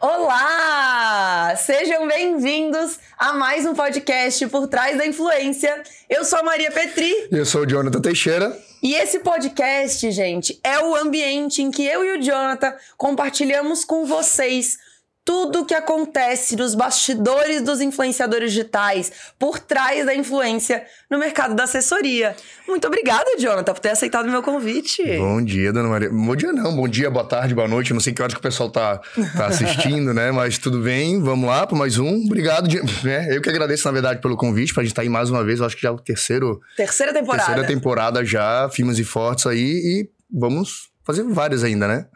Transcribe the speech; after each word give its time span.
Olá! 0.00 1.54
Sejam 1.56 2.08
bem-vindos 2.08 2.98
a 3.18 3.34
mais 3.34 3.66
um 3.66 3.74
podcast 3.74 4.46
Por 4.46 4.66
Trás 4.66 4.96
da 4.96 5.06
Influência. 5.06 5.82
Eu 6.08 6.24
sou 6.24 6.38
a 6.38 6.42
Maria 6.42 6.70
Petri. 6.70 7.28
E 7.30 7.36
eu 7.36 7.44
sou 7.44 7.64
o 7.64 7.66
Jonathan 7.66 8.00
Teixeira. 8.00 8.58
E 8.82 8.94
esse 8.94 9.18
podcast, 9.18 10.10
gente, 10.10 10.58
é 10.64 10.82
o 10.82 10.96
ambiente 10.96 11.60
em 11.60 11.70
que 11.70 11.84
eu 11.84 12.02
e 12.02 12.18
o 12.18 12.22
Jonathan 12.22 12.74
compartilhamos 12.96 13.84
com 13.84 14.06
vocês 14.06 14.78
tudo 15.30 15.60
o 15.60 15.64
que 15.64 15.74
acontece 15.74 16.56
nos 16.56 16.74
bastidores 16.74 17.62
dos 17.62 17.80
influenciadores 17.80 18.50
digitais, 18.50 19.12
por 19.38 19.60
trás 19.60 20.04
da 20.04 20.12
influência 20.12 20.82
no 21.08 21.20
mercado 21.20 21.54
da 21.54 21.62
assessoria. 21.62 22.34
Muito 22.66 22.84
obrigada, 22.88 23.38
Jonathan, 23.38 23.72
por 23.72 23.78
ter 23.78 23.90
aceitado 23.90 24.26
o 24.26 24.28
meu 24.28 24.42
convite. 24.42 25.04
Bom 25.18 25.40
dia, 25.40 25.72
dona 25.72 25.88
Maria. 25.88 26.10
Bom 26.10 26.34
dia 26.34 26.52
não, 26.52 26.74
bom 26.74 26.88
dia, 26.88 27.08
boa 27.08 27.24
tarde, 27.24 27.54
boa 27.54 27.68
noite. 27.68 27.92
não 27.92 28.00
sei 28.00 28.12
que 28.12 28.20
hora 28.20 28.32
que 28.32 28.40
o 28.40 28.42
pessoal 28.42 28.70
tá, 28.70 29.00
tá 29.36 29.46
assistindo, 29.46 30.12
né? 30.12 30.32
Mas 30.32 30.58
tudo 30.58 30.80
bem, 30.80 31.22
vamos 31.22 31.48
lá 31.48 31.64
para 31.64 31.78
mais 31.78 31.96
um. 31.96 32.24
Obrigado. 32.24 32.68
Né? 33.04 33.28
Eu 33.30 33.40
que 33.40 33.48
agradeço, 33.48 33.86
na 33.86 33.92
verdade, 33.92 34.20
pelo 34.20 34.36
convite, 34.36 34.74
pra 34.74 34.82
gente 34.82 34.90
estar 34.90 35.02
tá 35.02 35.06
aí 35.06 35.08
mais 35.08 35.30
uma 35.30 35.44
vez. 35.44 35.60
Eu 35.60 35.66
acho 35.66 35.76
que 35.76 35.82
já 35.82 35.90
é 35.90 35.92
o 35.92 35.98
terceiro... 35.98 36.60
Terceira 36.76 37.12
temporada. 37.12 37.44
Terceira 37.44 37.68
temporada 37.68 38.24
já, 38.24 38.68
firmes 38.68 38.98
e 38.98 39.04
fortes 39.04 39.46
aí. 39.46 39.60
E 39.60 40.10
vamos 40.28 40.90
fazer 41.04 41.22
várias 41.22 41.62
ainda, 41.62 41.86
né? 41.86 42.06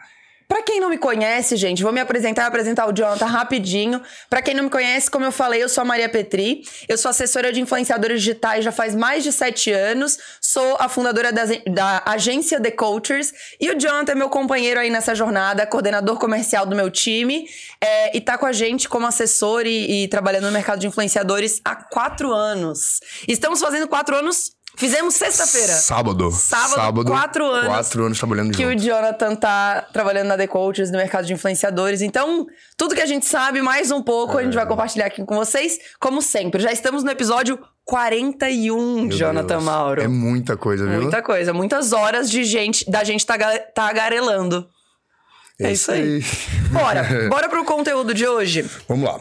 Para 0.55 0.63
quem 0.63 0.79
não 0.79 0.89
me 0.89 0.99
conhece, 0.99 1.57
gente, 1.57 1.83
vou 1.83 1.91
me 1.91 1.99
apresentar, 1.99 2.47
apresentar 2.47 2.87
o 2.87 2.93
Jonathan 2.93 3.27
rapidinho. 3.27 4.01
Para 4.31 4.41
quem 4.41 4.55
não 4.55 4.63
me 4.63 4.71
conhece, 4.71 5.11
como 5.11 5.25
eu 5.25 5.33
falei, 5.33 5.61
eu 5.61 5.69
sou 5.69 5.83
a 5.83 5.85
Maria 5.85 6.09
Petri. 6.09 6.63
Eu 6.89 6.97
sou 6.97 7.09
assessora 7.09 7.53
de 7.53 7.61
influenciadores 7.61 8.23
digitais 8.23 8.65
já 8.65 8.71
faz 8.71 8.95
mais 8.95 9.25
de 9.25 9.33
sete 9.33 9.73
anos. 9.73 10.17
Sou 10.41 10.77
a 10.79 10.89
fundadora 10.89 11.33
da, 11.33 11.43
da 11.69 12.05
agência 12.07 12.61
The 12.61 12.71
Cultures. 12.71 13.33
E 13.61 13.69
o 13.69 13.77
Jonathan 13.77 14.13
é 14.13 14.15
meu 14.15 14.29
companheiro 14.29 14.79
aí 14.79 14.91
nessa 14.91 15.13
jornada, 15.13 15.67
coordenador 15.67 16.21
comercial 16.21 16.65
do 16.65 16.77
meu 16.77 16.89
time. 16.89 17.49
É, 17.81 18.17
e 18.17 18.21
tá 18.21 18.39
com 18.39 18.47
a 18.47 18.53
gente 18.53 18.89
como 18.89 19.09
assessor 19.09 19.67
e, 19.67 20.05
e 20.05 20.09
trabalhando 20.09 20.45
no 20.45 20.53
mercado 20.53 20.79
de 20.79 20.87
influenciadores 20.87 21.61
há 21.65 21.75
quatro 21.75 22.33
anos. 22.33 23.01
Estamos 23.27 23.59
fazendo 23.59 23.89
quatro 23.89 24.15
anos 24.15 24.54
Fizemos 24.77 25.15
sexta-feira. 25.15 25.73
Sábado. 25.73 26.31
Sábado. 26.33 26.75
Sábado. 26.75 27.11
Quatro 27.11 27.47
anos. 27.47 27.67
Quatro 27.67 28.05
anos 28.05 28.19
trabalhando 28.19 28.53
Que 28.53 28.65
junto. 28.65 28.77
o 28.77 28.81
Jonathan 28.81 29.35
tá 29.37 29.87
trabalhando 29.93 30.29
na 30.29 30.37
The 30.37 30.47
Coaches, 30.47 30.91
no 30.91 30.99
mercado 30.99 31.27
de 31.27 31.33
influenciadores. 31.33 32.03
Então, 32.03 32.47
tudo 32.77 32.95
que 32.95 33.01
a 33.01 33.07
gente 33.07 33.25
sabe, 33.27 33.63
mais 33.63 33.91
um 33.91 34.03
pouco, 34.03 34.39
é. 34.39 34.41
a 34.41 34.45
gente 34.45 34.55
vai 34.55 34.65
é. 34.65 34.67
compartilhar 34.67 35.07
aqui 35.07 35.25
com 35.25 35.37
vocês. 35.37 35.79
Como 36.01 36.21
sempre, 36.21 36.61
já 36.61 36.73
estamos 36.73 37.05
no 37.05 37.11
episódio 37.11 37.59
41, 37.85 39.03
Meu 39.03 39.17
Jonathan 39.17 39.47
Deus. 39.47 39.65
Mauro. 39.65 40.03
É 40.03 40.09
muita 40.09 40.57
coisa, 40.57 40.87
viu? 40.87 41.03
Muita 41.03 41.23
coisa. 41.23 41.53
Muitas 41.53 41.93
horas 41.93 42.29
de 42.29 42.43
gente, 42.43 42.91
da 42.91 43.05
gente 43.05 43.25
tá, 43.25 43.37
tá 43.75 43.89
agarelando. 43.89 44.69
É, 45.61 45.69
é 45.69 45.73
isso 45.73 45.93
aí. 45.93 46.17
aí. 46.17 46.25
Bora. 46.71 47.07
Bora 47.31 47.49
pro 47.49 47.65
conteúdo 47.65 48.13
de 48.13 48.27
hoje. 48.27 48.69
Vamos 48.89 49.09
lá. 49.09 49.21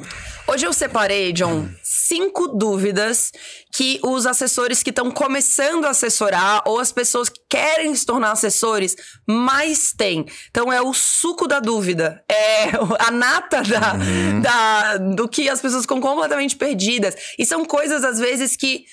Hoje 0.53 0.67
eu 0.67 0.73
separei, 0.73 1.33
John, 1.33 1.67
cinco 1.81 2.47
dúvidas 2.47 3.31
que 3.73 3.99
os 4.03 4.27
assessores 4.27 4.83
que 4.83 4.91
estão 4.91 5.09
começando 5.09 5.85
a 5.85 5.89
assessorar 5.89 6.61
ou 6.67 6.77
as 6.77 6.91
pessoas 6.91 7.27
que 7.27 7.39
querem 7.49 7.95
se 7.95 8.05
tornar 8.05 8.33
assessores 8.33 8.95
mais 9.27 9.93
têm. 9.93 10.27
Então 10.51 10.71
é 10.71 10.79
o 10.79 10.93
suco 10.93 11.47
da 11.47 11.59
dúvida, 11.59 12.23
é 12.29 12.65
a 12.99 13.09
nata 13.09 13.63
da, 13.63 13.93
uhum. 13.95 14.41
da, 14.41 14.97
do 14.97 15.27
que 15.27 15.49
as 15.49 15.59
pessoas 15.59 15.85
ficam 15.85 15.99
completamente 15.99 16.55
perdidas. 16.55 17.15
E 17.39 17.47
são 17.47 17.65
coisas, 17.65 18.03
às 18.03 18.19
vezes, 18.19 18.55
que 18.55 18.85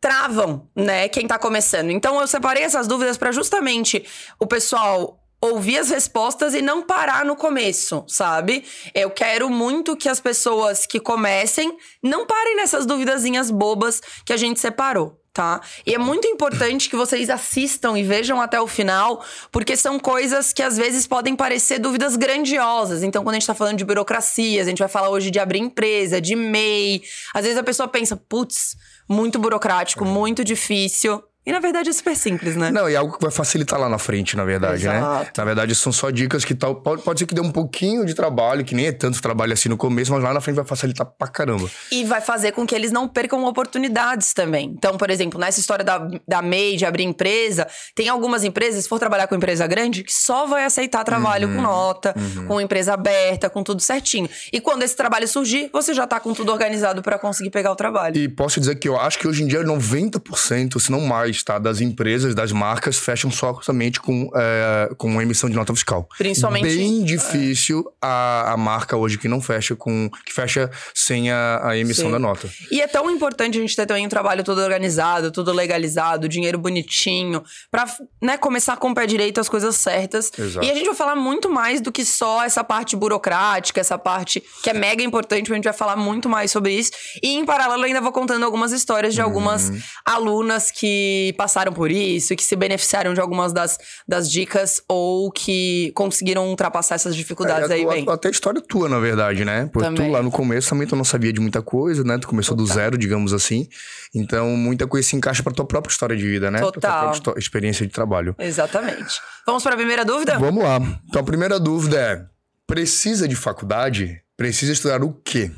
travam, 0.00 0.68
né, 0.76 1.08
quem 1.08 1.26
tá 1.26 1.38
começando. 1.38 1.90
Então 1.90 2.20
eu 2.20 2.26
separei 2.26 2.62
essas 2.62 2.86
dúvidas 2.86 3.16
para 3.16 3.32
justamente 3.32 4.04
o 4.38 4.46
pessoal 4.46 5.19
ouvir 5.40 5.78
as 5.78 5.88
respostas 5.88 6.54
e 6.54 6.60
não 6.60 6.82
parar 6.82 7.24
no 7.24 7.34
começo, 7.34 8.04
sabe? 8.06 8.64
Eu 8.94 9.10
quero 9.10 9.48
muito 9.48 9.96
que 9.96 10.08
as 10.08 10.20
pessoas 10.20 10.84
que 10.84 11.00
comecem 11.00 11.76
não 12.02 12.26
parem 12.26 12.56
nessas 12.56 12.84
duvidazinhas 12.84 13.50
bobas 13.50 14.00
que 14.24 14.32
a 14.32 14.36
gente 14.36 14.60
separou. 14.60 15.16
Tá? 15.32 15.60
E 15.86 15.94
é 15.94 15.98
muito 15.98 16.26
importante 16.26 16.90
que 16.90 16.96
vocês 16.96 17.30
assistam 17.30 17.96
e 17.96 18.02
vejam 18.02 18.40
até 18.40 18.60
o 18.60 18.66
final, 18.66 19.24
porque 19.52 19.76
são 19.76 19.96
coisas 19.96 20.52
que 20.52 20.60
às 20.60 20.76
vezes 20.76 21.06
podem 21.06 21.36
parecer 21.36 21.78
dúvidas 21.78 22.16
grandiosas. 22.16 23.04
Então, 23.04 23.22
quando 23.22 23.36
a 23.36 23.38
gente 23.38 23.46
tá 23.46 23.54
falando 23.54 23.78
de 23.78 23.84
burocracias, 23.84 24.66
a 24.66 24.70
gente 24.70 24.80
vai 24.80 24.88
falar 24.88 25.08
hoje 25.08 25.30
de 25.30 25.38
abrir 25.38 25.60
empresa, 25.60 26.20
de 26.20 26.34
MEI. 26.34 27.02
Às 27.32 27.44
vezes 27.44 27.56
a 27.56 27.62
pessoa 27.62 27.86
pensa, 27.86 28.16
putz, 28.16 28.76
muito 29.08 29.38
burocrático, 29.38 30.04
muito 30.04 30.42
difícil. 30.42 31.22
E 31.46 31.52
na 31.52 31.58
verdade 31.58 31.88
é 31.88 31.92
super 31.92 32.14
simples, 32.14 32.54
né? 32.54 32.70
Não, 32.70 32.88
e 32.88 32.92
é 32.92 32.96
algo 32.96 33.16
que 33.16 33.22
vai 33.22 33.30
facilitar 33.30 33.80
lá 33.80 33.88
na 33.88 33.96
frente, 33.96 34.36
na 34.36 34.44
verdade, 34.44 34.86
né? 34.86 34.98
Exato. 34.98 35.24
né? 35.24 35.30
Na 35.38 35.44
verdade, 35.44 35.74
são 35.74 35.90
só 35.90 36.10
dicas 36.10 36.44
que 36.44 36.54
tal. 36.54 36.74
Pode, 36.76 37.02
pode 37.02 37.18
ser 37.18 37.26
que 37.26 37.34
dê 37.34 37.40
um 37.40 37.50
pouquinho 37.50 38.04
de 38.04 38.12
trabalho, 38.12 38.62
que 38.62 38.74
nem 38.74 38.86
é 38.86 38.92
tanto 38.92 39.22
trabalho 39.22 39.54
assim 39.54 39.70
no 39.70 39.76
começo, 39.76 40.12
mas 40.12 40.22
lá 40.22 40.34
na 40.34 40.40
frente 40.42 40.56
vai 40.56 40.66
facilitar 40.66 41.06
pra 41.06 41.28
caramba. 41.28 41.68
E 41.90 42.04
vai 42.04 42.20
fazer 42.20 42.52
com 42.52 42.66
que 42.66 42.74
eles 42.74 42.92
não 42.92 43.08
percam 43.08 43.42
oportunidades 43.44 44.34
também. 44.34 44.74
Então, 44.76 44.98
por 44.98 45.08
exemplo, 45.08 45.40
nessa 45.40 45.58
história 45.60 45.82
da, 45.82 46.06
da 46.28 46.42
MEI, 46.42 46.76
de 46.76 46.84
abrir 46.84 47.04
empresa, 47.04 47.66
tem 47.94 48.10
algumas 48.10 48.44
empresas, 48.44 48.82
se 48.82 48.88
for 48.88 48.98
trabalhar 48.98 49.26
com 49.26 49.34
empresa 49.34 49.66
grande, 49.66 50.04
que 50.04 50.12
só 50.12 50.46
vai 50.46 50.64
aceitar 50.64 51.04
trabalho 51.04 51.48
uhum, 51.48 51.56
com 51.56 51.62
nota, 51.62 52.14
uhum. 52.18 52.46
com 52.46 52.60
empresa 52.60 52.92
aberta, 52.92 53.48
com 53.48 53.62
tudo 53.62 53.80
certinho. 53.80 54.28
E 54.52 54.60
quando 54.60 54.82
esse 54.82 54.94
trabalho 54.94 55.26
surgir, 55.26 55.70
você 55.72 55.94
já 55.94 56.06
tá 56.06 56.20
com 56.20 56.34
tudo 56.34 56.52
organizado 56.52 57.00
para 57.00 57.18
conseguir 57.18 57.48
pegar 57.48 57.72
o 57.72 57.76
trabalho. 57.76 58.16
E 58.18 58.28
posso 58.28 58.60
dizer 58.60 58.74
que 58.74 58.86
eu 58.88 59.00
acho 59.00 59.18
que 59.18 59.26
hoje 59.26 59.42
em 59.42 59.46
dia 59.46 59.64
90%, 59.64 60.78
se 60.78 60.92
não 60.92 61.00
mais, 61.00 61.29
tá? 61.44 61.58
Das 61.58 61.80
empresas, 61.80 62.34
das 62.34 62.52
marcas, 62.52 62.96
fecham 62.98 63.30
só 63.30 63.60
somente 63.62 64.00
com, 64.00 64.30
é, 64.34 64.90
com 64.96 65.20
emissão 65.20 65.48
de 65.48 65.56
nota 65.56 65.72
fiscal. 65.74 66.08
Principalmente. 66.18 66.64
Bem 66.64 67.04
difícil 67.04 67.84
é. 67.86 68.06
a, 68.06 68.52
a 68.52 68.56
marca 68.56 68.96
hoje 68.96 69.18
que 69.18 69.28
não 69.28 69.40
fecha 69.40 69.74
com. 69.76 70.10
que 70.24 70.32
fecha 70.32 70.70
sem 70.94 71.30
a, 71.30 71.68
a 71.68 71.78
emissão 71.78 72.06
Sim. 72.06 72.12
da 72.12 72.18
nota. 72.18 72.48
E 72.70 72.80
é 72.80 72.86
tão 72.86 73.10
importante 73.10 73.58
a 73.58 73.60
gente 73.60 73.74
ter 73.74 73.86
também 73.86 74.06
um 74.06 74.08
trabalho 74.08 74.42
todo 74.44 74.60
organizado, 74.60 75.30
tudo 75.30 75.52
legalizado, 75.52 76.28
dinheiro 76.28 76.58
bonitinho, 76.58 77.42
pra 77.70 77.86
né, 78.20 78.36
começar 78.36 78.76
com 78.76 78.90
o 78.90 78.94
pé 78.94 79.06
direito 79.06 79.40
as 79.40 79.48
coisas 79.48 79.76
certas. 79.76 80.30
Exato. 80.36 80.64
E 80.64 80.70
a 80.70 80.74
gente 80.74 80.86
vai 80.86 80.94
falar 80.94 81.16
muito 81.16 81.50
mais 81.50 81.80
do 81.80 81.92
que 81.92 82.04
só 82.04 82.44
essa 82.44 82.62
parte 82.64 82.96
burocrática, 82.96 83.80
essa 83.80 83.98
parte 83.98 84.42
que 84.62 84.70
é 84.70 84.74
mega 84.74 85.02
importante, 85.02 85.50
a 85.50 85.54
gente 85.54 85.64
vai 85.64 85.72
falar 85.72 85.96
muito 85.96 86.28
mais 86.28 86.50
sobre 86.50 86.72
isso. 86.72 86.90
E 87.22 87.34
em 87.34 87.44
paralelo, 87.44 87.84
ainda 87.84 88.00
vou 88.00 88.12
contando 88.12 88.44
algumas 88.44 88.72
histórias 88.72 89.14
de 89.14 89.20
algumas 89.20 89.68
uhum. 89.68 89.80
alunas 90.04 90.70
que 90.70 91.19
passaram 91.36 91.60
passaram 91.60 91.72
por 91.72 91.90
isso, 91.90 92.34
que 92.34 92.42
se 92.42 92.56
beneficiaram 92.56 93.14
de 93.14 93.20
algumas 93.20 93.52
das, 93.52 93.78
das 94.06 94.30
dicas 94.30 94.82
ou 94.88 95.30
que 95.30 95.92
conseguiram 95.94 96.48
ultrapassar 96.48 96.94
essas 96.94 97.14
dificuldades 97.14 97.70
é, 97.70 97.74
aí 97.74 97.86
bem. 97.86 98.04
Até 98.08 98.28
a 98.28 98.30
história 98.30 98.60
tua, 98.60 98.88
na 98.88 98.98
verdade, 98.98 99.44
né? 99.44 99.68
Porque 99.72 99.88
também. 99.88 100.08
tu 100.08 100.12
lá 100.12 100.22
no 100.22 100.30
começo 100.30 100.70
também 100.70 100.86
tu 100.86 100.96
não 100.96 101.04
sabia 101.04 101.32
de 101.32 101.40
muita 101.40 101.62
coisa, 101.62 102.02
né? 102.04 102.18
Tu 102.18 102.28
começou 102.28 102.56
Total. 102.56 102.74
do 102.74 102.74
zero, 102.74 102.98
digamos 102.98 103.32
assim. 103.32 103.68
Então, 104.14 104.48
muita 104.56 104.86
coisa 104.86 105.08
se 105.08 105.16
encaixa 105.16 105.42
pra 105.42 105.52
tua 105.52 105.64
própria 105.64 105.90
história 105.90 106.16
de 106.16 106.26
vida, 106.26 106.50
né? 106.50 106.60
Total. 106.60 107.10
Pra 107.10 107.20
tua 107.20 107.34
experiência 107.38 107.86
de 107.86 107.92
trabalho. 107.92 108.34
Exatamente. 108.38 109.20
Vamos 109.46 109.62
para 109.62 109.74
a 109.74 109.76
primeira 109.76 110.04
dúvida? 110.04 110.38
Vamos 110.38 110.62
lá. 110.62 110.80
Então, 111.08 111.20
a 111.20 111.24
primeira 111.24 111.58
dúvida 111.58 111.98
é: 111.98 112.24
precisa 112.66 113.28
de 113.28 113.36
faculdade? 113.36 114.20
Precisa 114.36 114.72
estudar 114.72 115.02
o 115.02 115.12
quê? 115.12 115.50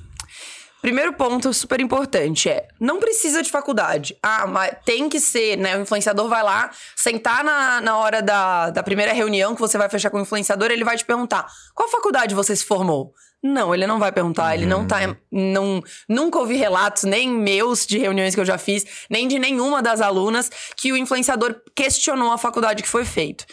Primeiro 0.83 1.13
ponto 1.13 1.55
super 1.55 1.81
importante 1.81 2.51
é: 2.51 2.67
não 2.81 2.99
precisa 2.99 3.41
de 3.41 3.49
faculdade. 3.49 4.19
Ah, 4.21 4.49
mas 4.49 4.75
tem 4.85 5.09
que 5.09 5.21
ser, 5.21 5.57
né? 5.57 5.79
O 5.79 5.83
influenciador 5.83 6.29
vai 6.29 6.43
lá, 6.43 6.73
sentar 6.97 7.45
na, 7.45 7.81
na 7.81 7.97
hora 7.97 8.21
da, 8.21 8.69
da 8.71 8.83
primeira 8.83 9.13
reunião 9.13 9.55
que 9.55 9.61
você 9.61 9.79
vai 9.79 9.89
fechar 9.89 10.11
com 10.11 10.19
o 10.19 10.23
influenciador, 10.23 10.73
ele 10.73 10.83
vai 10.83 10.97
te 10.97 11.05
perguntar: 11.05 11.47
qual 11.73 11.89
faculdade 11.89 12.35
você 12.35 12.57
se 12.57 12.65
formou? 12.65 13.15
Não, 13.43 13.75
ele 13.75 13.89
não 13.89 13.99
vai 13.99 14.13
perguntar, 14.13 14.49
uhum. 14.49 14.53
ele 14.53 14.67
não 14.67 14.87
tá. 14.87 15.01
Uhum. 15.01 15.17
Não, 15.33 15.83
nunca 16.09 16.39
ouvi 16.39 16.57
relatos, 16.57 17.03
nem 17.03 17.29
meus 17.29 17.85
de 17.85 17.99
reuniões 17.99 18.35
que 18.37 18.41
eu 18.41 18.45
já 18.45 18.57
fiz, 18.57 18.87
nem 19.11 19.27
de 19.27 19.37
nenhuma 19.37 19.83
das 19.83 20.01
alunas, 20.01 20.49
que 20.77 20.93
o 20.93 20.97
influenciador 20.97 21.57
questionou 21.75 22.31
a 22.31 22.39
faculdade 22.39 22.83
que 22.85 22.89
foi 22.89 23.05
feito. 23.05 23.45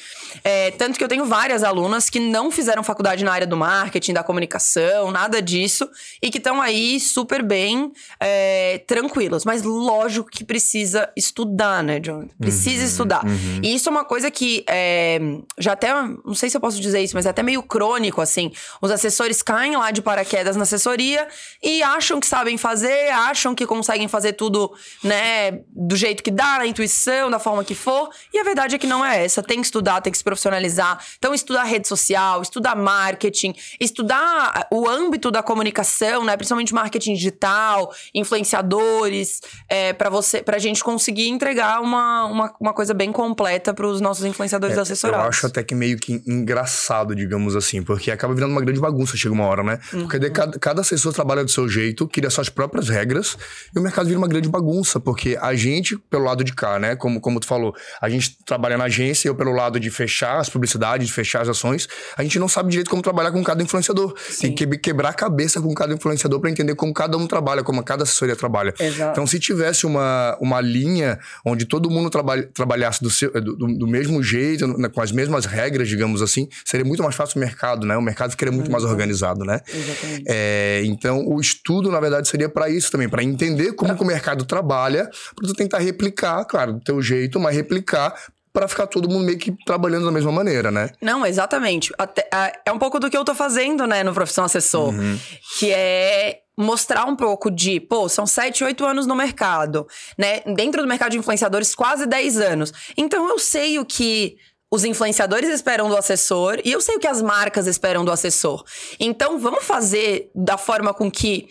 É, 0.44 0.70
tanto 0.72 0.98
que 0.98 1.04
eu 1.04 1.08
tenho 1.08 1.26
várias 1.26 1.64
alunas 1.64 2.08
que 2.08 2.20
não 2.20 2.52
fizeram 2.52 2.84
faculdade 2.84 3.24
na 3.24 3.32
área 3.32 3.48
do 3.48 3.58
marketing, 3.58 4.14
da 4.14 4.24
comunicação, 4.24 5.10
nada 5.10 5.42
disso, 5.42 5.90
e 6.22 6.30
que 6.30 6.38
estão 6.38 6.62
aí 6.62 7.00
super 7.00 7.42
bem, 7.42 7.92
é, 8.20 8.84
tranquilas. 8.86 9.44
Mas 9.44 9.64
lógico 9.64 10.30
que 10.30 10.44
precisa 10.44 11.12
estudar, 11.18 11.84
né, 11.84 12.00
John? 12.00 12.28
Precisa 12.40 12.84
uhum, 12.84 12.90
estudar. 12.90 13.26
Uhum. 13.26 13.62
E 13.64 13.74
isso 13.74 13.90
é 13.90 13.92
uma 13.92 14.06
coisa 14.06 14.30
que 14.30 14.64
é, 14.70 15.20
já 15.58 15.74
até. 15.74 15.92
Não 15.94 16.36
sei 16.36 16.50
se 16.50 16.58
eu 16.58 16.62
posso 16.62 16.80
dizer 16.80 17.02
isso, 17.02 17.16
mas 17.16 17.26
é 17.26 17.30
até 17.30 17.42
meio 17.42 17.64
crônico, 17.64 18.22
assim. 18.22 18.52
Os 18.80 18.92
assessores 18.92 19.42
caem 19.42 19.79
lá 19.80 19.92
de 19.92 20.02
paraquedas 20.02 20.56
na 20.56 20.64
assessoria 20.64 21.28
e 21.64 21.82
acham 21.82 22.20
que 22.20 22.28
sabem 22.28 22.58
fazer, 22.58 23.10
acham 23.10 23.56
que 23.56 23.66
conseguem 23.66 24.08
fazer 24.08 24.34
tudo, 24.34 24.72
né, 25.04 25.62
do 25.70 25.96
jeito 25.96 26.22
que 26.24 26.32
dá, 26.32 26.60
na 26.60 26.68
intuição, 26.68 27.30
da 27.30 27.40
forma 27.40 27.64
que 27.64 27.76
for. 27.76 28.10
E 28.34 28.40
a 28.40 28.44
verdade 28.44 28.76
é 28.76 28.78
que 28.78 28.88
não 28.88 29.04
é 29.04 29.24
essa. 29.24 29.42
Tem 29.42 29.60
que 29.60 29.66
estudar, 29.66 30.02
tem 30.02 30.12
que 30.12 30.18
se 30.18 30.24
profissionalizar. 30.24 31.04
Então, 31.18 31.34
estudar 31.34 31.64
rede 31.64 31.88
social, 31.88 32.42
estudar 32.42 32.76
marketing, 32.76 33.54
estudar 33.80 34.68
o 34.72 34.88
âmbito 34.88 35.32
da 35.32 35.42
comunicação, 35.42 36.24
né, 36.24 36.36
principalmente 36.36 36.74
marketing 36.74 37.14
digital, 37.14 37.94
influenciadores, 38.14 39.42
é, 39.68 39.94
para 39.94 40.10
você, 40.10 40.42
pra 40.42 40.58
gente 40.58 40.84
conseguir 40.84 41.30
entregar 41.30 41.82
uma, 41.82 42.26
uma, 42.26 42.56
uma 42.60 42.74
coisa 42.74 42.94
bem 42.94 43.12
completa 43.12 43.74
para 43.74 43.88
os 43.88 44.02
nossos 44.02 44.26
influenciadores 44.26 44.78
é, 44.78 44.82
assessorados. 44.82 45.26
Eu 45.26 45.30
acho 45.30 45.48
até 45.48 45.64
que 45.64 45.76
meio 45.76 45.98
que 45.98 46.22
engraçado, 46.26 47.16
digamos 47.16 47.56
assim, 47.56 47.84
porque 47.84 48.12
acaba 48.12 48.34
virando 48.34 48.52
uma 48.52 48.62
grande 48.62 48.80
bagunça, 48.80 49.16
chega 49.16 49.34
uma 49.34 49.46
hora, 49.46 49.64
né? 49.64 49.69
Né? 49.70 49.80
Uhum. 49.94 50.02
Porque 50.02 50.30
cada, 50.30 50.60
cada 50.60 50.82
assessor 50.82 51.14
trabalha 51.14 51.44
do 51.44 51.52
seu 51.52 51.68
jeito, 51.68 52.08
cria 52.08 52.30
suas 52.30 52.50
próprias 52.50 52.90
regras, 52.90 53.38
e 53.76 53.80
o 53.80 53.82
mercado 53.82 54.08
vira 54.08 54.18
uma 54.18 54.28
grande 54.28 54.50
bagunça, 54.50 55.00
porque 55.00 55.38
a 55.42 55.54
gente, 55.54 55.98
pelo 56.10 56.24
lado 56.24 56.44
de 56.44 56.54
cá, 56.54 56.80
né? 56.80 56.96
Como, 56.96 57.22
como 57.22 57.40
tu 57.40 57.46
falou, 57.46 57.76
a 58.02 58.10
gente 58.10 58.38
trabalha 58.46 58.78
na 58.78 58.86
agência, 58.86 59.28
eu 59.28 59.36
pelo 59.36 59.52
lado 59.52 59.80
de 59.80 59.90
fechar 59.90 60.40
as 60.40 60.50
publicidades, 60.50 61.08
de 61.08 61.14
fechar 61.14 61.42
as 61.42 61.50
ações, 61.50 61.88
a 62.18 62.24
gente 62.24 62.40
não 62.40 62.48
sabe 62.48 62.70
direito 62.70 62.90
como 62.90 63.02
trabalhar 63.02 63.32
com 63.32 63.44
cada 63.44 63.62
influenciador. 63.62 64.16
Sim. 64.30 64.54
Tem 64.54 64.56
que 64.56 64.78
quebrar 64.78 65.10
a 65.10 65.14
cabeça 65.14 65.62
com 65.62 65.74
cada 65.74 65.94
influenciador 65.94 66.40
para 66.40 66.50
entender 66.50 66.76
como 66.76 66.94
cada 66.94 67.18
um 67.18 67.28
trabalha, 67.28 67.64
como 67.64 67.84
cada 67.84 68.04
assessoria 68.04 68.36
trabalha. 68.36 68.74
Exato. 68.80 69.12
Então, 69.12 69.28
se 69.28 69.40
tivesse 69.40 69.86
uma, 69.86 70.38
uma 70.42 70.62
linha 70.62 71.20
onde 71.46 71.66
todo 71.66 71.90
mundo 71.90 72.10
trabalha, 72.10 72.50
trabalhasse 72.54 73.02
do, 73.02 73.10
seu, 73.10 73.32
do, 73.32 73.56
do 73.56 73.88
mesmo 73.88 74.22
jeito, 74.24 74.68
com 74.92 75.02
as 75.02 75.12
mesmas 75.12 75.46
regras, 75.46 75.88
digamos 75.88 76.22
assim, 76.22 76.48
seria 76.66 76.86
muito 76.86 77.04
mais 77.04 77.16
fácil 77.16 77.38
o 77.38 77.40
mercado, 77.40 77.86
né? 77.86 77.98
O 77.98 78.02
mercado 78.02 78.32
ficaria 78.32 78.52
muito 78.52 78.72
mais 78.72 78.84
organizado, 78.84 79.46
né? 79.46 79.59
Exatamente. 79.68 80.24
É, 80.28 80.82
então, 80.86 81.26
o 81.28 81.40
estudo, 81.40 81.92
na 81.92 82.00
verdade, 82.00 82.28
seria 82.28 82.50
para 82.50 82.70
isso 82.70 82.92
também, 82.92 83.10
para 83.10 83.24
entender 83.24 83.74
como 83.74 83.96
que 83.96 84.02
o 84.02 84.06
mercado 84.06 84.46
trabalha, 84.46 85.10
para 85.36 85.48
tu 85.48 85.54
tentar 85.54 85.80
replicar, 85.80 86.46
claro, 86.46 86.74
do 86.74 86.80
teu 86.80 87.02
jeito, 87.02 87.40
mas 87.40 87.56
replicar 87.56 88.14
para 88.52 88.68
ficar 88.68 88.88
todo 88.88 89.10
mundo 89.10 89.26
meio 89.26 89.38
que 89.38 89.56
trabalhando 89.66 90.06
da 90.06 90.12
mesma 90.12 90.32
maneira, 90.32 90.72
né? 90.72 90.90
Não, 91.02 91.26
exatamente. 91.26 91.94
Até, 91.98 92.28
é 92.66 92.72
um 92.72 92.80
pouco 92.80 93.00
do 93.00 93.10
que 93.10 93.16
eu 93.16 93.24
tô 93.24 93.36
fazendo, 93.36 93.86
né, 93.86 94.04
no 94.04 94.14
Profissão 94.14 94.44
Assessor. 94.44 94.90
Uhum. 94.90 95.20
Que 95.58 95.72
é 95.72 96.40
mostrar 96.58 97.06
um 97.06 97.16
pouco 97.16 97.50
de, 97.50 97.80
pô, 97.80 98.10
são 98.10 98.28
7, 98.28 98.66
8 98.66 98.86
anos 98.86 99.08
no 99.08 99.16
mercado, 99.16 99.88
né? 100.18 100.42
Dentro 100.58 100.82
do 100.82 100.88
mercado 100.88 101.12
de 101.12 101.18
influenciadores, 101.18 101.74
quase 101.74 102.06
10 102.06 102.38
anos. 102.38 102.74
Então 102.98 103.30
eu 103.30 103.40
sei 103.40 103.80
o 103.80 103.86
que 103.86 104.36
os 104.72 104.84
influenciadores 104.84 105.50
esperam 105.50 105.90
do 105.90 105.98
assessor 105.98 106.60
e 106.64 106.72
eu 106.72 106.82
sei 106.82 106.96
o 106.96 107.00
que 107.00 107.08
as 107.08 107.22
marcas 107.22 107.68
esperam 107.68 108.06
do 108.06 108.12
assessor. 108.12 108.64
Então 109.00 109.40
vamos 109.40 109.64
fazer 109.64 110.32
da 110.36 110.58
forma 110.58 110.94
com 110.94 111.10
que 111.10 111.48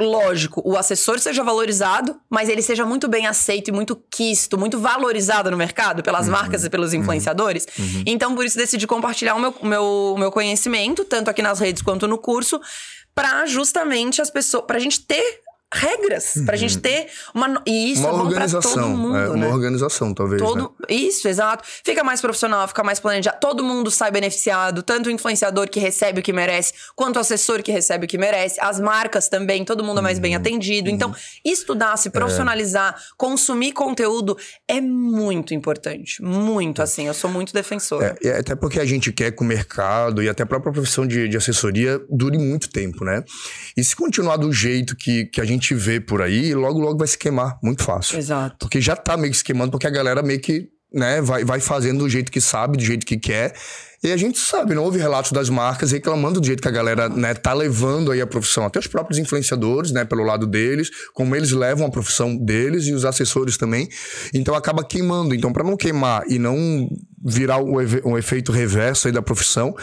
lógico, 0.00 0.62
o 0.64 0.76
assessor 0.76 1.18
seja 1.18 1.42
valorizado, 1.42 2.20
mas 2.30 2.48
ele 2.48 2.62
seja 2.62 2.86
muito 2.86 3.08
bem 3.08 3.26
aceito 3.26 3.68
e 3.68 3.72
muito 3.72 3.96
quisto, 4.10 4.56
muito 4.56 4.78
valorizado 4.78 5.50
no 5.50 5.56
mercado 5.56 6.02
pelas 6.04 6.26
uhum, 6.26 6.32
marcas 6.32 6.64
e 6.64 6.70
pelos 6.70 6.92
uhum. 6.92 7.00
influenciadores. 7.00 7.66
Uhum. 7.76 8.04
Então, 8.06 8.34
por 8.34 8.44
isso, 8.44 8.56
decidi 8.56 8.86
compartilhar 8.86 9.34
o 9.34 9.40
meu, 9.40 9.54
meu, 9.60 10.14
meu 10.16 10.30
conhecimento, 10.30 11.04
tanto 11.04 11.28
aqui 11.28 11.42
nas 11.42 11.58
redes 11.58 11.82
quanto 11.82 12.06
no 12.06 12.16
curso, 12.16 12.60
para 13.12 13.44
justamente 13.46 14.22
as 14.22 14.30
pessoas, 14.30 14.64
para 14.66 14.76
a 14.76 14.80
gente 14.80 15.00
ter 15.00 15.40
regras 15.72 16.36
uhum. 16.36 16.46
pra 16.46 16.56
gente 16.56 16.76
uhum. 16.76 16.80
ter 16.80 17.06
uma 17.34 17.62
e 17.66 17.92
isso 17.92 18.00
uma 18.02 18.08
é 18.08 18.22
organização, 18.22 18.72
todo 18.72 18.88
mundo, 18.88 19.16
é, 19.16 19.28
uma 19.28 19.36
né? 19.36 19.48
organização 19.48 20.14
talvez, 20.14 20.40
todo 20.40 20.74
né? 20.80 20.86
isso, 20.88 21.28
exato. 21.28 21.62
Fica 21.84 22.02
mais 22.02 22.20
profissional, 22.20 22.66
fica 22.66 22.82
mais 22.82 22.98
planejado, 22.98 23.36
todo 23.40 23.62
mundo 23.62 23.90
sai 23.90 24.10
beneficiado, 24.10 24.82
tanto 24.82 25.08
o 25.08 25.10
influenciador 25.10 25.68
que 25.68 25.78
recebe 25.78 26.20
o 26.20 26.22
que 26.22 26.32
merece, 26.32 26.72
quanto 26.96 27.16
o 27.16 27.18
assessor 27.20 27.62
que 27.62 27.70
recebe 27.70 28.06
o 28.06 28.08
que 28.08 28.16
merece, 28.16 28.58
as 28.60 28.80
marcas 28.80 29.28
também, 29.28 29.64
todo 29.64 29.84
mundo 29.84 29.98
é 29.98 30.02
mais 30.02 30.18
bem 30.18 30.34
uhum. 30.34 30.40
atendido. 30.40 30.88
Então, 30.88 31.10
uhum. 31.10 31.16
estudar, 31.44 31.96
se 31.98 32.08
profissionalizar, 32.08 32.94
é. 32.94 33.02
consumir 33.16 33.72
conteúdo 33.72 34.38
é 34.66 34.80
muito 34.80 35.52
importante, 35.52 36.22
muito 36.22 36.80
assim. 36.80 37.06
Eu 37.06 37.14
sou 37.14 37.30
muito 37.30 37.52
defensor. 37.52 38.02
É, 38.02 38.38
até 38.38 38.54
porque 38.54 38.80
a 38.80 38.84
gente 38.84 39.12
quer 39.12 39.32
que 39.32 39.42
o 39.42 39.46
mercado 39.46 40.22
e 40.22 40.28
até 40.28 40.42
a 40.42 40.46
própria 40.46 40.72
profissão 40.72 41.06
de, 41.06 41.28
de 41.28 41.36
assessoria 41.36 42.00
dure 42.08 42.38
muito 42.38 42.70
tempo, 42.70 43.04
né? 43.04 43.22
E 43.76 43.84
se 43.84 43.94
continuar 43.94 44.36
do 44.36 44.52
jeito 44.52 44.96
que, 44.96 45.26
que 45.26 45.40
a 45.40 45.44
gente 45.44 45.57
gente 45.58 45.74
vê 45.74 46.00
por 46.00 46.22
aí, 46.22 46.54
logo, 46.54 46.78
logo 46.78 46.98
vai 46.98 47.08
se 47.08 47.18
queimar 47.18 47.58
muito 47.62 47.82
fácil. 47.82 48.18
Exato. 48.18 48.56
Porque 48.60 48.80
já 48.80 48.96
tá 48.96 49.16
meio 49.16 49.30
que 49.30 49.38
se 49.38 49.44
queimando, 49.44 49.70
porque 49.70 49.86
a 49.86 49.90
galera 49.90 50.22
meio 50.22 50.40
que 50.40 50.68
né, 50.92 51.20
vai, 51.20 51.44
vai 51.44 51.60
fazendo 51.60 52.00
do 52.00 52.08
jeito 52.08 52.32
que 52.32 52.40
sabe, 52.40 52.76
do 52.76 52.84
jeito 52.84 53.04
que 53.04 53.18
quer. 53.18 53.54
E 54.02 54.12
a 54.12 54.16
gente 54.16 54.38
sabe, 54.38 54.76
não 54.76 54.84
houve 54.84 54.96
relatos 54.96 55.32
das 55.32 55.50
marcas 55.50 55.90
reclamando 55.90 56.40
do 56.40 56.46
jeito 56.46 56.62
que 56.62 56.68
a 56.68 56.72
galera 56.72 57.08
né, 57.08 57.34
tá 57.34 57.52
levando 57.52 58.12
aí 58.12 58.20
a 58.20 58.26
profissão. 58.26 58.64
Até 58.64 58.78
os 58.78 58.86
próprios 58.86 59.18
influenciadores, 59.18 59.90
né, 59.90 60.04
pelo 60.04 60.22
lado 60.22 60.46
deles, 60.46 60.88
como 61.12 61.34
eles 61.34 61.50
levam 61.50 61.86
a 61.88 61.90
profissão 61.90 62.36
deles 62.36 62.86
e 62.86 62.92
os 62.92 63.04
assessores 63.04 63.56
também. 63.56 63.88
Então 64.32 64.54
acaba 64.54 64.84
queimando. 64.84 65.34
Então, 65.34 65.52
para 65.52 65.64
não 65.64 65.76
queimar 65.76 66.22
e 66.28 66.38
não 66.38 66.88
virar 67.24 67.58
um, 67.58 67.74
um, 68.04 68.16
efeito 68.16 68.52
reverso 68.52 69.08
aí 69.08 69.12
da 69.12 69.20
profissão, 69.20 69.74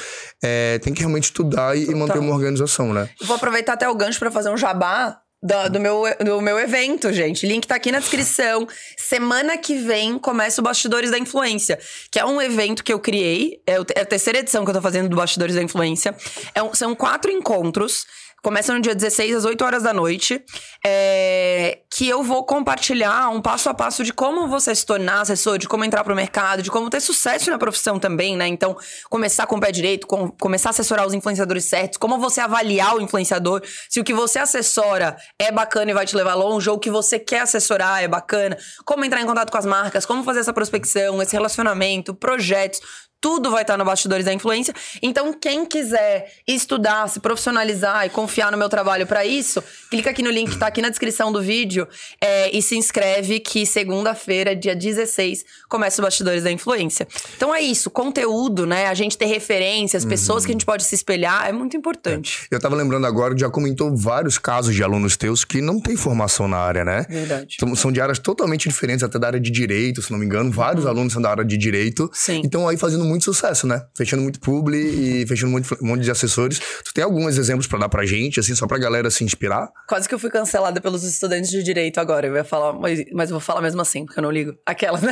é, 0.42 0.80
tem 0.80 0.94
que 0.94 1.02
realmente 1.02 1.26
estudar 1.26 1.78
e, 1.78 1.84
e 1.84 1.94
manter 1.94 2.20
uma 2.20 2.34
organização, 2.34 2.94
né? 2.94 3.10
Vou 3.22 3.36
aproveitar 3.36 3.74
até 3.74 3.90
o 3.90 3.96
gancho 3.96 4.18
para 4.18 4.32
fazer 4.32 4.50
um 4.50 4.58
jabá 4.58 5.20
do, 5.46 5.70
do, 5.74 5.80
meu, 5.80 6.04
do 6.20 6.42
meu 6.42 6.58
evento, 6.58 7.14
gente. 7.14 7.46
Link 7.46 7.68
tá 7.68 7.76
aqui 7.76 7.92
na 7.92 8.00
descrição. 8.00 8.68
Semana 8.98 9.58
que 9.58 9.76
vem 9.76 10.18
começa 10.18 10.60
o 10.60 10.64
Bastidores 10.64 11.12
da 11.12 11.20
Influência, 11.20 11.80
que 12.12 12.20
é 12.20 12.26
um 12.26 12.42
evento 12.42 12.84
que 12.84 12.92
eu 12.92 13.00
criei. 13.00 13.62
É, 13.68 13.76
é 13.96 14.02
a 14.02 14.06
terceira 14.06 14.40
edição 14.40 14.64
que 14.66 14.72
eu 14.72 14.74
tô 14.74 14.82
fazendo 14.82 15.08
do 15.08 15.16
Bastidores 15.16 15.54
da 15.54 15.62
Influência. 15.62 16.16
É 16.56 16.64
um, 16.64 16.74
são 16.74 16.96
quatro 16.96 17.32
encontros 17.32 18.08
Começa 18.46 18.72
no 18.72 18.80
dia 18.80 18.94
16, 18.94 19.38
às 19.38 19.44
8 19.44 19.66
horas 19.66 19.82
da 19.82 19.92
noite. 19.92 20.40
É, 20.86 21.80
que 21.92 22.08
eu 22.08 22.22
vou 22.22 22.46
compartilhar 22.46 23.30
um 23.30 23.42
passo 23.42 23.70
a 23.70 23.74
passo 23.74 24.04
de 24.04 24.14
como 24.14 24.48
você 24.48 24.76
se 24.76 24.86
tornar 24.86 25.22
assessor, 25.22 25.58
de 25.58 25.68
como 25.68 25.84
entrar 25.84 26.04
pro 26.04 26.14
mercado, 26.14 26.62
de 26.62 26.70
como 26.70 26.88
ter 26.88 27.00
sucesso 27.00 27.50
na 27.50 27.58
profissão 27.58 27.98
também, 27.98 28.38
né? 28.38 28.46
Então, 28.46 28.78
começar 29.10 29.48
com 29.48 29.56
o 29.56 29.60
pé 29.60 29.72
direito, 29.72 30.06
com, 30.06 30.30
começar 30.30 30.70
a 30.70 30.72
assessorar 30.72 31.08
os 31.08 31.16
influenciadores 31.16 31.66
certos, 31.66 31.98
como 31.98 32.20
você 32.20 32.40
avaliar 32.40 32.96
o 32.96 33.02
influenciador, 33.02 33.64
se 33.90 34.00
o 34.00 34.04
que 34.04 34.14
você 34.14 34.38
assessora 34.38 35.18
é 35.40 35.52
bacana 35.52 35.90
e 35.90 35.94
vai 35.96 36.06
te 36.06 36.16
levar 36.16 36.36
longe, 36.36 36.70
ou 36.70 36.76
o 36.76 36.80
que 36.80 36.92
você 36.92 37.18
quer 37.18 37.40
assessorar 37.40 38.04
é 38.04 38.08
bacana, 38.08 38.56
como 38.86 39.04
entrar 39.04 39.22
em 39.22 39.26
contato 39.26 39.50
com 39.50 39.58
as 39.58 39.66
marcas, 39.66 40.06
como 40.06 40.24
fazer 40.24 40.42
essa 40.42 40.54
prospecção, 40.54 41.20
esse 41.20 41.34
relacionamento, 41.34 42.14
projetos 42.14 42.80
tudo 43.26 43.50
vai 43.50 43.64
estar 43.64 43.76
no 43.76 43.84
Bastidores 43.84 44.24
da 44.24 44.32
Influência. 44.32 44.72
Então, 45.02 45.34
quem 45.34 45.66
quiser 45.66 46.32
estudar, 46.48 47.10
se 47.10 47.20
profissionalizar 47.20 48.06
e 48.06 48.10
confiar 48.12 48.52
no 48.52 48.58
meu 48.58 48.70
trabalho 48.70 49.08
para 49.08 49.26
isso, 49.26 49.64
clica 49.90 50.12
aqui 50.12 50.22
no 50.22 50.30
link 50.30 50.52
que 50.52 50.60
tá 50.60 50.68
aqui 50.68 50.80
na 50.80 50.90
descrição 50.90 51.32
do 51.32 51.42
vídeo 51.42 51.88
é, 52.22 52.56
e 52.56 52.62
se 52.62 52.78
inscreve 52.78 53.40
que 53.40 53.66
segunda-feira, 53.66 54.56
dia 54.56 54.76
16, 54.76 55.44
começa 55.68 56.00
o 56.00 56.06
Bastidores 56.06 56.44
da 56.44 56.52
Influência. 56.52 57.08
Então 57.36 57.54
é 57.54 57.62
isso, 57.62 57.90
conteúdo, 57.90 58.68
né? 58.68 58.90
A 58.90 58.94
gente 58.94 59.18
ter 59.18 59.26
referências, 59.26 60.04
uhum. 60.04 60.10
pessoas 60.10 60.46
que 60.46 60.52
a 60.52 60.54
gente 60.54 60.66
pode 60.66 60.84
se 60.84 60.94
espelhar, 60.94 61.50
é 61.50 61.52
muito 61.52 61.76
importante. 61.76 62.48
É. 62.52 62.56
Eu 62.56 62.60
tava 62.60 62.76
lembrando 62.76 63.08
agora, 63.08 63.36
já 63.36 63.50
comentou 63.50 63.98
vários 63.98 64.38
casos 64.38 64.76
de 64.76 64.84
alunos 64.84 65.18
teus 65.18 65.44
que 65.44 65.62
não 65.62 65.80
têm 65.80 65.98
formação 65.98 66.48
na 66.48 66.58
área, 66.58 66.86
né? 66.86 67.08
Verdade. 67.10 67.56
Então, 67.56 67.76
são 67.76 67.92
de 67.92 68.00
áreas 68.00 68.20
totalmente 68.20 68.70
diferentes, 68.70 69.02
até 69.02 69.18
da 69.18 69.26
área 69.26 69.40
de 69.40 69.50
direito, 69.50 70.00
se 70.04 70.12
não 70.12 70.20
me 70.20 70.28
engano. 70.28 70.52
Vários 70.52 70.84
uhum. 70.86 70.92
alunos 70.92 71.14
são 71.14 71.20
da 71.20 71.32
área 71.32 71.44
de 71.44 71.58
direito. 71.58 72.08
Sim. 72.14 72.44
Então 72.46 72.68
aí 72.68 72.78
fazendo 72.78 73.04
muito 73.04 73.15
muito 73.16 73.26
sucesso, 73.26 73.66
né? 73.66 73.86
Fechando 73.96 74.22
muito 74.22 74.40
publi 74.40 75.22
e 75.22 75.28
fechando 75.28 75.52
muito, 75.52 75.76
um 75.82 75.88
monte 75.88 76.02
de 76.02 76.12
assessores. 76.12 76.60
Tu 76.84 76.94
tem 76.94 77.04
alguns 77.04 77.38
exemplos 77.38 77.68
para 77.68 77.80
dar 77.80 77.90
pra 77.90 78.06
gente, 78.06 78.40
assim, 78.40 78.54
só 78.54 78.68
pra 78.68 78.78
galera 78.78 79.10
se 79.10 79.24
inspirar? 79.24 79.70
Quase 79.88 80.08
que 80.08 80.14
eu 80.14 80.20
fui 80.20 80.30
cancelada 80.30 80.80
pelos 80.80 81.04
estudantes 81.04 81.50
de 81.50 81.64
direito 81.64 82.00
agora. 82.00 82.28
Eu 82.28 82.36
ia 82.36 82.44
falar, 82.44 82.74
mas, 82.74 83.04
mas 83.14 83.30
eu 83.30 83.36
vou 83.36 83.42
falar 83.42 83.62
mesmo 83.62 83.82
assim, 83.82 84.06
porque 84.06 84.20
eu 84.20 84.24
não 84.24 84.32
ligo. 84.32 84.54
Aquela, 84.66 85.00
né? 85.00 85.12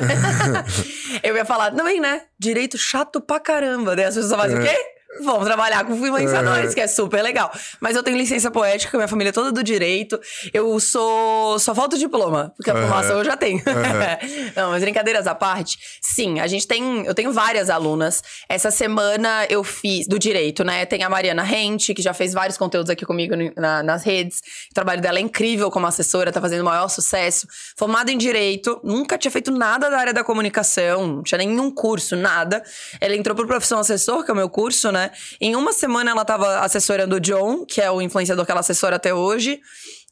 eu 1.24 1.36
ia 1.36 1.46
falar, 1.46 1.72
não, 1.74 1.88
hein, 1.88 2.00
né? 2.00 2.22
Direito 2.38 2.77
chato 2.77 3.22
pra 3.22 3.39
caramba. 3.39 3.96
Daí 3.96 4.06
as 4.06 4.16
pessoas 4.16 4.39
fazem 4.39 4.58
é. 4.58 4.60
o 4.60 4.63
quê? 4.63 4.93
Vamos 5.22 5.46
trabalhar 5.46 5.86
com 5.86 5.93
influenciadores, 5.93 6.72
é. 6.72 6.74
que 6.74 6.82
é 6.82 6.88
super 6.88 7.22
legal. 7.22 7.51
Mas 7.79 7.96
eu 7.96 8.03
tenho 8.03 8.17
licença 8.17 8.50
poética, 8.50 8.98
minha 8.98 9.08
família 9.08 9.29
é 9.29 9.34
toda 9.34 9.51
do 9.51 9.63
direito. 9.63 10.20
Eu 10.53 10.79
sou. 10.79 11.60
Só 11.60 11.75
falta 11.75 11.96
o 11.96 12.00
diploma, 12.00 12.53
porque 12.58 12.72
a 12.72 12.75
formação 12.75 13.20
eu 13.20 13.25
já 13.25 13.38
tenho. 13.38 13.62
Não, 14.55 14.72
mas 14.72 14.82
brincadeiras 14.82 15.27
à 15.27 15.36
parte. 15.36 15.77
Sim, 16.01 16.39
a 16.39 16.48
gente 16.48 16.67
tem. 16.67 17.05
Eu 17.05 17.13
tenho 17.13 17.32
várias 17.32 17.70
alunas. 17.70 18.24
Essa 18.50 18.72
semana 18.72 19.46
eu 19.50 19.63
fiz. 19.63 20.08
Do 20.08 20.17
direito, 20.17 20.63
né? 20.63 20.86
Tem 20.86 21.03
a 21.03 21.10
Mariana 21.10 21.43
Rente, 21.43 21.93
que 21.93 22.01
já 22.01 22.13
fez 22.13 22.34
vários 22.34 22.58
conteúdos 22.58 22.89
aqui 22.89 23.05
comigo 23.05 23.34
na, 23.55 23.84
nas 23.84 24.03
redes. 24.03 24.39
O 24.72 24.74
trabalho 24.74 25.01
dela 25.01 25.17
é 25.20 25.22
incrível 25.22 25.70
como 25.70 25.86
assessora, 25.86 26.32
tá 26.32 26.41
fazendo 26.41 26.62
o 26.62 26.65
maior 26.65 26.88
sucesso. 26.89 27.48
Formada 27.77 28.12
em 28.12 28.17
direito, 28.17 28.79
nunca 28.84 29.17
tinha 29.17 29.32
feito 29.32 29.51
nada 29.51 29.89
da 29.89 29.98
área 29.98 30.13
da 30.13 30.24
comunicação, 30.24 31.08
não 31.08 31.24
tinha 31.24 31.38
nenhum 31.38 31.72
curso, 31.72 32.15
nada. 32.15 32.63
Ela 33.00 33.15
entrou 33.15 33.36
pro 33.36 33.48
profissão 33.48 33.79
assessor, 33.79 34.24
que 34.24 34.32
é 34.32 34.34
o 34.34 34.38
meu 34.38 34.50
curso, 34.50 34.91
né? 34.91 35.02
Em 35.39 35.55
uma 35.55 35.74
semana 35.74 36.12
ela 36.12 36.25
tava 36.25 36.60
assessorando 36.60 37.15
o 37.15 37.19
John, 37.19 37.65
que 37.65 37.81
é 37.81 37.89
o 37.89 38.01
influenciador 38.01 38.45
que 38.45 38.51
ela 38.51 38.62
assessora 38.62 38.95
até 38.95 39.13
hoje. 39.13 39.60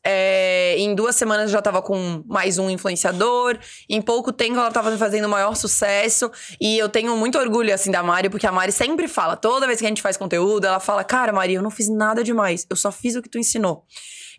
É, 0.03 0.75
em 0.79 0.95
duas 0.95 1.15
semanas 1.15 1.51
já 1.51 1.61
tava 1.61 1.79
com 1.81 2.23
mais 2.25 2.57
um 2.57 2.69
influenciador. 2.69 3.57
Em 3.87 4.01
pouco 4.01 4.31
tempo 4.31 4.57
ela 4.57 4.71
tava 4.71 4.97
fazendo 4.97 5.25
o 5.25 5.29
maior 5.29 5.55
sucesso. 5.55 6.31
E 6.59 6.77
eu 6.77 6.89
tenho 6.89 7.15
muito 7.15 7.37
orgulho, 7.37 7.73
assim, 7.73 7.91
da 7.91 8.01
Mari, 8.01 8.29
porque 8.29 8.47
a 8.47 8.51
Mari 8.51 8.71
sempre 8.71 9.07
fala, 9.07 9.35
toda 9.35 9.67
vez 9.67 9.79
que 9.79 9.85
a 9.85 9.89
gente 9.89 10.01
faz 10.01 10.17
conteúdo, 10.17 10.65
ela 10.65 10.79
fala: 10.79 11.03
Cara, 11.03 11.31
Mari, 11.31 11.53
eu 11.53 11.61
não 11.61 11.71
fiz 11.71 11.87
nada 11.87 12.23
demais, 12.23 12.65
eu 12.69 12.75
só 12.75 12.91
fiz 12.91 13.15
o 13.15 13.21
que 13.21 13.29
tu 13.29 13.37
ensinou. 13.37 13.85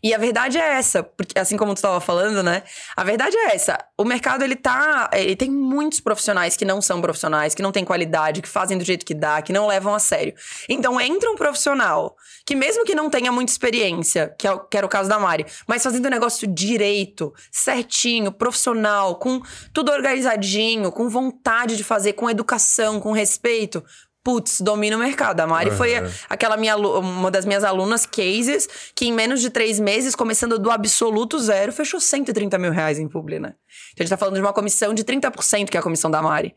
E 0.02 0.12
a 0.12 0.18
verdade 0.18 0.58
é 0.58 0.78
essa, 0.78 1.02
porque 1.02 1.38
assim 1.38 1.56
como 1.56 1.74
tu 1.74 1.76
estava 1.76 2.00
falando, 2.00 2.42
né? 2.42 2.64
A 2.96 3.04
verdade 3.04 3.36
é 3.36 3.54
essa. 3.54 3.78
O 3.96 4.04
mercado 4.04 4.42
ele 4.42 4.56
tá, 4.56 5.08
ele 5.12 5.36
tem 5.36 5.48
muitos 5.48 6.00
profissionais 6.00 6.56
que 6.56 6.64
não 6.64 6.82
são 6.82 7.00
profissionais, 7.00 7.54
que 7.54 7.62
não 7.62 7.70
têm 7.70 7.84
qualidade, 7.84 8.42
que 8.42 8.48
fazem 8.48 8.76
do 8.76 8.84
jeito 8.84 9.06
que 9.06 9.14
dá, 9.14 9.40
que 9.40 9.52
não 9.52 9.68
levam 9.68 9.94
a 9.94 10.00
sério. 10.00 10.34
Então 10.68 11.00
entra 11.00 11.30
um 11.30 11.36
profissional 11.36 12.16
que 12.44 12.56
mesmo 12.56 12.84
que 12.84 12.96
não 12.96 13.08
tenha 13.08 13.30
muita 13.30 13.52
experiência, 13.52 14.34
que, 14.36 14.48
é, 14.48 14.58
que 14.70 14.76
era 14.76 14.84
o 14.84 14.88
caso 14.88 15.08
da 15.08 15.18
Mari, 15.20 15.46
mas 15.68 15.82
fazendo 15.84 16.06
o 16.06 16.10
negócio 16.10 16.48
direito, 16.48 17.32
certinho, 17.50 18.32
profissional, 18.32 19.16
com 19.16 19.40
tudo 19.72 19.92
organizadinho, 19.92 20.90
com 20.90 21.08
vontade 21.08 21.76
de 21.76 21.84
fazer, 21.84 22.14
com 22.14 22.28
educação, 22.28 22.98
com 22.98 23.12
respeito, 23.12 23.84
putz, 24.24 24.60
domina 24.60 24.96
o 24.96 24.98
mercado. 25.00 25.40
A 25.40 25.46
Mari 25.46 25.70
Uhum. 25.70 25.76
foi 25.76 25.94
aquela 26.28 26.56
minha, 26.56 26.76
uma 26.76 27.30
das 27.30 27.44
minhas 27.44 27.64
alunas 27.64 28.06
cases 28.06 28.68
que 28.94 29.06
em 29.06 29.12
menos 29.12 29.40
de 29.40 29.50
três 29.50 29.80
meses, 29.80 30.14
começando 30.14 30.58
do 30.58 30.70
absoluto 30.70 31.38
zero, 31.38 31.72
fechou 31.72 32.00
130 32.00 32.56
mil 32.58 32.70
reais 32.72 32.98
em 32.98 33.08
publi, 33.08 33.38
né? 33.38 33.54
Então 33.92 34.00
a 34.00 34.02
gente 34.04 34.10
tá 34.10 34.16
falando 34.16 34.34
de 34.36 34.40
uma 34.40 34.52
comissão 34.52 34.94
de 34.94 35.04
30%, 35.04 35.68
que 35.70 35.76
é 35.76 35.80
a 35.80 35.82
comissão 35.82 36.10
da 36.10 36.22
Mari. 36.22 36.54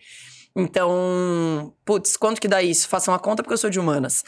Então, 0.58 1.74
putz, 1.84 2.16
quanto 2.16 2.40
que 2.40 2.48
dá 2.48 2.64
isso? 2.64 2.88
Faça 2.88 3.12
uma 3.12 3.20
conta 3.20 3.44
porque 3.44 3.54
eu 3.54 3.58
sou 3.58 3.70
de 3.70 3.78
humanas. 3.80 4.24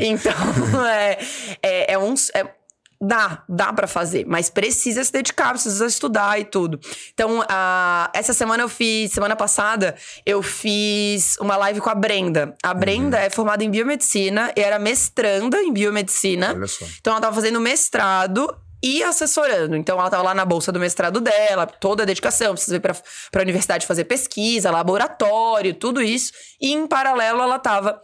Então, 0.00 0.32
é, 0.88 1.18
é, 1.62 1.92
é 1.92 1.98
um. 1.98 2.14
é- 2.34 2.55
dá, 3.00 3.42
dá 3.48 3.72
pra 3.72 3.86
fazer, 3.86 4.24
mas 4.26 4.50
precisa 4.50 5.04
se 5.04 5.12
dedicar, 5.12 5.50
precisa 5.50 5.86
estudar 5.86 6.40
e 6.40 6.44
tudo. 6.44 6.80
Então, 7.12 7.44
a, 7.48 8.10
essa 8.14 8.32
semana 8.32 8.62
eu 8.62 8.68
fiz, 8.68 9.12
semana 9.12 9.36
passada, 9.36 9.94
eu 10.24 10.42
fiz 10.42 11.36
uma 11.38 11.56
live 11.56 11.80
com 11.80 11.90
a 11.90 11.94
Brenda. 11.94 12.54
A 12.62 12.74
Brenda 12.74 13.18
é 13.18 13.30
formada 13.30 13.62
em 13.64 13.70
biomedicina 13.70 14.52
e 14.56 14.60
era 14.60 14.78
mestranda 14.78 15.60
em 15.62 15.72
biomedicina. 15.72 16.52
Olha 16.54 16.66
só. 16.66 16.84
Então 17.00 17.12
ela 17.12 17.20
tava 17.20 17.34
fazendo 17.34 17.60
mestrado 17.60 18.48
e 18.82 19.02
assessorando. 19.02 19.76
Então 19.76 19.98
ela 19.98 20.10
tava 20.10 20.22
lá 20.22 20.34
na 20.34 20.44
bolsa 20.44 20.70
do 20.70 20.78
mestrado 20.78 21.20
dela, 21.20 21.66
toda 21.66 22.02
a 22.02 22.06
dedicação, 22.06 22.54
precisa 22.54 22.76
ir 22.76 22.80
pra, 22.80 22.94
pra 23.30 23.42
universidade 23.42 23.86
fazer 23.86 24.04
pesquisa, 24.04 24.70
laboratório, 24.70 25.74
tudo 25.74 26.02
isso. 26.02 26.32
E 26.60 26.72
em 26.72 26.86
paralelo 26.86 27.42
ela 27.42 27.58
tava. 27.58 28.00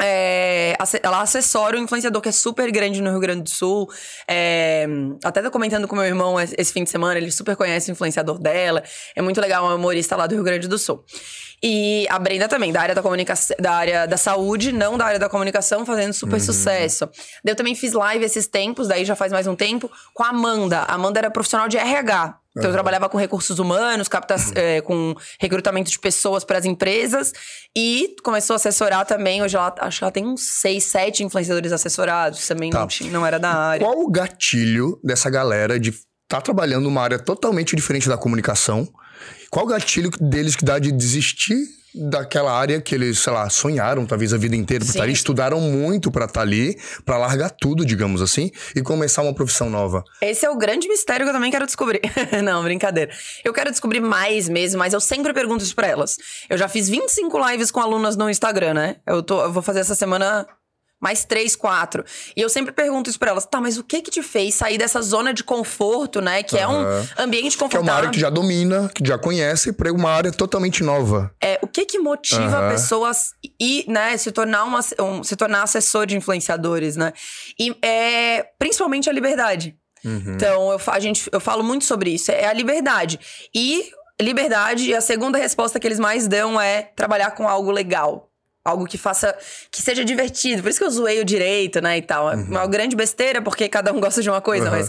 É, 0.00 0.76
ela 1.02 1.22
assessora 1.22 1.76
um 1.78 1.82
influenciador 1.82 2.20
que 2.20 2.28
é 2.28 2.32
super 2.32 2.70
grande 2.70 3.00
no 3.00 3.10
Rio 3.10 3.20
Grande 3.20 3.42
do 3.42 3.50
Sul. 3.50 3.88
É, 4.28 4.86
até 5.22 5.42
tô 5.42 5.50
comentando 5.50 5.88
com 5.88 5.96
meu 5.96 6.04
irmão 6.04 6.36
esse 6.40 6.72
fim 6.72 6.84
de 6.84 6.90
semana, 6.90 7.18
ele 7.18 7.30
super 7.30 7.56
conhece 7.56 7.90
o 7.90 7.92
influenciador 7.92 8.38
dela. 8.38 8.82
É 9.14 9.22
muito 9.22 9.40
legal, 9.40 9.70
é 9.70 9.74
um 9.74 9.76
humorista 9.76 10.16
lá 10.16 10.26
do 10.26 10.34
Rio 10.34 10.44
Grande 10.44 10.68
do 10.68 10.78
Sul. 10.78 11.04
E 11.62 12.06
a 12.10 12.18
Brenda 12.18 12.46
também, 12.46 12.72
da 12.72 12.82
área 12.82 12.94
da 12.94 13.02
comunicação, 13.02 13.56
da 13.58 13.72
área 13.72 14.06
da 14.06 14.18
saúde, 14.18 14.70
não 14.70 14.98
da 14.98 15.06
área 15.06 15.18
da 15.18 15.28
comunicação, 15.30 15.86
fazendo 15.86 16.12
super 16.12 16.38
sucesso. 16.40 17.06
Daí 17.42 17.52
eu 17.52 17.56
também 17.56 17.74
fiz 17.74 17.92
live 17.94 18.24
esses 18.24 18.46
tempos, 18.46 18.86
daí 18.86 19.04
já 19.04 19.16
faz 19.16 19.32
mais 19.32 19.46
um 19.46 19.56
tempo, 19.56 19.90
com 20.12 20.22
a 20.22 20.28
Amanda. 20.28 20.80
A 20.80 20.94
Amanda 20.94 21.18
era 21.18 21.30
profissional 21.30 21.66
de 21.66 21.78
RH. 21.78 22.38
Então 22.56 22.70
eu 22.70 22.72
trabalhava 22.72 23.08
com 23.08 23.18
recursos 23.18 23.58
humanos, 23.58 24.06
capta 24.06 24.36
eh, 24.54 24.80
com 24.82 25.14
recrutamento 25.40 25.90
de 25.90 25.98
pessoas 25.98 26.44
para 26.44 26.56
as 26.58 26.64
empresas. 26.64 27.32
E 27.76 28.14
começou 28.22 28.54
a 28.54 28.56
assessorar 28.56 29.04
também. 29.04 29.42
Hoje 29.42 29.56
ela 29.56 29.74
acho 29.80 29.98
que 29.98 30.04
ela 30.04 30.12
tem 30.12 30.24
uns 30.24 30.42
seis, 30.60 30.84
sete 30.84 31.24
influenciadores 31.24 31.72
assessorados. 31.72 32.46
Também 32.46 32.70
Tá. 32.70 32.86
não, 33.02 33.10
não 33.10 33.26
era 33.26 33.38
da 33.40 33.50
área. 33.50 33.84
Qual 33.84 33.98
o 34.00 34.08
gatilho 34.10 35.00
dessa 35.02 35.28
galera 35.28 35.80
de 35.80 35.90
estar 35.90 36.40
trabalhando 36.42 36.84
numa 36.84 37.02
área 37.02 37.18
totalmente 37.18 37.74
diferente 37.74 38.08
da 38.08 38.16
comunicação? 38.16 38.88
Qual 39.50 39.64
o 39.66 39.68
gatilho 39.68 40.10
deles 40.20 40.54
que 40.54 40.64
dá 40.64 40.78
de 40.78 40.92
desistir 40.92 41.56
daquela 41.94 42.52
área 42.52 42.80
que 42.80 42.94
eles, 42.94 43.18
sei 43.20 43.32
lá, 43.32 43.48
sonharam 43.48 44.04
talvez 44.04 44.32
a 44.32 44.36
vida 44.36 44.56
inteira 44.56 44.84
Sim. 44.84 44.90
estar 44.90 45.02
ali, 45.04 45.12
estudaram 45.12 45.60
muito 45.60 46.10
pra 46.10 46.24
estar 46.24 46.40
ali, 46.40 46.76
pra 47.04 47.16
largar 47.16 47.50
tudo, 47.50 47.84
digamos 47.84 48.20
assim, 48.20 48.50
e 48.74 48.82
começar 48.82 49.22
uma 49.22 49.34
profissão 49.34 49.70
nova? 49.70 50.02
Esse 50.20 50.44
é 50.44 50.50
o 50.50 50.56
grande 50.56 50.88
mistério 50.88 51.24
que 51.24 51.30
eu 51.30 51.34
também 51.34 51.50
quero 51.50 51.66
descobrir. 51.66 52.00
não, 52.42 52.62
brincadeira. 52.62 53.12
Eu 53.44 53.52
quero 53.52 53.70
descobrir 53.70 54.00
mais 54.00 54.48
mesmo, 54.48 54.78
mas 54.78 54.92
eu 54.92 55.00
sempre 55.00 55.32
pergunto 55.32 55.62
isso 55.62 55.74
pra 55.74 55.86
elas. 55.86 56.16
Eu 56.50 56.58
já 56.58 56.68
fiz 56.68 56.88
25 56.88 57.50
lives 57.50 57.70
com 57.70 57.80
alunas 57.80 58.16
no 58.16 58.28
Instagram, 58.28 58.74
né? 58.74 58.96
Eu, 59.06 59.22
tô, 59.22 59.42
eu 59.42 59.52
vou 59.52 59.62
fazer 59.62 59.80
essa 59.80 59.94
semana 59.94 60.46
mais 61.04 61.24
três, 61.24 61.54
quatro. 61.54 62.02
E 62.34 62.40
eu 62.40 62.48
sempre 62.48 62.72
pergunto 62.72 63.10
isso 63.10 63.18
pra 63.18 63.30
elas. 63.30 63.44
Tá, 63.44 63.60
mas 63.60 63.76
o 63.78 63.84
que 63.84 64.00
que 64.00 64.10
te 64.10 64.22
fez 64.22 64.54
sair 64.54 64.78
dessa 64.78 65.02
zona 65.02 65.34
de 65.34 65.44
conforto, 65.44 66.20
né? 66.22 66.42
Que 66.42 66.58
é 66.58 66.66
um 66.66 66.82
ambiente 67.18 67.56
Que 67.56 67.62
é 67.62 67.66
confortável. 67.66 67.82
uma 67.82 67.92
área 67.94 68.10
que 68.10 68.18
já 68.18 68.30
domina, 68.30 68.90
que 68.94 69.06
já 69.06 69.18
conhece, 69.18 69.72
pra 69.74 69.92
uma 69.92 70.10
área 70.10 70.32
totalmente 70.32 70.82
nova. 70.82 71.30
É, 71.42 71.58
o 71.62 71.66
que 71.68 71.84
que 71.84 71.98
motiva 71.98 72.42
Aham. 72.56 72.70
pessoas 72.70 73.32
e, 73.60 73.84
né, 73.86 74.16
se 74.16 74.32
tornar 74.32 74.64
uma 74.64 74.80
um- 74.98 75.22
se 75.22 75.36
tornar 75.36 75.62
assessor 75.62 76.06
de 76.06 76.16
influenciadores, 76.16 76.96
né? 76.96 77.12
E 77.60 77.76
é 77.84 78.46
principalmente 78.58 79.10
a 79.10 79.12
liberdade. 79.12 79.76
Então, 80.04 80.70
eu, 80.72 80.80
a 80.86 81.00
gente, 81.00 81.28
eu 81.32 81.40
falo 81.40 81.62
muito 81.64 81.84
sobre 81.84 82.10
isso. 82.10 82.30
É 82.30 82.46
a 82.46 82.52
liberdade. 82.52 83.18
E 83.54 83.90
liberdade, 84.20 84.90
e 84.90 84.94
a 84.94 85.00
segunda 85.00 85.38
resposta 85.38 85.80
que 85.80 85.86
eles 85.86 85.98
mais 85.98 86.28
dão 86.28 86.60
é 86.60 86.82
trabalhar 86.94 87.30
com 87.32 87.48
algo 87.48 87.70
legal. 87.70 88.28
Algo 88.64 88.86
que 88.86 88.96
faça. 88.96 89.36
que 89.70 89.82
seja 89.82 90.04
divertido. 90.04 90.62
Por 90.62 90.70
isso 90.70 90.78
que 90.78 90.84
eu 90.84 90.90
zoei 90.90 91.20
o 91.20 91.24
direito, 91.24 91.80
né? 91.82 91.98
E 91.98 92.02
tal. 92.02 92.30
É 92.32 92.34
uma 92.36 92.66
grande 92.66 92.96
besteira, 92.96 93.42
porque 93.42 93.68
cada 93.68 93.92
um 93.92 94.00
gosta 94.00 94.22
de 94.22 94.30
uma 94.30 94.40
coisa, 94.40 94.64
Uhum. 94.66 94.70
mas. 94.70 94.88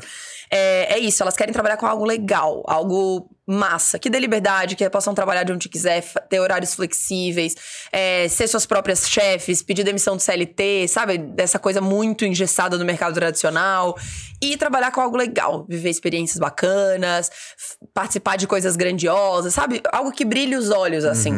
É, 0.50 0.94
é 0.94 1.00
isso, 1.00 1.22
elas 1.24 1.36
querem 1.36 1.51
trabalhar 1.51 1.75
com 1.75 1.88
algo 1.88 2.05
legal, 2.05 2.63
algo 2.67 3.27
massa, 3.48 4.00
que 4.00 4.10
dê 4.10 4.20
liberdade, 4.20 4.75
que 4.75 4.90
possam 4.90 5.14
trabalhar 5.14 5.44
de 5.44 5.54
onde 5.54 5.70
quiser, 5.70 6.04
ter 6.30 6.40
horários 6.40 6.74
flexíveis, 6.74 7.56
é, 7.92 8.28
ser 8.28 8.48
suas 8.48 8.66
próprias 8.66 9.08
chefes, 9.08 9.62
pedir 9.62 9.84
demissão 9.84 10.16
do 10.16 10.22
CLT, 10.22 10.88
sabe? 10.88 11.18
Dessa 11.18 11.60
coisa 11.60 11.80
muito 11.80 12.25
engessada 12.25 12.78
do 12.78 12.86
mercado 12.86 13.14
tradicional. 13.14 13.96
E 14.42 14.58
trabalhar 14.58 14.92
com 14.92 15.00
algo 15.00 15.16
legal, 15.16 15.66
viver 15.70 15.90
experiências 15.90 16.40
bacanas, 16.40 17.32
participar 17.94 18.36
de 18.36 18.48
coisas 18.48 18.75
grandiosas, 18.75 19.54
sabe? 19.54 19.82
Algo 19.92 20.12
que 20.12 20.25
brilhe 20.25 20.56
os 20.56 20.70
olhos, 20.72 21.06
assim. 21.06 21.32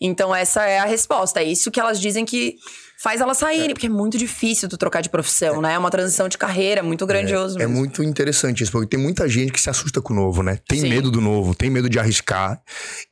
Então, 0.00 0.34
essa 0.34 0.64
é 0.64 0.78
a 0.78 0.84
resposta. 0.84 1.40
É 1.40 1.44
isso 1.44 1.70
que 1.70 1.80
elas 1.80 2.00
dizem 2.00 2.24
que 2.24 2.56
faz 3.04 3.20
elas 3.20 3.36
saírem, 3.36 3.74
porque 3.74 3.84
é 3.86 3.90
muito 3.90 4.16
difícil 4.16 4.66
tu 4.66 4.78
trocar 4.78 5.02
de 5.02 5.10
profissão, 5.10 5.60
né? 5.60 5.74
É 5.74 5.78
uma 5.78 5.90
transição 5.90 6.26
de 6.26 6.38
carreira 6.38 6.82
muito 6.82 7.04
grandioso 7.06 7.56
É 7.56 7.66
mesmo. 7.66 7.74
muito 7.74 8.02
interessante 8.02 8.62
isso, 8.62 8.72
porque 8.72 8.86
tem 8.96 8.98
muita 8.98 9.28
gente 9.28 9.52
que 9.52 9.60
se 9.60 9.68
assusta 9.68 10.00
com 10.00 10.14
o 10.14 10.16
novo, 10.16 10.42
né? 10.42 10.58
Tem 10.66 10.80
Sim. 10.80 10.88
medo 10.88 11.10
do 11.10 11.20
novo, 11.20 11.54
tem 11.54 11.68
medo 11.68 11.86
de 11.86 11.98
arriscar. 11.98 12.58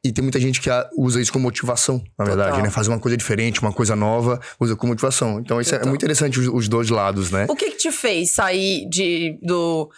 E 0.02 0.10
tem 0.10 0.22
muita 0.22 0.40
gente 0.40 0.62
que 0.62 0.70
usa 0.96 1.20
isso 1.20 1.30
como 1.30 1.42
motivação, 1.42 2.02
na 2.18 2.24
verdade, 2.24 2.52
Total. 2.52 2.64
né? 2.64 2.70
Fazer 2.70 2.88
uma 2.88 2.98
coisa 2.98 3.18
diferente, 3.18 3.60
uma 3.60 3.72
coisa 3.72 3.94
nova, 3.94 4.40
usa 4.58 4.74
como 4.74 4.92
motivação. 4.92 5.38
Então 5.38 5.60
isso 5.60 5.74
é 5.74 5.84
muito 5.84 6.00
interessante, 6.00 6.40
os, 6.40 6.48
os 6.48 6.68
dois 6.68 6.88
lados, 6.88 7.30
né? 7.30 7.44
O 7.50 7.54
que 7.54 7.72
que 7.72 7.76
te 7.76 7.92
fez 7.92 8.30
sair 8.30 8.88
de 8.88 9.38
do 9.42 9.90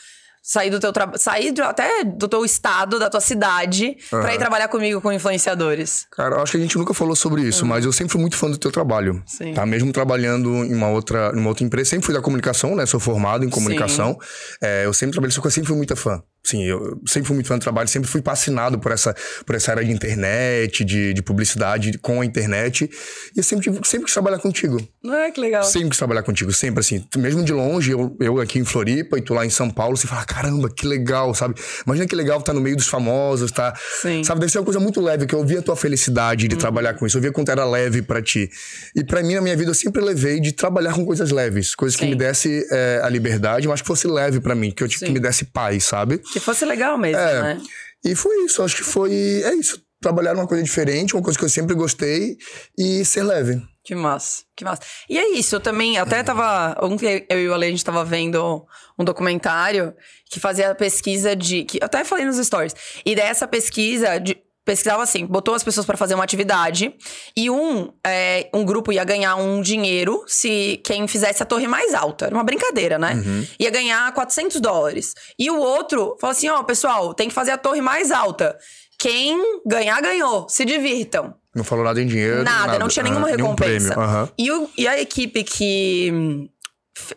sair 0.46 0.68
do 0.68 0.78
teu 0.78 0.92
trabalho, 0.92 1.18
sair 1.18 1.58
até 1.62 2.04
do 2.04 2.28
teu 2.28 2.44
estado, 2.44 2.98
da 2.98 3.08
tua 3.08 3.20
cidade, 3.20 3.96
pra 4.10 4.26
ir 4.26 4.32
Aham. 4.32 4.38
trabalhar 4.38 4.68
comigo 4.68 5.00
com 5.00 5.10
influenciadores? 5.10 6.06
Cara, 6.10 6.36
eu 6.36 6.42
acho 6.42 6.52
que 6.52 6.58
a 6.58 6.60
gente 6.60 6.76
nunca 6.76 6.92
falou 6.92 7.16
sobre 7.16 7.40
isso, 7.40 7.64
mas 7.64 7.86
eu 7.86 7.92
sempre 7.92 8.12
fui 8.12 8.20
muito 8.20 8.36
fã 8.36 8.50
do 8.50 8.58
teu 8.58 8.70
trabalho. 8.70 9.22
Sim. 9.24 9.54
Tá? 9.54 9.64
Mesmo 9.64 9.90
trabalhando 9.90 10.50
em 10.66 10.74
uma 10.74 10.90
outra, 10.90 11.32
em 11.34 11.38
uma 11.38 11.48
outra 11.48 11.64
empresa, 11.64 11.88
sempre 11.90 12.04
fui 12.04 12.14
da 12.14 12.20
comunicação, 12.20 12.76
né? 12.76 12.84
Sou 12.84 13.00
formado 13.00 13.42
em 13.42 13.48
comunicação. 13.48 14.18
É, 14.62 14.84
eu 14.84 14.92
sempre 14.92 15.12
trabalhei, 15.12 15.34
só 15.34 15.40
que 15.40 15.46
eu 15.46 15.50
sempre 15.50 15.68
fui 15.68 15.76
muito 15.78 15.96
fã. 15.96 16.22
Sim, 16.46 16.62
eu 16.64 17.00
sempre 17.06 17.26
fui 17.26 17.34
muito 17.34 17.46
fã 17.46 17.56
do 17.58 17.62
trabalho, 17.62 17.88
sempre 17.88 18.08
fui 18.08 18.20
fascinado 18.22 18.78
por 18.78 18.92
essa, 18.92 19.14
por 19.46 19.54
essa 19.54 19.70
área 19.70 19.82
de 19.84 19.90
internet, 19.90 20.84
de, 20.84 21.14
de 21.14 21.22
publicidade 21.22 21.96
com 21.98 22.20
a 22.20 22.24
internet. 22.24 22.90
E 23.34 23.38
eu 23.38 23.42
sempre, 23.42 23.64
tive- 23.64 23.80
sempre 23.86 24.04
quis 24.04 24.12
trabalhar 24.12 24.38
contigo. 24.38 24.76
Ah, 25.06 25.30
que 25.32 25.40
legal. 25.40 25.62
Sempre 25.64 25.88
quis 25.90 25.98
trabalhar 25.98 26.22
contigo, 26.22 26.52
sempre 26.52 26.80
assim. 26.80 27.02
Mesmo 27.16 27.42
de 27.42 27.52
longe, 27.52 27.90
eu, 27.92 28.14
eu 28.20 28.40
aqui 28.40 28.58
em 28.58 28.64
Floripa 28.64 29.18
e 29.18 29.22
tu 29.22 29.32
lá 29.32 29.46
em 29.46 29.50
São 29.50 29.70
Paulo, 29.70 29.96
você 29.96 30.06
fala, 30.06 30.22
caramba, 30.24 30.68
que 30.68 30.86
legal, 30.86 31.34
sabe? 31.34 31.54
Imagina 31.86 32.06
que 32.06 32.14
legal 32.14 32.42
tá 32.42 32.52
no 32.52 32.60
meio 32.60 32.76
dos 32.76 32.88
famosos, 32.88 33.50
tá? 33.50 33.72
Sim. 34.02 34.18
Uhum. 34.18 34.24
Sabe, 34.24 34.40
deve 34.40 34.52
ser 34.52 34.58
uma 34.58 34.64
coisa 34.64 34.78
muito 34.80 35.00
leve, 35.00 35.26
que 35.26 35.34
eu 35.34 35.44
vi 35.46 35.56
a 35.56 35.62
tua 35.62 35.76
felicidade 35.76 36.46
de 36.46 36.56
trabalhar 36.56 36.92
com 36.94 37.06
isso. 37.06 37.16
Eu 37.16 37.22
via 37.22 37.32
quanto 37.32 37.50
era 37.50 37.64
leve 37.64 38.02
pra 38.02 38.20
ti. 38.20 38.50
E 38.94 39.02
pra 39.02 39.22
mim, 39.22 39.34
na 39.34 39.40
minha 39.40 39.56
vida, 39.56 39.70
eu 39.70 39.74
sempre 39.74 40.02
levei 40.02 40.40
de 40.40 40.52
trabalhar 40.52 40.92
com 40.92 41.06
coisas 41.06 41.30
leves. 41.30 41.74
Coisas 41.74 41.96
que 41.96 42.04
Sim. 42.04 42.10
me 42.10 42.16
desse 42.16 42.66
é, 42.70 43.00
a 43.02 43.08
liberdade, 43.08 43.66
mas 43.66 43.80
que 43.80 43.86
fosse 43.86 44.06
leve 44.06 44.40
pra 44.40 44.54
mim. 44.54 44.70
Que, 44.70 44.82
eu, 44.84 44.88
que 44.88 44.98
Sim. 44.98 45.10
me 45.12 45.18
desse 45.20 45.46
paz, 45.46 45.84
sabe? 45.84 46.20
Que 46.34 46.40
fosse 46.40 46.64
legal 46.64 46.98
mesmo, 46.98 47.20
É. 47.22 47.42
né? 47.54 47.62
E 48.04 48.14
foi 48.14 48.44
isso, 48.44 48.62
acho 48.62 48.76
que 48.76 48.82
foi... 48.82 49.12
É 49.44 49.54
isso. 49.54 49.80
Trabalhar 50.02 50.34
numa 50.34 50.46
coisa 50.46 50.62
diferente, 50.62 51.14
uma 51.14 51.22
coisa 51.22 51.38
que 51.38 51.44
eu 51.44 51.48
sempre 51.48 51.74
gostei. 51.74 52.36
E 52.76 53.02
ser 53.04 53.22
leve. 53.22 53.62
Que 53.84 53.94
massa, 53.94 54.42
que 54.56 54.64
massa. 54.64 54.82
E 55.08 55.16
é 55.16 55.30
isso, 55.30 55.54
eu 55.56 55.60
também 55.60 55.96
até 55.96 56.22
tava. 56.22 56.76
Ontem 56.82 57.24
eu 57.30 57.38
e 57.40 57.48
o 57.48 57.54
Ale, 57.54 57.66
a 57.66 57.70
gente 57.70 57.84
tava 57.84 58.04
vendo 58.04 58.66
um 58.98 59.04
documentário 59.04 59.94
que 60.30 60.40
fazia 60.40 60.70
a 60.70 60.74
pesquisa 60.74 61.36
de. 61.36 61.64
Que, 61.64 61.78
eu 61.80 61.86
até 61.86 62.02
falei 62.04 62.24
nos 62.24 62.36
stories. 62.44 62.74
E 63.06 63.14
dessa 63.14 63.46
pesquisa. 63.46 64.18
De, 64.18 64.36
pesquisava 64.64 65.02
assim, 65.02 65.26
botou 65.26 65.54
as 65.54 65.62
pessoas 65.62 65.84
pra 65.86 65.96
fazer 65.96 66.14
uma 66.14 66.24
atividade 66.24 66.94
e 67.36 67.50
um, 67.50 67.92
é, 68.06 68.48
um 68.54 68.64
grupo 68.64 68.92
ia 68.92 69.04
ganhar 69.04 69.36
um 69.36 69.60
dinheiro 69.60 70.24
se 70.26 70.80
quem 70.84 71.06
fizesse 71.06 71.42
a 71.42 71.46
torre 71.46 71.66
mais 71.66 71.92
alta. 71.94 72.26
Era 72.26 72.34
uma 72.34 72.44
brincadeira, 72.44 72.98
né? 72.98 73.14
Ia 73.60 73.70
ganhar 73.70 74.12
400 74.12 74.60
dólares. 74.60 75.12
E 75.38 75.50
o 75.50 75.58
outro 75.58 76.16
falou 76.20 76.32
assim: 76.32 76.48
ó, 76.48 76.62
pessoal, 76.62 77.12
tem 77.14 77.28
que 77.28 77.34
fazer 77.34 77.50
a 77.52 77.58
torre 77.58 77.80
mais 77.80 78.10
alta. 78.10 78.56
Quem 78.98 79.60
ganhar, 79.66 80.00
ganhou. 80.00 80.48
Se 80.48 80.64
divirtam. 80.64 81.34
Não 81.54 81.62
falou 81.62 81.84
nada 81.84 82.00
em 82.00 82.06
dinheiro. 82.06 82.42
Nada, 82.42 82.78
não 82.78 82.88
tinha 82.88 83.02
nenhuma 83.02 83.26
Aham, 83.28 83.36
nenhum 83.36 83.50
recompensa. 83.50 83.94
Aham. 84.00 84.28
E, 84.38 84.50
o- 84.50 84.68
e 84.78 84.88
a 84.88 85.00
equipe 85.00 85.44
que 85.44 86.10
hum, 86.12 86.48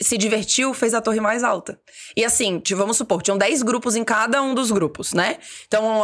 se 0.02 0.18
divertiu 0.18 0.74
fez 0.74 0.94
a 0.94 1.02
torre 1.02 1.20
mais 1.20 1.44
alta. 1.44 1.80
E 2.16 2.26
assim, 2.26 2.62
vamos 2.76 2.98
supor, 2.98 3.22
tinham 3.22 3.38
10 3.38 3.62
grupos 3.64 3.96
em 3.96 4.04
cada 4.04 4.42
um 4.42 4.56
dos 4.56 4.72
grupos, 4.72 5.14
né? 5.14 5.38
Então, 5.68 6.04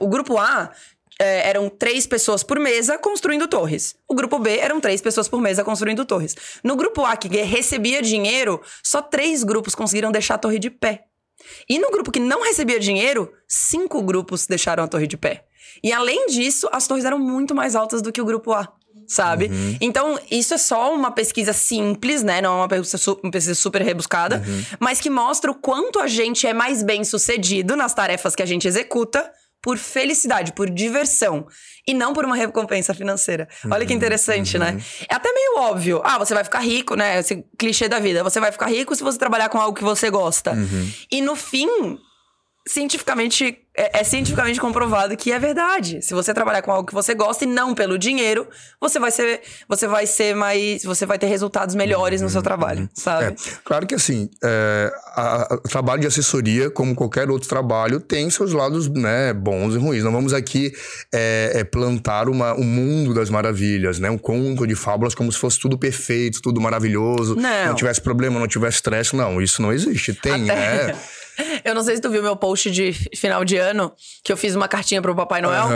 o 0.00 0.08
grupo 0.08 0.38
A 0.38 0.72
é, 1.18 1.48
eram 1.48 1.68
três 1.68 2.06
pessoas 2.06 2.42
por 2.42 2.58
mesa 2.58 2.98
construindo 2.98 3.46
torres. 3.46 3.94
O 4.08 4.14
grupo 4.14 4.38
B 4.38 4.58
eram 4.58 4.80
três 4.80 5.00
pessoas 5.00 5.28
por 5.28 5.40
mesa 5.40 5.62
construindo 5.62 6.04
torres. 6.04 6.34
No 6.64 6.76
grupo 6.76 7.04
A, 7.04 7.16
que 7.16 7.28
recebia 7.28 8.02
dinheiro, 8.02 8.60
só 8.82 9.00
três 9.00 9.44
grupos 9.44 9.74
conseguiram 9.74 10.10
deixar 10.10 10.34
a 10.34 10.38
torre 10.38 10.58
de 10.58 10.70
pé. 10.70 11.04
E 11.68 11.78
no 11.78 11.90
grupo 11.90 12.10
que 12.10 12.20
não 12.20 12.42
recebia 12.42 12.78
dinheiro, 12.78 13.32
cinco 13.48 14.02
grupos 14.02 14.46
deixaram 14.46 14.84
a 14.84 14.88
torre 14.88 15.06
de 15.06 15.16
pé. 15.16 15.44
E 15.82 15.92
além 15.92 16.26
disso, 16.26 16.68
as 16.72 16.86
torres 16.86 17.04
eram 17.04 17.18
muito 17.18 17.54
mais 17.54 17.74
altas 17.74 18.02
do 18.02 18.12
que 18.12 18.20
o 18.20 18.24
grupo 18.24 18.52
A. 18.52 18.72
sabe? 19.12 19.46
Uhum. 19.46 19.76
Então, 19.80 20.18
isso 20.30 20.54
é 20.54 20.58
só 20.58 20.94
uma 20.94 21.10
pesquisa 21.10 21.52
simples, 21.52 22.22
né? 22.22 22.40
Não 22.40 22.54
é 22.54 22.56
uma 22.56 22.68
pesquisa, 22.68 23.12
uma 23.22 23.30
pesquisa 23.30 23.54
super 23.54 23.82
rebuscada, 23.82 24.42
uhum. 24.46 24.64
mas 24.80 25.00
que 25.00 25.10
mostra 25.10 25.50
o 25.50 25.54
quanto 25.54 26.00
a 26.00 26.06
gente 26.06 26.46
é 26.46 26.54
mais 26.54 26.82
bem 26.82 27.04
sucedido 27.04 27.76
nas 27.76 27.92
tarefas 27.92 28.34
que 28.34 28.42
a 28.42 28.46
gente 28.46 28.66
executa 28.66 29.30
por 29.62 29.78
felicidade, 29.78 30.52
por 30.52 30.68
diversão. 30.68 31.46
E 31.86 31.94
não 31.94 32.12
por 32.12 32.24
uma 32.24 32.36
recompensa 32.36 32.94
financeira. 32.94 33.48
Olha 33.70 33.84
que 33.84 33.92
uhum. 33.92 33.96
interessante, 33.96 34.58
né? 34.58 34.70
uhum. 34.70 34.76
né? 34.76 34.82
É 35.08 35.14
até 35.14 35.32
meio 35.32 35.58
óbvio. 35.58 36.00
Ah, 36.04 36.18
você 36.18 36.32
vai 36.32 36.44
ficar 36.44 36.60
rico, 36.60 36.94
né? 36.94 37.18
Esse 37.18 37.44
clichê 37.58 37.88
da 37.88 37.98
vida. 37.98 38.22
Você 38.22 38.40
vai 38.40 38.50
ficar 38.52 38.66
rico 38.66 38.94
se 38.94 39.02
você 39.02 39.18
trabalhar 39.18 39.48
com 39.48 39.58
algo 39.58 39.76
que 39.76 39.84
você 39.84 40.10
gosta. 40.10 40.52
Uhum. 40.52 40.92
E 41.10 41.20
no 41.20 41.36
fim, 41.36 41.68
cientificamente 42.66 43.61
é, 43.74 44.00
é, 44.00 44.04
cientificamente 44.04 44.60
comprovado 44.60 45.16
que 45.16 45.32
é 45.32 45.38
verdade. 45.38 46.02
Se 46.02 46.12
você 46.12 46.34
trabalhar 46.34 46.60
com 46.60 46.70
algo 46.70 46.86
que 46.86 46.92
você 46.92 47.14
gosta 47.14 47.44
e 47.44 47.46
não 47.46 47.74
pelo 47.74 47.98
dinheiro, 47.98 48.46
você 48.78 48.98
vai 48.98 49.10
ser, 49.10 49.40
você 49.66 49.86
vai 49.86 50.06
ser 50.06 50.36
mais, 50.36 50.82
você 50.84 51.06
vai 51.06 51.18
ter 51.18 51.26
resultados 51.26 51.74
melhores 51.74 52.20
no 52.20 52.28
seu 52.28 52.38
uhum, 52.38 52.44
trabalho, 52.44 52.80
uhum. 52.82 52.88
sabe? 52.92 53.26
É, 53.26 53.34
claro 53.64 53.86
que 53.86 53.94
assim, 53.94 54.28
é, 54.44 54.92
o 55.64 55.68
trabalho 55.68 56.02
de 56.02 56.06
assessoria, 56.06 56.70
como 56.70 56.94
qualquer 56.94 57.30
outro 57.30 57.48
trabalho, 57.48 57.98
tem 57.98 58.28
seus 58.28 58.52
lados, 58.52 58.88
né, 58.88 59.32
bons 59.32 59.74
e 59.74 59.78
ruins. 59.78 60.04
Não 60.04 60.12
vamos 60.12 60.34
aqui 60.34 60.72
é, 61.12 61.52
é 61.54 61.64
plantar 61.64 62.28
uma, 62.28 62.54
um 62.54 62.64
mundo 62.64 63.14
das 63.14 63.30
maravilhas, 63.30 63.98
né, 63.98 64.10
um 64.10 64.18
conto 64.18 64.66
de 64.66 64.74
fábulas 64.74 65.14
como 65.14 65.32
se 65.32 65.38
fosse 65.38 65.58
tudo 65.58 65.78
perfeito, 65.78 66.42
tudo 66.42 66.60
maravilhoso, 66.60 67.36
não, 67.36 67.66
não 67.68 67.74
tivesse 67.74 68.02
problema, 68.02 68.38
não 68.38 68.46
tivesse 68.46 68.76
estresse, 68.76 69.16
não, 69.16 69.40
isso 69.40 69.62
não 69.62 69.72
existe. 69.72 70.12
Tem, 70.12 70.50
Até... 70.50 70.86
né? 70.88 70.96
Eu 71.64 71.74
não 71.74 71.82
sei 71.82 71.96
se 71.96 72.02
tu 72.02 72.10
viu 72.10 72.22
meu 72.22 72.36
post 72.36 72.70
de 72.70 72.92
final 73.16 73.44
de 73.44 73.56
ano, 73.56 73.92
que 74.24 74.32
eu 74.32 74.36
fiz 74.36 74.54
uma 74.54 74.68
cartinha 74.68 75.00
pro 75.00 75.14
Papai 75.14 75.40
Noel. 75.40 75.68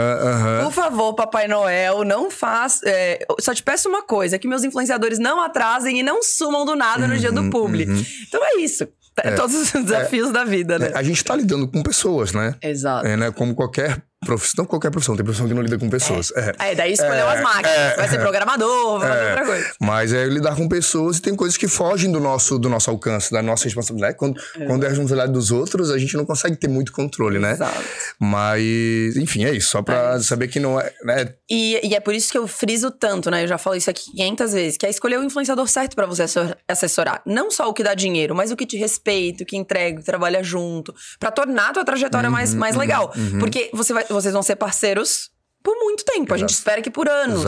Por 0.63 0.71
favor, 0.71 1.13
Papai 1.13 1.47
Noel, 1.47 2.03
não 2.03 2.29
faz. 2.29 2.81
É, 2.83 3.25
só 3.39 3.53
te 3.53 3.63
peço 3.63 3.89
uma 3.89 4.03
coisa: 4.03 4.37
que 4.37 4.47
meus 4.47 4.63
influenciadores 4.63 5.19
não 5.19 5.41
atrasem 5.41 5.99
e 5.99 6.03
não 6.03 6.23
sumam 6.23 6.65
do 6.65 6.75
nada 6.75 7.07
no 7.07 7.17
dia 7.17 7.31
do 7.31 7.41
uhum, 7.41 7.49
publi. 7.49 7.85
Uhum. 7.85 8.05
Então 8.27 8.41
é 8.43 8.59
isso. 8.59 8.87
É, 9.23 9.31
todos 9.31 9.55
os 9.55 9.71
desafios 9.71 10.29
é, 10.29 10.31
da 10.31 10.43
vida, 10.43 10.77
né? 10.77 10.91
É, 10.93 10.97
a 10.97 11.01
gente 11.01 11.23
tá 11.23 11.35
lidando 11.35 11.67
com 11.67 11.81
pessoas, 11.81 12.33
né? 12.33 12.53
Exato. 12.61 13.07
É, 13.07 13.17
né? 13.17 13.31
Como 13.31 13.55
qualquer 13.55 14.03
profissão, 14.25 14.65
qualquer 14.65 14.89
profissão, 14.89 15.15
tem 15.15 15.23
profissão 15.23 15.47
que 15.47 15.53
não 15.53 15.61
lida 15.61 15.77
com 15.77 15.89
pessoas. 15.89 16.31
É, 16.35 16.53
é. 16.59 16.71
é 16.71 16.75
daí 16.75 16.93
escolheu 16.93 17.27
as 17.27 17.41
máquinas. 17.41 17.71
É, 17.71 17.95
vai 17.95 18.07
ser 18.07 18.19
programador, 18.19 18.99
vai 18.99 19.09
fazer 19.09 19.29
outra 19.29 19.45
coisa. 19.45 19.71
Mas 19.79 20.13
é 20.13 20.25
lidar 20.25 20.55
com 20.55 20.67
pessoas 20.67 21.17
e 21.17 21.21
tem 21.21 21.35
coisas 21.35 21.57
que 21.57 21.67
fogem 21.67 22.11
do 22.11 22.19
nosso, 22.19 22.57
do 22.57 22.69
nosso 22.69 22.89
alcance, 22.89 23.31
da 23.31 23.41
nossa 23.41 23.65
responsabilidade. 23.65 24.17
Quando 24.17 24.39
é, 24.55 24.65
quando 24.65 24.83
é 24.83 24.87
a 24.87 24.89
responsabilidade 24.89 25.31
dos 25.31 25.51
outros, 25.51 25.91
a 25.91 25.97
gente 25.97 26.17
não 26.17 26.25
consegue 26.25 26.55
ter 26.55 26.67
muito 26.67 26.91
controle, 26.91 27.39
né? 27.39 27.53
Exato. 27.53 27.83
Mas, 28.19 29.15
enfim, 29.17 29.45
é 29.45 29.51
isso. 29.51 29.69
Só 29.69 29.81
pra 29.81 30.15
é 30.15 30.19
saber 30.19 30.47
que 30.47 30.59
não 30.59 30.79
é. 30.79 30.91
Né? 31.03 31.33
E, 31.49 31.79
e 31.87 31.95
é 31.95 31.99
por 31.99 32.13
isso 32.13 32.31
que 32.31 32.37
eu 32.37 32.47
friso 32.47 32.91
tanto, 32.91 33.29
né? 33.29 33.43
Eu 33.43 33.47
já 33.47 33.57
falo 33.57 33.75
isso 33.75 33.89
aqui 33.89 34.11
500 34.11 34.53
vezes, 34.53 34.77
que 34.77 34.85
é 34.85 34.89
escolher 34.89 35.19
o 35.19 35.23
influenciador 35.23 35.67
certo 35.67 35.95
para 35.95 36.05
você 36.05 36.23
assessorar. 36.67 37.21
Não 37.25 37.51
só 37.51 37.69
o 37.69 37.73
que 37.73 37.83
dá 37.83 37.93
dinheiro, 37.93 38.35
mas 38.35 38.51
o 38.51 38.55
que 38.55 38.65
te 38.65 38.77
respeita, 38.77 39.43
o 39.43 39.45
que 39.45 39.55
entrega, 39.55 39.97
o 39.97 39.99
que 39.99 40.05
trabalha 40.05 40.43
junto. 40.43 40.93
para 41.19 41.31
tornar 41.31 41.69
a 41.69 41.73
tua 41.73 41.85
trajetória 41.85 42.27
uhum, 42.27 42.33
mais, 42.33 42.53
mais 42.53 42.75
uhum, 42.75 42.81
legal. 42.81 43.13
Uhum. 43.15 43.39
Porque 43.39 43.69
você 43.73 43.93
vai, 43.93 44.05
vocês 44.21 44.33
vão 44.33 44.43
ser 44.43 44.55
parceiros 44.55 45.29
por 45.63 45.75
muito 45.75 46.05
tempo. 46.05 46.21
Exato. 46.21 46.33
A 46.33 46.37
gente 46.37 46.49
espera 46.51 46.81
que 46.81 46.89
por 46.89 47.09
anos. 47.09 47.43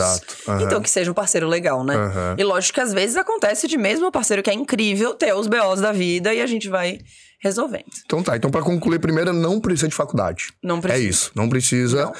Uhum. 0.46 0.60
Então, 0.60 0.80
que 0.82 0.90
seja 0.90 1.10
um 1.10 1.14
parceiro 1.14 1.48
legal, 1.48 1.82
né? 1.82 1.96
Uhum. 1.96 2.34
E 2.38 2.44
lógico 2.44 2.74
que 2.74 2.80
às 2.80 2.92
vezes 2.92 3.16
acontece 3.16 3.66
de 3.66 3.78
mesmo 3.78 4.06
o 4.06 4.12
parceiro 4.12 4.42
que 4.42 4.50
é 4.50 4.54
incrível 4.54 5.14
ter 5.14 5.34
os 5.34 5.46
BOs 5.46 5.80
da 5.80 5.92
vida 5.92 6.34
e 6.34 6.42
a 6.42 6.46
gente 6.46 6.68
vai 6.68 6.98
resolvendo. 7.40 7.90
Então 8.04 8.22
tá. 8.22 8.36
Então, 8.36 8.50
para 8.50 8.62
concluir, 8.62 8.98
primeiro, 8.98 9.32
não 9.32 9.60
precisa 9.60 9.88
de 9.88 9.94
faculdade. 9.94 10.52
Não 10.62 10.80
precisa. 10.80 11.02
É 11.02 11.08
isso. 11.08 11.32
Não 11.34 11.48
precisa. 11.48 12.12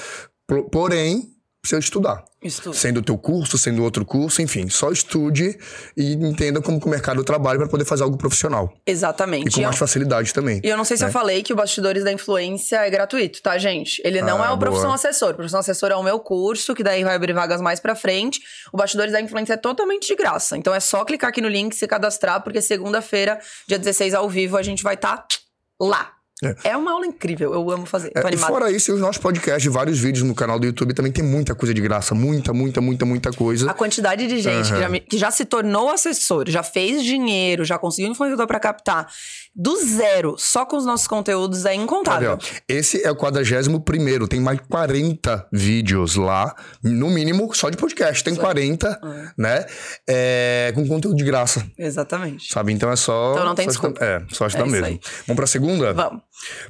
Não. 0.49 0.69
Porém, 0.71 1.29
precisa 1.61 1.79
estudar. 1.79 2.23
Estudo. 2.41 2.75
Sendo 2.75 2.97
o 2.97 3.03
teu 3.03 3.17
curso, 3.17 3.55
sendo 3.55 3.83
outro 3.83 4.03
curso, 4.03 4.41
enfim, 4.41 4.67
só 4.67 4.91
estude 4.91 5.59
e 5.95 6.13
entenda 6.13 6.59
como 6.59 6.79
que 6.79 6.87
o 6.87 6.89
mercado 6.89 7.23
trabalha 7.23 7.59
para 7.59 7.67
poder 7.67 7.85
fazer 7.85 8.01
algo 8.01 8.17
profissional. 8.17 8.73
Exatamente. 8.83 9.47
E 9.47 9.51
com 9.51 9.61
mais 9.61 9.77
facilidade 9.77 10.33
também. 10.33 10.59
E 10.63 10.67
eu 10.67 10.75
não 10.75 10.83
sei 10.83 10.97
se 10.97 11.03
né? 11.03 11.09
eu 11.09 11.13
falei 11.13 11.43
que 11.43 11.53
o 11.53 11.55
Bastidores 11.55 12.03
da 12.03 12.11
Influência 12.11 12.77
é 12.77 12.89
gratuito, 12.89 13.43
tá, 13.43 13.59
gente? 13.59 14.01
Ele 14.03 14.23
não 14.23 14.41
ah, 14.41 14.47
é 14.47 14.49
o 14.49 14.57
profissão 14.57 14.91
assessor. 14.91 15.31
O 15.31 15.35
profissão 15.35 15.59
assessor 15.59 15.91
é 15.91 15.95
o 15.95 16.01
meu 16.01 16.19
curso, 16.19 16.73
que 16.73 16.81
daí 16.81 17.03
vai 17.03 17.15
abrir 17.15 17.33
vagas 17.33 17.61
mais 17.61 17.79
pra 17.79 17.93
frente. 17.93 18.41
O 18.73 18.77
Bastidores 18.77 19.11
da 19.11 19.21
Influência 19.21 19.53
é 19.53 19.57
totalmente 19.57 20.07
de 20.07 20.15
graça. 20.15 20.57
Então 20.57 20.73
é 20.73 20.79
só 20.79 21.05
clicar 21.05 21.29
aqui 21.29 21.41
no 21.41 21.47
link, 21.47 21.75
se 21.75 21.87
cadastrar, 21.87 22.41
porque 22.41 22.59
segunda-feira, 22.59 23.39
dia 23.67 23.77
16 23.77 24.15
ao 24.15 24.27
vivo, 24.27 24.57
a 24.57 24.63
gente 24.63 24.81
vai 24.81 24.95
estar 24.95 25.17
tá 25.17 25.27
lá 25.79 26.20
é. 26.43 26.69
é. 26.69 26.77
uma 26.77 26.91
aula 26.91 27.05
incrível, 27.05 27.53
eu 27.53 27.69
amo 27.69 27.85
fazer. 27.85 28.11
É, 28.15 28.33
e 28.33 28.37
fora 28.37 28.71
isso, 28.71 28.93
os 28.93 28.99
nossos 28.99 29.21
podcasts, 29.21 29.71
vários 29.71 29.99
vídeos 29.99 30.25
no 30.25 30.33
canal 30.33 30.59
do 30.59 30.65
YouTube 30.65 30.93
também 30.93 31.11
tem 31.11 31.23
muita 31.23 31.53
coisa 31.53 31.73
de 31.73 31.81
graça. 31.81 32.15
Muita, 32.15 32.53
muita, 32.53 32.81
muita, 32.81 33.05
muita 33.05 33.31
coisa. 33.31 33.69
A 33.69 33.73
quantidade 33.73 34.27
de 34.27 34.39
gente 34.39 34.71
uhum. 34.71 34.75
que, 34.75 34.79
já, 34.79 34.99
que, 34.99 35.17
já, 35.17 35.31
se 35.31 35.45
tornou 35.45 35.89
assessor, 35.89 36.45
já 36.47 36.63
fez 36.63 37.03
dinheiro, 37.03 37.63
já 37.63 37.77
conseguiu 37.77 38.11
influenciador 38.11 38.47
para 38.47 38.59
captar 38.59 39.07
do 39.53 39.75
zero, 39.75 40.35
só 40.37 40.65
com 40.65 40.77
os 40.77 40.85
nossos 40.85 41.07
conteúdos, 41.07 41.65
é 41.65 41.73
incontável. 41.73 42.37
Esse 42.67 43.03
é 43.03 43.11
o 43.11 43.15
41 43.15 43.79
primeiro, 43.81 44.27
tem 44.27 44.39
mais 44.39 44.59
40 44.69 45.47
vídeos 45.51 46.15
lá, 46.15 46.55
no 46.81 47.09
mínimo, 47.09 47.53
só 47.53 47.69
de 47.69 47.77
podcast. 47.77 48.23
Tem 48.23 48.33
só. 48.33 48.41
40, 48.41 48.87
é. 48.87 49.31
né? 49.37 49.65
É, 50.07 50.71
com 50.73 50.87
conteúdo 50.87 51.17
de 51.17 51.23
graça. 51.23 51.65
Exatamente. 51.77 52.51
Sabe? 52.51 52.71
Então 52.71 52.89
é 52.89 52.95
só. 52.95 53.33
Então 53.33 53.45
não 53.45 53.55
tem 53.55 53.67
desculpa. 53.67 54.03
É, 54.03 54.23
só 54.29 54.45
ajudar 54.45 54.67
é 54.67 54.69
mesmo. 54.69 54.85
Aí. 54.85 54.99
Vamos 55.27 55.37
pra 55.37 55.47
segunda? 55.47 55.93
Vamos. 55.93 56.21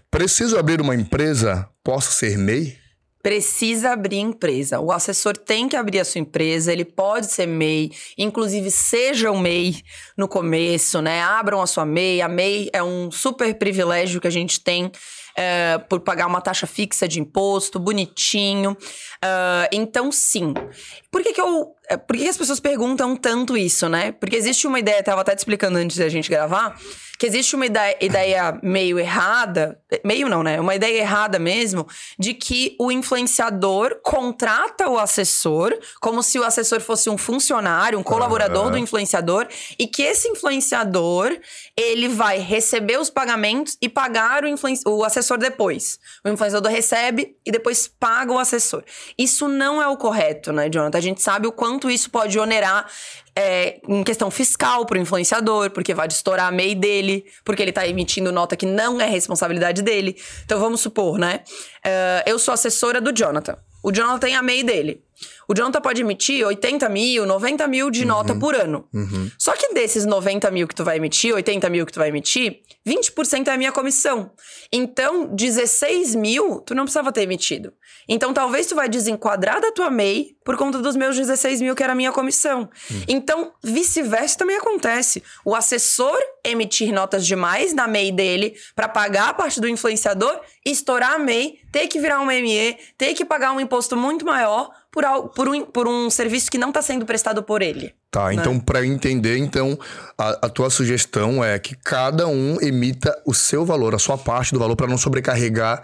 Preciso 0.10 0.58
abrir 0.58 0.82
uma 0.82 0.96
empresa? 0.96 1.68
Posso 1.84 2.12
ser 2.12 2.38
MEI? 2.38 2.82
precisa 3.22 3.92
abrir 3.92 4.18
empresa. 4.18 4.80
O 4.80 4.92
assessor 4.92 5.38
tem 5.38 5.70
que 5.70 5.76
abrir 5.76 6.00
a 6.00 6.06
sua 6.06 6.20
empresa, 6.20 6.74
ele 6.74 6.86
pode 6.86 7.32
ser 7.32 7.46
MEI, 7.46 7.92
inclusive 8.18 8.72
seja 8.72 9.32
um 9.32 9.40
MEI 9.40 9.82
no 10.18 10.28
começo, 10.28 11.02
né? 11.02 11.22
Abram 11.22 11.62
a 11.62 11.68
sua 11.68 11.86
MEI. 11.86 12.22
A 12.22 12.28
MEI 12.28 12.70
é 12.74 12.84
um 12.84 13.12
super 13.12 13.54
privilégio 13.56 14.20
que 14.20 14.28
a 14.28 14.32
gente 14.32 14.60
tem 14.60 14.92
é, 15.36 15.78
por 15.78 16.02
pagar 16.02 16.28
uma 16.28 16.42
taxa 16.42 16.68
fixa 16.68 17.08
de 17.08 17.20
imposto, 17.20 17.80
bonitinho. 17.80 18.72
Uh, 18.72 19.68
então, 19.72 20.12
sim. 20.12 20.54
Por 21.12 21.22
que, 21.22 21.34
que 21.34 21.42
eu. 21.42 21.76
É, 21.90 21.98
por 21.98 22.16
que, 22.16 22.24
que 22.24 22.30
as 22.30 22.38
pessoas 22.38 22.62
perguntam 22.62 23.18
tanto 23.18 23.58
isso, 23.58 23.90
né? 23.90 24.14
Porque 24.14 24.38
existe 24.38 24.66
uma 24.66 24.80
ideia, 24.80 25.04
tava 25.04 25.22
até 25.22 25.36
te 25.36 25.40
explicando 25.40 25.78
antes 25.78 25.98
da 25.98 26.08
gente 26.08 26.30
gravar, 26.30 26.80
que 27.20 27.28
existe 27.28 27.54
uma 27.54 27.66
ideia, 27.66 27.98
ideia 28.00 28.60
meio 28.64 28.98
errada, 28.98 29.78
meio 30.06 30.30
não, 30.30 30.42
né? 30.42 30.58
Uma 30.60 30.74
ideia 30.74 31.00
errada 31.00 31.38
mesmo, 31.38 31.86
de 32.18 32.34
que 32.34 32.78
o 32.80 32.92
influenciador 32.92 34.00
contrata 34.02 34.90
o 34.90 34.98
assessor 34.98 35.78
como 36.00 36.24
se 36.24 36.40
o 36.40 36.44
assessor 36.46 36.80
fosse 36.80 37.10
um 37.10 37.18
funcionário, 37.18 38.00
um 38.00 38.04
colaborador 38.04 38.66
uhum. 38.66 38.72
do 38.72 38.78
influenciador, 38.78 39.48
e 39.78 39.86
que 39.86 40.02
esse 40.02 40.30
influenciador 40.30 41.38
ele 41.76 42.08
vai 42.08 42.40
receber 42.40 42.98
os 42.98 43.10
pagamentos 43.10 43.78
e 43.82 43.90
pagar 43.90 44.44
o, 44.46 44.56
o 44.90 45.04
assessor 45.04 45.38
depois. 45.38 46.00
O 46.26 46.30
influenciador 46.30 46.72
recebe 46.72 47.36
e 47.46 47.52
depois 47.52 47.88
paga 47.88 48.32
o 48.32 48.40
assessor. 48.40 48.84
Isso 49.18 49.50
não 49.50 49.82
é 49.82 49.88
o 49.88 49.98
correto, 49.98 50.54
né, 50.54 50.70
Jonathan? 50.70 51.01
A 51.02 51.04
gente 51.04 51.22
sabe 51.22 51.48
o 51.48 51.52
quanto 51.52 51.90
isso 51.90 52.10
pode 52.12 52.38
onerar 52.38 52.88
é, 53.36 53.80
em 53.88 54.04
questão 54.04 54.30
fiscal 54.30 54.86
para 54.86 54.98
o 54.98 55.02
influenciador, 55.02 55.72
porque 55.72 55.94
vai 55.94 56.08
estourar 56.08 56.48
a 56.48 56.52
MEI 56.52 56.76
dele, 56.76 57.26
porque 57.44 57.62
ele 57.62 57.72
está 57.72 57.88
emitindo 57.88 58.32
nota 58.32 58.56
que 58.56 58.66
não 58.66 59.02
é 59.02 59.06
responsabilidade 59.08 59.82
dele. 59.82 60.16
Então 60.46 60.60
vamos 60.60 60.82
supor, 60.82 61.18
né? 61.18 61.42
Uh, 61.86 62.30
eu 62.30 62.38
sou 62.38 62.54
assessora 62.54 63.02
do 63.02 63.12
Jonathan. 63.12 63.58
O 63.84 63.92
Jonathan 63.92 64.20
tem 64.20 64.36
a 64.36 64.44
MEI 64.44 64.64
dele. 64.64 65.04
O 65.48 65.56
Jonathan 65.56 65.82
pode 65.82 66.02
emitir 66.02 66.46
80 66.46 66.88
mil, 66.90 67.26
90 67.26 67.68
mil 67.68 67.90
de 67.90 68.02
uhum. 68.02 68.08
nota 68.08 68.36
por 68.36 68.54
ano. 68.54 68.88
Uhum. 68.94 69.32
Só 69.38 69.54
que 69.54 69.74
desses 69.74 70.06
90 70.06 70.52
mil 70.52 70.68
que 70.68 70.76
tu 70.76 70.84
vai 70.84 70.98
emitir, 70.98 71.34
80 71.34 71.70
mil 71.70 71.86
que 71.86 71.92
tu 71.92 72.00
vai 72.00 72.10
emitir, 72.10 72.60
20% 72.86 73.48
é 73.48 73.52
a 73.52 73.58
minha 73.58 73.72
comissão. 73.72 74.32
Então, 74.72 75.28
16 75.28 76.16
mil, 76.16 76.60
tu 76.62 76.74
não 76.74 76.84
precisava 76.84 77.12
ter 77.12 77.22
emitido. 77.22 77.74
Então, 78.10 78.34
talvez 78.34 78.66
tu 78.66 78.76
vai 78.76 78.90
desenquadrar 78.90 79.62
da 79.62 79.72
tua 79.72 79.92
MEI 79.92 80.36
por 80.44 80.58
conta 80.58 80.80
dos 80.80 80.96
meus 80.96 81.16
16 81.16 81.62
mil, 81.62 81.76
que 81.76 81.84
era 81.84 81.94
a 81.94 81.96
minha 81.96 82.12
comissão. 82.12 82.70
Uhum. 82.90 83.04
Então, 83.08 83.54
vice-versa 83.64 84.38
também 84.38 84.58
acontece. 84.58 85.24
O 85.46 85.56
assessor 85.56 86.18
emitir 86.44 86.92
notas 86.92 87.26
demais 87.26 87.74
na 87.74 87.88
MEI 87.88 88.12
dele 88.12 88.56
para 88.76 88.88
pagar 88.88 89.30
a 89.30 89.34
parte 89.34 89.62
do 89.62 89.68
influenciador, 89.68 90.42
estourar 90.66 91.14
a 91.14 91.20
MEI, 91.20 91.60
ter 91.72 91.88
que 91.88 92.00
virar 92.00 92.20
um 92.20 92.26
ME, 92.26 92.78
ter 92.98 93.14
que 93.14 93.24
pagar 93.24 93.52
um 93.52 93.60
imposto 93.60 93.96
muito 93.96 94.26
maior 94.26 94.72
por, 94.92 95.04
por, 95.36 95.48
um, 95.48 95.66
por 95.66 95.88
um 95.88 96.10
serviço 96.10 96.50
que 96.50 96.58
não 96.58 96.70
está 96.70 96.82
sendo 96.82 97.06
prestado 97.06 97.44
por 97.44 97.62
ele. 97.62 97.94
Tá, 98.12 98.28
né? 98.28 98.34
então 98.34 98.60
para 98.60 98.86
entender, 98.86 99.38
então 99.38 99.80
a, 100.18 100.46
a, 100.46 100.50
tua 100.50 100.70
sugestão 100.70 101.42
é 101.42 101.58
que 101.58 101.74
cada 101.78 102.28
um 102.28 102.58
emita 102.62 103.18
o 103.26 103.34
seu 103.34 103.66
valor, 103.66 103.96
a 103.96 104.00
sua 104.00 104.18
parte 104.18 104.52
do 104.52 104.60
valor 104.60 104.76
para 104.76 104.86
não 104.86 104.98
sobrecarregar 104.98 105.82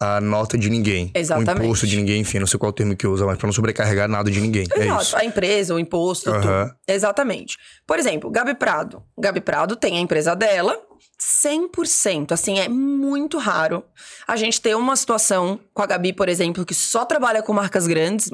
a 0.00 0.20
nota 0.20 0.56
de 0.56 0.70
ninguém. 0.70 1.10
Exatamente. 1.14 1.60
O 1.60 1.64
imposto 1.64 1.86
de 1.86 1.96
ninguém, 1.96 2.20
enfim, 2.20 2.38
não 2.38 2.46
sei 2.46 2.58
qual 2.58 2.72
termo 2.72 2.96
que 2.96 3.06
usa, 3.06 3.26
mas 3.26 3.36
para 3.36 3.46
não 3.46 3.52
sobrecarregar 3.52 4.08
nada 4.08 4.30
de 4.30 4.40
ninguém. 4.40 4.62
Exato, 4.62 4.80
é 4.80 5.02
isso. 5.02 5.16
a 5.16 5.24
empresa, 5.24 5.74
o 5.74 5.78
imposto, 5.78 6.30
uhum. 6.30 6.40
tudo. 6.40 6.74
Exatamente. 6.86 7.58
Por 7.86 7.98
exemplo, 7.98 8.30
Gabi 8.30 8.54
Prado. 8.54 9.02
Gabi 9.18 9.40
Prado 9.40 9.76
tem 9.76 9.98
a 9.98 10.00
empresa 10.00 10.34
dela, 10.34 10.74
100%. 11.18 12.32
Assim, 12.32 12.60
é 12.60 12.68
muito 12.68 13.38
raro 13.38 13.84
a 14.26 14.36
gente 14.36 14.60
ter 14.60 14.76
uma 14.76 14.94
situação 14.94 15.58
com 15.74 15.82
a 15.82 15.86
Gabi, 15.86 16.12
por 16.12 16.28
exemplo, 16.28 16.64
que 16.64 16.74
só 16.74 17.04
trabalha 17.04 17.42
com 17.42 17.52
marcas 17.52 17.86
grandes. 17.86 18.30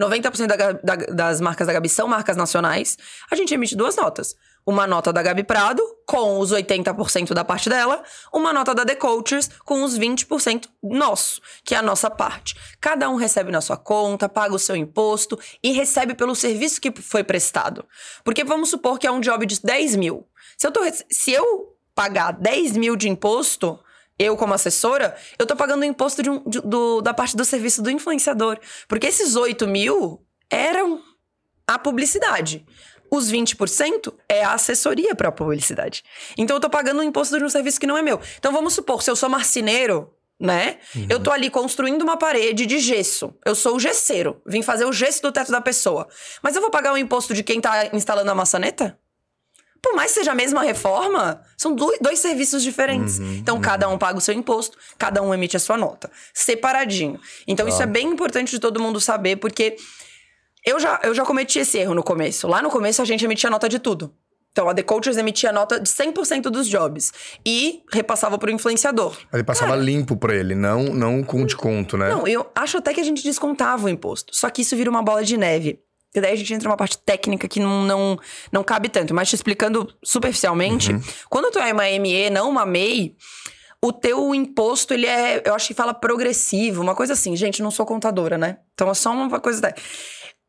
90% 0.00 0.46
da, 0.46 0.72
da, 0.72 0.96
das 1.06 1.40
marcas 1.40 1.66
da 1.66 1.72
Gabi 1.72 1.88
são 1.88 2.08
marcas 2.08 2.36
nacionais. 2.36 2.98
A 3.30 3.36
gente 3.36 3.54
emite 3.54 3.76
duas 3.76 3.96
notas. 3.96 4.34
Uma 4.68 4.84
nota 4.84 5.12
da 5.12 5.22
Gabi 5.22 5.44
Prado, 5.44 5.80
com 6.04 6.40
os 6.40 6.50
80% 6.50 7.32
da 7.32 7.44
parte 7.44 7.68
dela. 7.68 8.02
Uma 8.32 8.52
nota 8.52 8.74
da 8.74 8.84
The 8.84 8.96
Coaches, 8.96 9.48
com 9.64 9.84
os 9.84 9.96
20% 9.96 10.68
nosso, 10.82 11.40
que 11.64 11.72
é 11.72 11.78
a 11.78 11.82
nossa 11.82 12.10
parte. 12.10 12.56
Cada 12.80 13.08
um 13.08 13.14
recebe 13.14 13.52
na 13.52 13.60
sua 13.60 13.76
conta, 13.76 14.28
paga 14.28 14.52
o 14.52 14.58
seu 14.58 14.74
imposto 14.74 15.38
e 15.62 15.70
recebe 15.70 16.16
pelo 16.16 16.34
serviço 16.34 16.80
que 16.80 16.90
foi 17.00 17.22
prestado. 17.22 17.84
Porque 18.24 18.42
vamos 18.42 18.68
supor 18.68 18.98
que 18.98 19.06
é 19.06 19.12
um 19.12 19.20
job 19.20 19.46
de 19.46 19.60
10 19.62 19.94
mil. 19.94 20.26
Se 20.58 20.66
eu, 20.66 20.72
tô, 20.72 20.80
se 21.08 21.30
eu 21.30 21.75
pagar 21.96 22.32
10 22.32 22.76
mil 22.76 22.94
de 22.94 23.08
imposto, 23.08 23.80
eu, 24.18 24.36
como 24.36 24.54
assessora, 24.54 25.16
eu 25.38 25.46
tô 25.46 25.56
pagando 25.56 25.80
o 25.80 25.84
imposto 25.84 26.22
de 26.22 26.30
um, 26.30 26.42
de, 26.46 26.60
do, 26.60 27.00
da 27.00 27.12
parte 27.12 27.36
do 27.36 27.44
serviço 27.44 27.82
do 27.82 27.90
influenciador. 27.90 28.58
Porque 28.86 29.06
esses 29.06 29.34
8 29.34 29.66
mil 29.66 30.22
eram 30.50 31.02
a 31.66 31.78
publicidade. 31.78 32.64
Os 33.10 33.30
20% 33.32 34.12
é 34.28 34.44
a 34.44 34.52
assessoria 34.52 35.14
para 35.14 35.28
a 35.28 35.32
publicidade. 35.32 36.04
Então 36.36 36.56
eu 36.56 36.60
tô 36.60 36.68
pagando 36.68 37.00
o 37.00 37.02
imposto 37.02 37.38
de 37.38 37.44
um 37.44 37.48
serviço 37.48 37.80
que 37.80 37.86
não 37.86 37.96
é 37.96 38.02
meu. 38.02 38.20
Então 38.38 38.52
vamos 38.52 38.74
supor, 38.74 39.02
se 39.02 39.10
eu 39.10 39.16
sou 39.16 39.28
marceneiro, 39.28 40.12
né? 40.38 40.78
Uhum. 40.94 41.06
Eu 41.08 41.22
tô 41.22 41.30
ali 41.30 41.48
construindo 41.48 42.02
uma 42.02 42.18
parede 42.18 42.66
de 42.66 42.78
gesso. 42.78 43.34
Eu 43.44 43.54
sou 43.54 43.76
o 43.76 43.80
gesseiro. 43.80 44.42
Vim 44.46 44.60
fazer 44.60 44.84
o 44.84 44.92
gesso 44.92 45.22
do 45.22 45.32
teto 45.32 45.50
da 45.50 45.60
pessoa. 45.62 46.06
Mas 46.42 46.54
eu 46.54 46.60
vou 46.60 46.70
pagar 46.70 46.92
o 46.92 46.98
imposto 46.98 47.32
de 47.32 47.42
quem 47.42 47.60
tá 47.60 47.90
instalando 47.92 48.30
a 48.30 48.34
maçaneta? 48.34 48.98
Por 49.86 49.94
mais 49.94 50.10
que 50.10 50.18
seja 50.18 50.32
a 50.32 50.34
mesma 50.34 50.62
reforma, 50.62 51.40
são 51.56 51.76
dois, 51.76 52.18
serviços 52.18 52.60
diferentes. 52.60 53.20
Uhum, 53.20 53.34
então, 53.34 53.54
uhum. 53.54 53.60
cada 53.60 53.88
um 53.88 53.96
paga 53.96 54.18
o 54.18 54.20
seu 54.20 54.34
imposto, 54.34 54.76
cada 54.98 55.22
um 55.22 55.32
emite 55.32 55.56
a 55.56 55.60
sua 55.60 55.76
nota. 55.76 56.10
Separadinho. 56.34 57.20
Então, 57.46 57.68
isso 57.68 57.80
é 57.80 57.86
bem 57.86 58.08
importante 58.08 58.50
de 58.50 58.58
todo 58.58 58.80
mundo 58.80 59.00
saber, 59.00 59.36
porque 59.36 59.76
eu 60.64 60.80
já, 60.80 60.98
eu 61.04 61.14
já 61.14 61.24
cometi 61.24 61.60
esse 61.60 61.78
erro 61.78 61.94
no 61.94 62.02
começo. 62.02 62.48
Lá 62.48 62.60
no 62.60 62.68
começo, 62.68 63.00
a 63.00 63.04
gente 63.04 63.24
emitia 63.24 63.48
nota 63.48 63.68
de 63.68 63.78
tudo. 63.78 64.12
Então, 64.50 64.68
a 64.68 64.74
The 64.74 64.82
Coaches 64.82 65.16
emitia 65.18 65.52
nota 65.52 65.78
de 65.78 65.88
100% 65.88 66.42
dos 66.50 66.66
jobs. 66.66 67.12
E 67.46 67.82
repassava 67.92 68.36
pro 68.38 68.50
influenciador. 68.50 69.16
Ele 69.32 69.44
passava 69.44 69.70
Cara, 69.72 69.82
limpo 69.82 70.16
pra 70.16 70.34
ele, 70.34 70.56
não, 70.56 70.82
não 70.84 71.22
com 71.22 71.44
desconto, 71.44 71.96
né? 71.96 72.08
Não, 72.08 72.26
eu 72.26 72.44
acho 72.56 72.78
até 72.78 72.92
que 72.92 73.00
a 73.00 73.04
gente 73.04 73.22
descontava 73.22 73.86
o 73.86 73.88
imposto. 73.88 74.34
Só 74.34 74.50
que 74.50 74.62
isso 74.62 74.74
vira 74.74 74.90
uma 74.90 75.02
bola 75.02 75.22
de 75.22 75.36
neve. 75.36 75.78
E 76.18 76.22
daí 76.22 76.32
a 76.32 76.36
gente 76.36 76.52
entra 76.52 76.68
numa 76.68 76.76
parte 76.76 76.98
técnica 76.98 77.46
que 77.48 77.60
não, 77.60 77.82
não, 77.82 78.18
não 78.50 78.64
cabe 78.64 78.88
tanto. 78.88 79.14
Mas 79.14 79.28
te 79.28 79.34
explicando 79.34 79.92
superficialmente, 80.02 80.92
uhum. 80.92 81.00
quando 81.28 81.50
tu 81.50 81.58
é 81.58 81.72
uma 81.72 81.84
ME, 81.98 82.30
não 82.30 82.48
uma 82.48 82.64
MEI, 82.64 83.14
o 83.82 83.92
teu 83.92 84.34
imposto, 84.34 84.94
ele 84.94 85.06
é, 85.06 85.42
eu 85.44 85.54
acho 85.54 85.68
que 85.68 85.74
fala 85.74 85.94
progressivo, 85.94 86.82
uma 86.82 86.94
coisa 86.94 87.12
assim. 87.12 87.36
Gente, 87.36 87.62
não 87.62 87.70
sou 87.70 87.86
contadora, 87.86 88.36
né? 88.36 88.58
Então 88.74 88.90
é 88.90 88.94
só 88.94 89.10
uma 89.10 89.40
coisa 89.40 89.74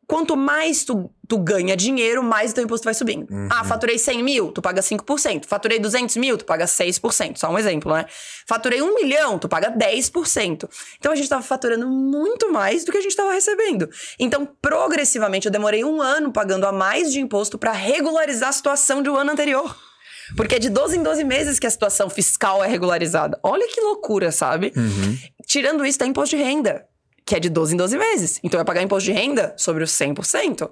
quanto 0.07 0.37
mais 0.37 0.85
tu, 0.85 1.11
tu 1.27 1.37
ganha 1.37 1.75
dinheiro, 1.75 2.23
mais 2.23 2.51
o 2.51 2.55
teu 2.55 2.63
imposto 2.63 2.85
vai 2.85 2.93
subindo. 2.93 3.29
Uhum. 3.29 3.49
Ah, 3.51 3.65
faturei 3.65 3.99
100 3.99 4.23
mil, 4.23 4.51
tu 4.53 4.61
paga 4.61 4.81
5%. 4.81 5.45
Faturei 5.45 5.77
200 5.77 6.15
mil, 6.15 6.37
tu 6.37 6.45
paga 6.45 6.65
6%. 6.65 7.37
Só 7.37 7.49
um 7.49 7.59
exemplo, 7.59 7.93
né? 7.93 8.05
Faturei 8.47 8.81
1 8.81 8.95
milhão, 8.95 9.37
tu 9.37 9.49
paga 9.49 9.69
10%. 9.69 10.69
Então, 10.97 11.11
a 11.11 11.15
gente 11.15 11.27
tava 11.27 11.43
faturando 11.43 11.87
muito 11.89 12.51
mais 12.51 12.85
do 12.85 12.91
que 12.91 12.97
a 12.97 13.01
gente 13.01 13.15
tava 13.15 13.33
recebendo. 13.33 13.89
Então, 14.17 14.47
progressivamente, 14.61 15.45
eu 15.45 15.51
demorei 15.51 15.83
um 15.83 16.01
ano 16.01 16.31
pagando 16.31 16.65
a 16.65 16.71
mais 16.71 17.11
de 17.11 17.19
imposto 17.19 17.57
para 17.57 17.73
regularizar 17.73 18.49
a 18.49 18.53
situação 18.53 19.03
do 19.03 19.15
ano 19.17 19.31
anterior. 19.31 19.75
Porque 20.35 20.55
é 20.55 20.59
de 20.59 20.69
12 20.69 20.97
em 20.97 21.03
12 21.03 21.23
meses 21.23 21.59
que 21.59 21.67
a 21.67 21.69
situação 21.69 22.09
fiscal 22.09 22.63
é 22.63 22.67
regularizada. 22.67 23.39
Olha 23.43 23.67
que 23.67 23.79
loucura, 23.79 24.31
sabe? 24.31 24.73
Uhum. 24.75 25.17
Tirando 25.45 25.85
isso, 25.85 25.99
tem 25.99 26.09
imposto 26.09 26.35
de 26.35 26.41
renda 26.41 26.85
que 27.27 27.35
é 27.35 27.39
de 27.39 27.49
12 27.49 27.73
em 27.73 27.77
12 27.77 27.97
meses. 27.97 28.39
Então, 28.41 28.57
vai 28.57 28.65
pagar 28.65 28.81
imposto 28.81 29.05
de 29.05 29.11
renda 29.11 29.53
sobre 29.57 29.83
os 29.83 29.91
100%. 29.91 30.69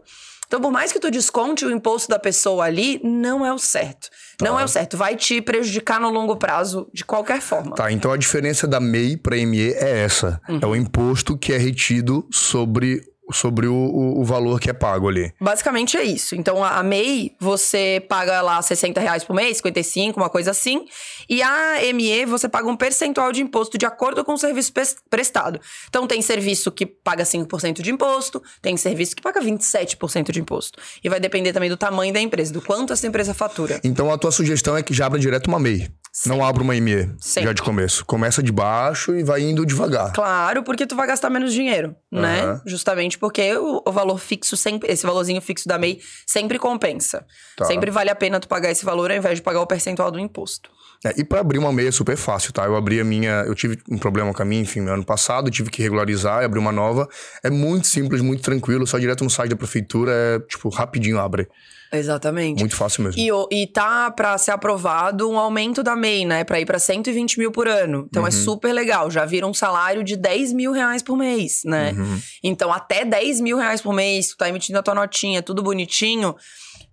Então, 0.48 0.62
por 0.62 0.72
mais 0.72 0.91
que 0.91 1.00
tu 1.00 1.10
desconte 1.10 1.65
o 1.65 1.72
imposto 1.72 2.08
da 2.08 2.20
pessoa 2.20 2.65
ali, 2.65 3.02
não 3.04 3.46
é 3.46 3.54
o 3.54 3.58
certo. 3.58 4.10
Não 4.41 4.56
tá. 4.56 4.62
é 4.62 4.65
o 4.65 4.68
certo. 4.68 4.96
Vai 4.96 5.15
te 5.15 5.41
prejudicar 5.41 6.00
no 6.00 6.10
longo 6.10 6.38
prazo 6.38 6.88
de 6.94 7.04
qualquer 7.04 7.41
forma. 7.41 7.76
Tá, 7.76 7.91
então 7.91 8.12
a 8.12 8.18
diferença 8.18 8.68
da 8.68 8.80
MEI 8.80 9.18
para 9.18 9.36
ME 9.36 9.74
é 9.74 10.04
essa. 10.04 10.39
Uhum. 10.48 10.60
É 10.62 10.65
o 10.68 10.76
imposto 10.76 11.38
que 11.38 11.52
é 11.52 11.58
retido 11.58 12.28
sobre 12.32 13.02
sobre 13.32 13.68
o, 13.68 13.74
o, 13.74 14.24
valor 14.24 14.60
que 14.60 14.70
é 14.70 14.74
pago 14.74 15.10
ali. 15.10 15.34
Basicamente 15.40 15.98
é 15.98 16.04
isso. 16.04 16.36
Então, 16.36 16.64
a, 16.64 16.84
MEI, 16.84 17.36
você 17.40 18.04
paga 18.08 18.42
lá 18.42 18.62
60 18.62 19.00
reais 19.00 19.24
por 19.24 19.36
mês, 19.36 19.58
55, 19.58 20.20
uma 20.20 20.30
coisa 20.30 20.52
assim. 20.52 20.86
E 21.30 21.42
a 21.42 21.78
ME, 21.94 22.26
você 22.26 22.48
paga 22.48 22.68
um 22.68 22.78
percentual 22.78 23.32
de 23.32 23.42
imposto 23.42 23.78
de 23.78 23.86
acordo 23.86 24.24
com 24.24 24.34
o 24.34 24.38
serviço 24.38 24.72
prestado. 25.10 25.60
Então, 25.90 26.06
tem 26.06 26.22
serviço 26.22 26.72
que 26.72 26.86
paga 26.86 27.24
5% 27.24 27.82
de 27.82 27.92
imposto, 27.92 28.42
tem 28.62 28.78
serviço 28.78 29.16
que 29.16 29.22
paga 29.22 29.42
27% 29.42 30.32
de 30.32 30.40
imposto. 30.40 30.80
E 31.04 31.10
vai 31.10 31.20
depender 31.20 31.52
também 31.52 31.70
do 31.70 31.78
tamanho 31.78 32.14
da 32.14 32.22
empresa, 32.22 32.54
do 32.54 32.62
quanto 32.62 32.94
essa 32.94 33.08
empresa 33.08 33.34
fatura. 33.34 33.80
Então, 33.84 34.12
a 34.12 34.18
tua 34.18 34.32
sugestão 34.32 34.78
é 34.78 34.84
que 34.84 34.94
já 34.94 35.08
abra 35.08 35.20
direto 35.20 35.48
uma 35.48 35.60
MEI. 35.60 35.90
Sim. 36.16 36.30
Não 36.30 36.46
abra 36.46 36.64
uma 36.64 36.74
ME 36.74 37.10
já 37.20 37.52
de 37.52 37.62
começo. 37.62 38.06
Começa 38.06 38.42
de 38.42 38.50
baixo 38.50 39.14
e 39.14 39.22
vai 39.22 39.42
indo 39.42 39.66
devagar. 39.66 40.14
Claro, 40.14 40.64
porque 40.64 40.88
tu 40.88 40.96
vai 40.96 41.06
gastar 41.06 41.30
menos 41.30 41.52
dinheiro, 41.52 41.94
uhum. 42.10 42.22
né? 42.22 42.62
Justamente 42.66 43.14
porque 43.15 43.56
o, 43.56 43.82
o, 43.86 43.91
valor 43.91 44.17
fixo 44.19 44.56
sempre, 44.58 44.91
esse 44.91 45.06
valorzinho 45.06 45.41
fixo 45.41 45.67
da 45.67 45.78
MEI 45.78 45.99
sempre 46.25 46.60
compensa. 46.60 47.25
Tá. 47.56 47.65
Sempre 47.65 47.91
vale 47.91 48.10
a 48.10 48.15
pena 48.15 48.39
tu 48.39 48.47
pagar 48.47 48.71
esse 48.71 48.86
valor 48.86 49.12
ao 49.12 49.17
invés 49.17 49.38
de 49.38 49.41
pagar 49.41 49.62
o 49.62 49.67
percentual 49.67 50.12
do 50.12 50.19
imposto. 50.19 50.69
É, 51.04 51.13
e 51.17 51.23
para 51.23 51.39
abrir 51.39 51.60
uma 51.60 51.71
MEI 51.71 51.88
é 51.88 51.91
super 51.91 52.17
fácil, 52.17 52.51
tá? 52.51 52.65
Eu 52.65 52.75
abri 52.75 52.99
a 52.99 53.04
minha, 53.04 53.43
eu 53.45 53.54
tive 53.54 53.78
um 53.89 53.97
problema 53.97 54.34
com 54.34 54.41
a 54.41 54.45
minha, 54.45 54.62
enfim, 54.62 54.82
no 54.82 54.91
ano 54.91 55.06
passado, 55.06 55.51
tive 55.51 55.69
que 55.69 55.82
regularizar 55.82 56.41
e 56.41 56.45
abrir 56.45 56.60
uma 56.60 56.71
nova. 56.71 57.08
É 57.43 57.49
muito 57.49 57.88
simples, 57.88 58.21
muito 58.21 58.41
tranquilo, 58.41 58.88
só 58.88 58.97
direto 58.97 59.23
no 59.23 59.30
site 59.30 59.49
da 59.49 59.56
prefeitura, 59.56 60.12
é 60.12 60.39
tipo 60.39 60.69
rapidinho 60.69 61.19
abre. 61.19 61.47
Exatamente. 61.91 62.60
Muito 62.60 62.76
fácil 62.76 63.04
mesmo. 63.04 63.19
E, 63.19 63.62
e 63.63 63.67
tá 63.67 64.12
para 64.12 64.38
ser 64.38 64.52
aprovado 64.52 65.30
um 65.30 65.38
aumento 65.38 65.84
da 65.84 65.95
MEI, 65.95 66.26
né? 66.26 66.43
Pra 66.43 66.60
ir 66.60 66.65
pra 66.65 66.80
120 66.80 67.38
mil 67.39 67.52
por 67.52 67.67
ano. 67.67 68.06
Então 68.10 68.24
é 68.24 68.24
uhum. 68.24 68.28
é 68.28 68.32
super 68.32 68.74
legal. 68.74 69.10
Já 69.10 69.26
vira 69.26 69.48
um 69.48 69.54
salário 69.54 70.04
de 70.04 70.15
10 70.15 70.54
mil 70.54 70.71
reais 70.71 71.02
por 71.02 71.17
mês, 71.17 71.62
né? 71.65 71.91
Uhum. 71.91 72.19
Então, 72.43 72.71
até 72.71 73.06
10 73.06 73.41
mil 73.41 73.58
reais 73.58 73.82
por 73.82 73.93
mês, 73.93 74.30
tu 74.30 74.38
tá 74.38 74.50
emitindo 74.50 74.80
a 74.80 74.84
tua 74.84 74.95
notinha, 74.95 75.41
tudo 75.41 75.63
bonitinho, 75.63 76.36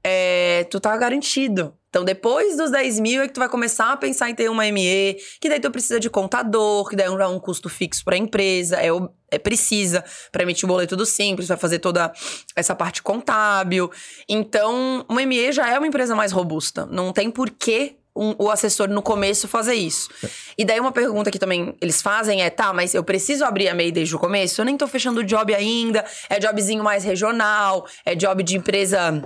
é, 0.05 0.65
tu 0.71 0.79
tá 0.81 0.97
garantido. 0.97 1.75
Então, 1.93 2.07
depois 2.07 2.57
dos 2.57 2.71
10 2.71 3.01
mil 3.01 3.21
é 3.21 3.29
que 3.29 3.35
tu 3.35 3.39
vai 3.39 3.51
começar 3.51 3.93
a 3.93 3.97
pensar 3.99 4.31
em 4.31 4.35
ter 4.35 4.49
uma 4.49 4.65
ME, 4.73 5.15
que 5.39 5.47
daí 5.47 5.61
tu 5.61 5.71
precisa 5.71 6.01
de 6.01 6.09
contador, 6.09 6.89
que 6.89 6.97
daí 6.97 7.07
é 7.07 7.27
um, 7.27 7.39
custo 7.39 7.69
fixo 7.69 8.03
para 8.03 8.15
a 8.15 8.19
empresa, 8.19 8.77
é, 8.81 8.89
é 9.31 9.39
precisa 9.39 10.03
para 10.33 10.43
emitir 10.43 10.65
um 10.65 10.69
boleto 10.69 10.97
tudo 10.97 11.05
simples, 11.05 11.49
vai 11.49 11.59
fazer 11.59 11.81
toda 11.81 12.11
essa 12.57 12.75
parte 12.75 13.03
contábil. 13.03 13.91
Então, 14.27 15.05
uma 15.07 15.21
ME 15.27 15.53
já 15.53 15.69
é 15.69 15.77
uma 15.77 15.87
empresa 15.87 16.17
mais 16.17 16.33
robusta. 16.33 16.87
Não 16.87 17.13
tem 17.13 17.31
por 17.31 17.51
que 17.51 17.99
um, 18.17 18.35
o 18.39 18.51
assessor 18.51 18.89
no 18.89 19.03
começo 19.03 19.49
fazer 19.49 19.75
isso. 19.75 20.09
E 20.57 20.65
daí 20.65 20.81
uma 20.81 20.93
pergunta 20.93 21.31
que 21.31 21.39
também 21.39 21.75
eles 21.81 22.01
fazem 22.01 22.43
é, 22.43 22.51
tá, 22.51 22.73
mas 22.73 22.95
eu 22.95 23.03
preciso 23.03 23.45
abrir 23.45 23.69
a 23.69 23.75
MEI 23.75 23.93
desde 23.93 24.15
o 24.15 24.19
começo? 24.19 24.61
Eu 24.61 24.65
nem 24.65 24.77
tô 24.77 24.87
fechando 24.87 25.21
o 25.21 25.25
job 25.25 25.55
ainda, 25.55 26.05
é 26.29 26.39
jobzinho 26.39 26.83
mais 26.83 27.05
regional, 27.05 27.87
é 28.05 28.15
job 28.15 28.43
de 28.43 28.57
empresa 28.57 29.23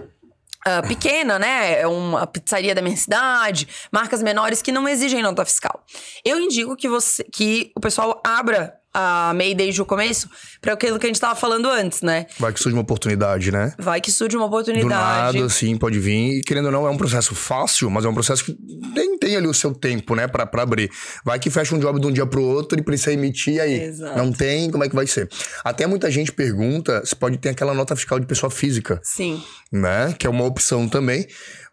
uh, 0.66 0.86
pequena, 0.86 1.38
né? 1.38 1.80
É 1.80 1.86
uma 1.86 2.26
pizzaria 2.26 2.74
da 2.74 2.82
minha 2.82 2.96
cidade, 2.96 3.68
marcas 3.92 4.22
menores 4.22 4.60
que 4.60 4.72
não 4.72 4.88
exigem 4.88 5.22
nota 5.22 5.44
fiscal. 5.44 5.84
Eu 6.24 6.40
indico 6.40 6.76
que 6.76 6.88
você 6.88 7.24
que 7.24 7.72
o 7.76 7.80
pessoal 7.80 8.20
abra 8.24 8.74
a 8.98 9.34
MEI 9.34 9.54
desde 9.54 9.82
o 9.82 9.84
começo 9.84 10.26
para 10.58 10.72
aquilo 10.72 10.98
que 10.98 11.04
a 11.04 11.08
gente 11.08 11.16
estava 11.16 11.34
falando 11.34 11.68
antes, 11.68 12.00
né? 12.00 12.24
Vai 12.38 12.50
que 12.50 12.58
surge 12.58 12.74
uma 12.74 12.82
oportunidade, 12.82 13.52
né? 13.52 13.74
Vai 13.78 14.00
que 14.00 14.10
surge 14.10 14.34
uma 14.34 14.46
oportunidade. 14.46 14.84
Do 14.84 14.88
nada, 14.88 15.44
assim, 15.44 15.76
pode 15.76 15.98
vir. 15.98 16.38
E 16.38 16.42
querendo 16.42 16.66
ou 16.66 16.72
não, 16.72 16.86
é 16.86 16.90
um 16.90 16.96
processo 16.96 17.34
fácil, 17.34 17.90
mas 17.90 18.06
é 18.06 18.08
um 18.08 18.14
processo 18.14 18.42
que 18.42 18.56
nem 18.94 19.18
tem 19.18 19.36
ali 19.36 19.46
o 19.46 19.52
seu 19.52 19.74
tempo, 19.74 20.14
né, 20.14 20.26
para 20.26 20.48
abrir. 20.62 20.90
Vai 21.22 21.38
que 21.38 21.50
fecha 21.50 21.74
um 21.74 21.78
job 21.78 22.00
de 22.00 22.06
um 22.06 22.12
dia 22.12 22.24
pro 22.24 22.42
outro 22.42 22.78
e 22.78 22.82
precisa 22.82 23.12
emitir 23.12 23.60
aí. 23.60 23.82
Exato. 23.82 24.16
Não 24.16 24.32
tem, 24.32 24.70
como 24.70 24.82
é 24.82 24.88
que 24.88 24.94
vai 24.94 25.06
ser? 25.06 25.28
Até 25.62 25.86
muita 25.86 26.10
gente 26.10 26.32
pergunta 26.32 27.04
se 27.04 27.14
pode 27.14 27.36
ter 27.36 27.50
aquela 27.50 27.74
nota 27.74 27.94
fiscal 27.94 28.18
de 28.18 28.26
pessoa 28.26 28.50
física. 28.50 28.98
Sim. 29.02 29.42
Né? 29.70 30.14
Que 30.18 30.26
é 30.26 30.30
uma 30.30 30.44
opção 30.44 30.88
também. 30.88 31.26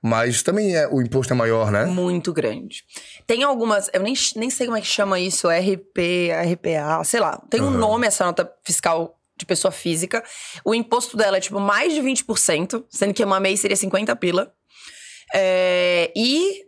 Mas 0.05 0.43
também 0.43 0.75
é, 0.75 0.85
o 0.85 1.01
imposto 1.01 1.31
é 1.31 1.35
maior, 1.35 1.71
né? 1.71 1.85
Muito 1.85 2.33
grande. 2.33 2.83
Tem 3.25 3.41
algumas, 3.43 3.89
eu 3.93 4.01
nem, 4.01 4.13
nem 4.35 4.49
sei 4.49 4.67
como 4.67 4.77
é 4.77 4.81
que 4.81 4.87
chama 4.87 5.17
isso, 5.17 5.47
RP, 5.47 6.29
RPA, 6.51 7.01
sei 7.05 7.21
lá. 7.21 7.41
Tem 7.49 7.61
um 7.61 7.71
nome 7.71 8.05
essa 8.05 8.25
nota 8.25 8.51
fiscal 8.65 9.17
de 9.37 9.45
pessoa 9.45 9.71
física. 9.71 10.21
O 10.65 10.75
imposto 10.75 11.15
dela 11.15 11.37
é 11.37 11.39
tipo 11.39 11.57
mais 11.57 11.93
de 11.93 12.01
20%, 12.01 12.83
sendo 12.89 13.13
que 13.13 13.23
uma 13.23 13.39
MEI 13.39 13.55
seria 13.55 13.77
50 13.77 14.13
pila. 14.17 14.51
É, 15.33 16.11
e 16.13 16.65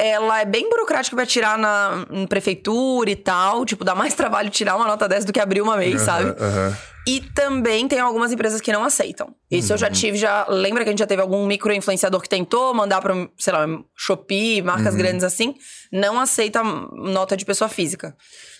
ela 0.00 0.40
é 0.40 0.44
bem 0.44 0.68
burocrática 0.70 1.14
pra 1.14 1.26
tirar 1.26 1.58
na 1.58 2.06
prefeitura 2.28 3.10
e 3.10 3.16
tal. 3.16 3.64
Tipo, 3.66 3.84
dá 3.84 3.94
mais 3.94 4.14
trabalho 4.14 4.48
tirar 4.48 4.76
uma 4.76 4.86
nota 4.86 5.06
dessa 5.08 5.26
do 5.26 5.32
que 5.32 5.40
abrir 5.40 5.60
uma 5.60 5.76
MEI, 5.76 5.98
sabe? 5.98 6.30
aham. 6.40 6.76
E 7.08 7.20
também 7.34 7.88
tem 7.88 7.98
algumas 7.98 8.30
empresas 8.30 8.60
que 8.60 8.70
não 8.72 8.84
aceitam. 8.84 9.34
Isso 9.50 9.72
eu 9.72 9.78
já 9.78 9.90
tive, 9.90 10.18
já. 10.18 10.46
Lembra 10.48 10.84
que 10.84 10.90
a 10.90 10.92
gente 10.92 10.98
já 10.98 11.06
teve 11.06 11.22
algum 11.22 11.46
micro-influenciador 11.46 12.20
que 12.20 12.28
tentou 12.28 12.74
mandar 12.74 13.00
pra, 13.00 13.14
sei 13.38 13.52
lá, 13.52 13.66
Shopee, 13.96 14.60
marcas 14.62 14.94
grandes 14.94 15.24
assim? 15.24 15.54
Não 15.90 16.20
aceita 16.20 16.62
nota 16.62 17.36
de 17.36 17.44
pessoa 17.44 17.68
física. 17.68 18.14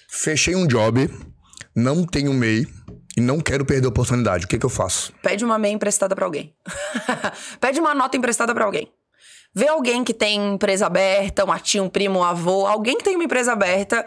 Fechei 0.08 0.56
um 0.56 0.66
job, 0.66 1.08
não 1.76 2.04
tenho 2.04 2.32
MEI 2.32 2.66
e 3.16 3.20
não 3.20 3.40
quero 3.40 3.64
perder 3.64 3.86
a 3.86 3.90
oportunidade. 3.90 4.46
O 4.46 4.48
que, 4.48 4.58
que 4.58 4.66
eu 4.66 4.70
faço? 4.70 5.12
Pede 5.22 5.44
uma 5.44 5.58
MEI 5.58 5.72
emprestada 5.72 6.16
pra 6.16 6.24
alguém. 6.24 6.54
Pede 7.60 7.78
uma 7.78 7.94
nota 7.94 8.16
emprestada 8.16 8.54
pra 8.54 8.64
alguém. 8.64 8.90
Vê 9.54 9.68
alguém 9.68 10.04
que 10.04 10.14
tem 10.14 10.54
empresa 10.54 10.86
aberta, 10.86 11.44
uma 11.44 11.58
tia, 11.58 11.82
um 11.82 11.88
primo, 11.88 12.20
um 12.20 12.24
avô, 12.24 12.66
alguém 12.66 12.96
que 12.96 13.04
tem 13.04 13.16
uma 13.16 13.24
empresa 13.24 13.52
aberta, 13.52 14.06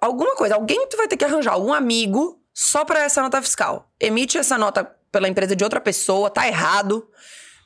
alguma 0.00 0.36
coisa, 0.36 0.54
alguém 0.54 0.86
tu 0.88 0.96
vai 0.96 1.08
ter 1.08 1.16
que 1.16 1.24
arranjar, 1.24 1.52
algum 1.52 1.72
amigo, 1.72 2.40
só 2.52 2.84
pra 2.84 3.00
essa 3.00 3.22
nota 3.22 3.40
fiscal. 3.40 3.90
Emite 3.98 4.36
essa 4.36 4.58
nota 4.58 4.84
pela 5.10 5.28
empresa 5.28 5.56
de 5.56 5.64
outra 5.64 5.80
pessoa, 5.80 6.30
tá 6.30 6.46
errado, 6.46 7.08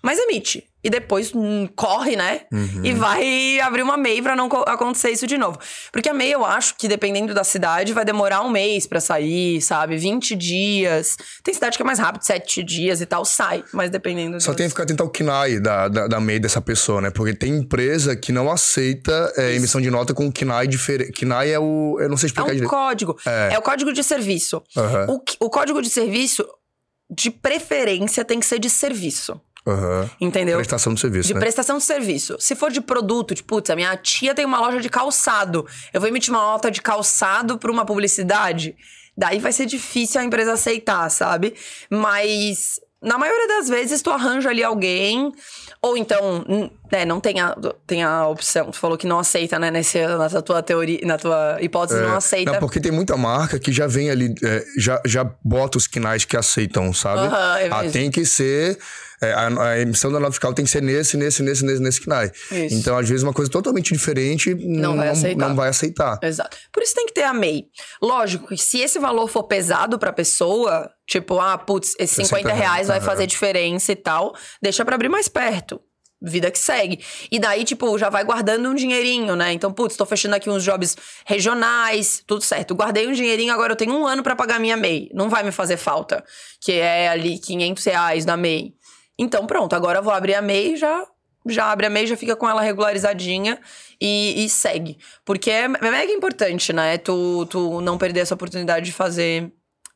mas 0.02 0.18
emite. 0.18 0.71
E 0.84 0.90
depois 0.90 1.32
hum, 1.32 1.68
corre, 1.76 2.16
né? 2.16 2.40
E 2.82 2.92
vai 2.92 3.60
abrir 3.60 3.82
uma 3.82 3.96
MEI 3.96 4.20
pra 4.20 4.34
não 4.34 4.48
co- 4.48 4.64
acontecer 4.66 5.10
isso 5.10 5.26
de 5.28 5.38
novo. 5.38 5.58
Porque 5.92 6.08
a 6.08 6.14
MEI, 6.14 6.32
eu 6.34 6.44
acho 6.44 6.74
que 6.76 6.88
dependendo 6.88 7.32
da 7.32 7.44
cidade, 7.44 7.92
vai 7.92 8.04
demorar 8.04 8.42
um 8.42 8.50
mês 8.50 8.84
pra 8.86 9.00
sair, 9.00 9.62
sabe? 9.62 9.96
20 9.96 10.34
dias. 10.34 11.16
Tem 11.44 11.54
cidade 11.54 11.76
que 11.76 11.82
é 11.82 11.86
mais 11.86 12.00
rápido, 12.00 12.22
7 12.24 12.64
dias 12.64 13.00
e 13.00 13.06
tal, 13.06 13.24
sai. 13.24 13.62
Mas 13.72 13.90
dependendo 13.90 14.40
Só 14.40 14.54
tem 14.54 14.66
que 14.66 14.70
ficar 14.70 14.82
atento 14.82 15.02
ao 15.04 15.08
KNAI 15.08 15.60
da, 15.60 15.86
da, 15.86 16.06
da 16.08 16.20
MEI 16.20 16.40
dessa 16.40 16.60
pessoa, 16.60 17.00
né? 17.00 17.10
Porque 17.10 17.32
tem 17.34 17.52
empresa 17.58 18.16
que 18.16 18.32
não 18.32 18.50
aceita 18.50 19.32
é, 19.36 19.54
emissão 19.54 19.80
de 19.80 19.88
nota 19.90 20.12
com 20.12 20.32
KNAI 20.32 20.66
diferente. 20.66 21.12
KNAI 21.12 21.50
é 21.52 21.58
o. 21.60 21.96
Eu 22.00 22.08
não 22.08 22.16
sei 22.16 22.26
É 22.26 22.28
explicar 22.28 22.50
um 22.50 22.54
direito. 22.54 22.68
código. 22.70 23.16
É. 23.24 23.56
o 23.56 23.62
código 23.62 23.92
de 23.92 24.02
serviço. 24.02 24.60
Aham. 24.76 25.06
O, 25.40 25.46
o 25.46 25.48
código 25.50 25.80
de 25.80 25.90
serviço, 25.90 26.44
de 27.08 27.30
preferência, 27.30 28.24
tem 28.24 28.40
que 28.40 28.46
ser 28.46 28.58
de 28.58 28.68
serviço. 28.68 29.40
Aham. 29.66 30.10
Entendeu? 30.20 30.56
Prestação 30.56 30.92
de 30.94 31.00
serviço, 31.00 31.28
De 31.28 31.34
né? 31.34 31.40
prestação 31.40 31.78
de 31.78 31.84
serviço. 31.84 32.36
Se 32.40 32.54
for 32.54 32.70
de 32.70 32.80
produto, 32.80 33.34
tipo, 33.34 33.54
putz, 33.54 33.70
a 33.70 33.76
minha 33.76 33.96
tia 33.96 34.34
tem 34.34 34.44
uma 34.44 34.58
loja 34.58 34.80
de 34.80 34.88
calçado. 34.88 35.66
Eu 35.92 36.00
vou 36.00 36.08
emitir 36.08 36.32
uma 36.34 36.42
nota 36.42 36.70
de 36.70 36.82
calçado 36.82 37.58
pra 37.58 37.70
uma 37.70 37.84
publicidade. 37.84 38.74
Daí 39.16 39.38
vai 39.38 39.52
ser 39.52 39.66
difícil 39.66 40.20
a 40.20 40.24
empresa 40.24 40.54
aceitar, 40.54 41.08
sabe? 41.10 41.54
Mas 41.88 42.80
na 43.02 43.18
maioria 43.18 43.48
das 43.48 43.68
vezes 43.68 44.00
tu 44.00 44.10
arranja 44.10 44.48
ali 44.48 44.62
alguém. 44.62 45.32
Ou 45.82 45.96
então, 45.96 46.44
né, 46.90 47.04
não 47.04 47.20
tem 47.20 47.40
a, 47.40 47.56
tem 47.86 48.04
a 48.04 48.28
opção. 48.28 48.70
Tu 48.70 48.78
falou 48.78 48.96
que 48.96 49.06
não 49.06 49.18
aceita, 49.18 49.58
né? 49.58 49.70
Nesse, 49.70 50.00
na 50.06 50.40
tua 50.40 50.62
teoria, 50.62 51.00
na 51.04 51.18
tua 51.18 51.58
hipótese, 51.60 52.00
não 52.00 52.14
aceita. 52.14 52.52
Não, 52.52 52.60
porque 52.60 52.80
tem 52.80 52.92
muita 52.92 53.16
marca 53.16 53.58
que 53.58 53.72
já 53.72 53.88
vem 53.88 54.08
ali, 54.08 54.32
é, 54.42 54.64
já, 54.78 55.02
já 55.04 55.28
bota 55.44 55.78
os 55.78 55.88
KNAIs 55.88 56.24
que 56.24 56.36
aceitam, 56.36 56.92
sabe? 56.94 57.26
Aham, 57.26 57.58
é 57.58 57.68
ah, 57.70 57.90
tem 57.90 58.10
que 58.10 58.24
ser. 58.24 58.78
É, 59.22 59.32
a, 59.32 59.62
a 59.70 59.78
emissão 59.78 60.10
da 60.10 60.18
nota 60.18 60.32
fiscal 60.32 60.52
tem 60.52 60.64
que 60.64 60.70
ser 60.70 60.82
nesse, 60.82 61.16
nesse, 61.16 61.42
nesse, 61.42 61.64
nesse, 61.64 61.80
nesse 61.80 62.00
KNAI. 62.00 62.32
Isso. 62.50 62.74
Então, 62.74 62.98
às 62.98 63.08
vezes, 63.08 63.22
uma 63.22 63.32
coisa 63.32 63.50
totalmente 63.50 63.92
diferente 63.92 64.52
não, 64.54 64.96
vai 64.96 65.08
aceitar. 65.08 65.48
não 65.48 65.54
vai 65.54 65.68
aceitar. 65.68 66.18
Exato. 66.20 66.56
Por 66.72 66.82
isso 66.82 66.94
tem 66.94 67.06
que 67.06 67.14
ter 67.14 67.22
a 67.22 67.32
MEI. 67.32 67.66
Lógico 68.02 68.48
que 68.48 68.58
se 68.58 68.80
esse 68.80 68.98
valor 68.98 69.28
for 69.28 69.44
pesado 69.44 69.96
pra 69.98 70.12
pessoa, 70.12 70.90
tipo, 71.06 71.38
ah, 71.38 71.56
putz, 71.56 71.94
esses 72.00 72.16
60 72.16 72.36
50 72.36 72.52
reais 72.52 72.88
vai 72.88 73.00
fazer 73.00 73.26
diferença 73.26 73.92
e 73.92 73.96
tal, 73.96 74.34
deixa 74.60 74.84
pra 74.84 74.96
abrir 74.96 75.08
mais 75.08 75.28
perto. 75.28 75.80
Vida 76.24 76.50
que 76.52 76.58
segue. 76.58 77.00
E 77.32 77.38
daí, 77.38 77.64
tipo, 77.64 77.98
já 77.98 78.08
vai 78.08 78.24
guardando 78.24 78.68
um 78.68 78.74
dinheirinho, 78.74 79.34
né? 79.34 79.52
Então, 79.52 79.72
putz, 79.72 79.96
tô 79.96 80.06
fechando 80.06 80.36
aqui 80.36 80.48
uns 80.48 80.62
jobs 80.62 80.96
regionais, 81.26 82.22
tudo 82.24 82.44
certo. 82.44 82.76
Guardei 82.76 83.08
um 83.08 83.12
dinheirinho, 83.12 83.52
agora 83.52 83.72
eu 83.72 83.76
tenho 83.76 83.92
um 83.92 84.06
ano 84.06 84.22
pra 84.22 84.36
pagar 84.36 84.60
minha 84.60 84.76
MEI. 84.76 85.10
Não 85.12 85.28
vai 85.28 85.42
me 85.42 85.50
fazer 85.50 85.76
falta. 85.76 86.24
Que 86.60 86.72
é 86.72 87.08
ali 87.08 87.40
500 87.40 87.84
reais 87.84 88.24
da 88.24 88.36
MEI. 88.36 88.72
Então, 89.22 89.46
pronto, 89.46 89.72
agora 89.74 90.00
eu 90.00 90.02
vou 90.02 90.12
abrir 90.12 90.34
a 90.34 90.42
MEI 90.42 90.74
e 90.74 90.76
já 90.76 91.06
já 91.46 91.72
abre 91.72 91.86
a 91.86 91.90
MEI, 91.90 92.06
já 92.06 92.16
fica 92.16 92.36
com 92.36 92.48
ela 92.48 92.60
regularizadinha 92.60 93.58
e, 94.00 94.44
e 94.44 94.48
segue. 94.48 94.98
Porque 95.24 95.50
é, 95.50 95.68
mega 95.68 96.12
importante, 96.12 96.72
né? 96.72 96.98
Tu, 96.98 97.46
tu 97.46 97.80
não 97.80 97.98
perder 97.98 98.20
essa 98.20 98.34
oportunidade 98.34 98.86
de 98.86 98.92
fazer, 98.92 99.52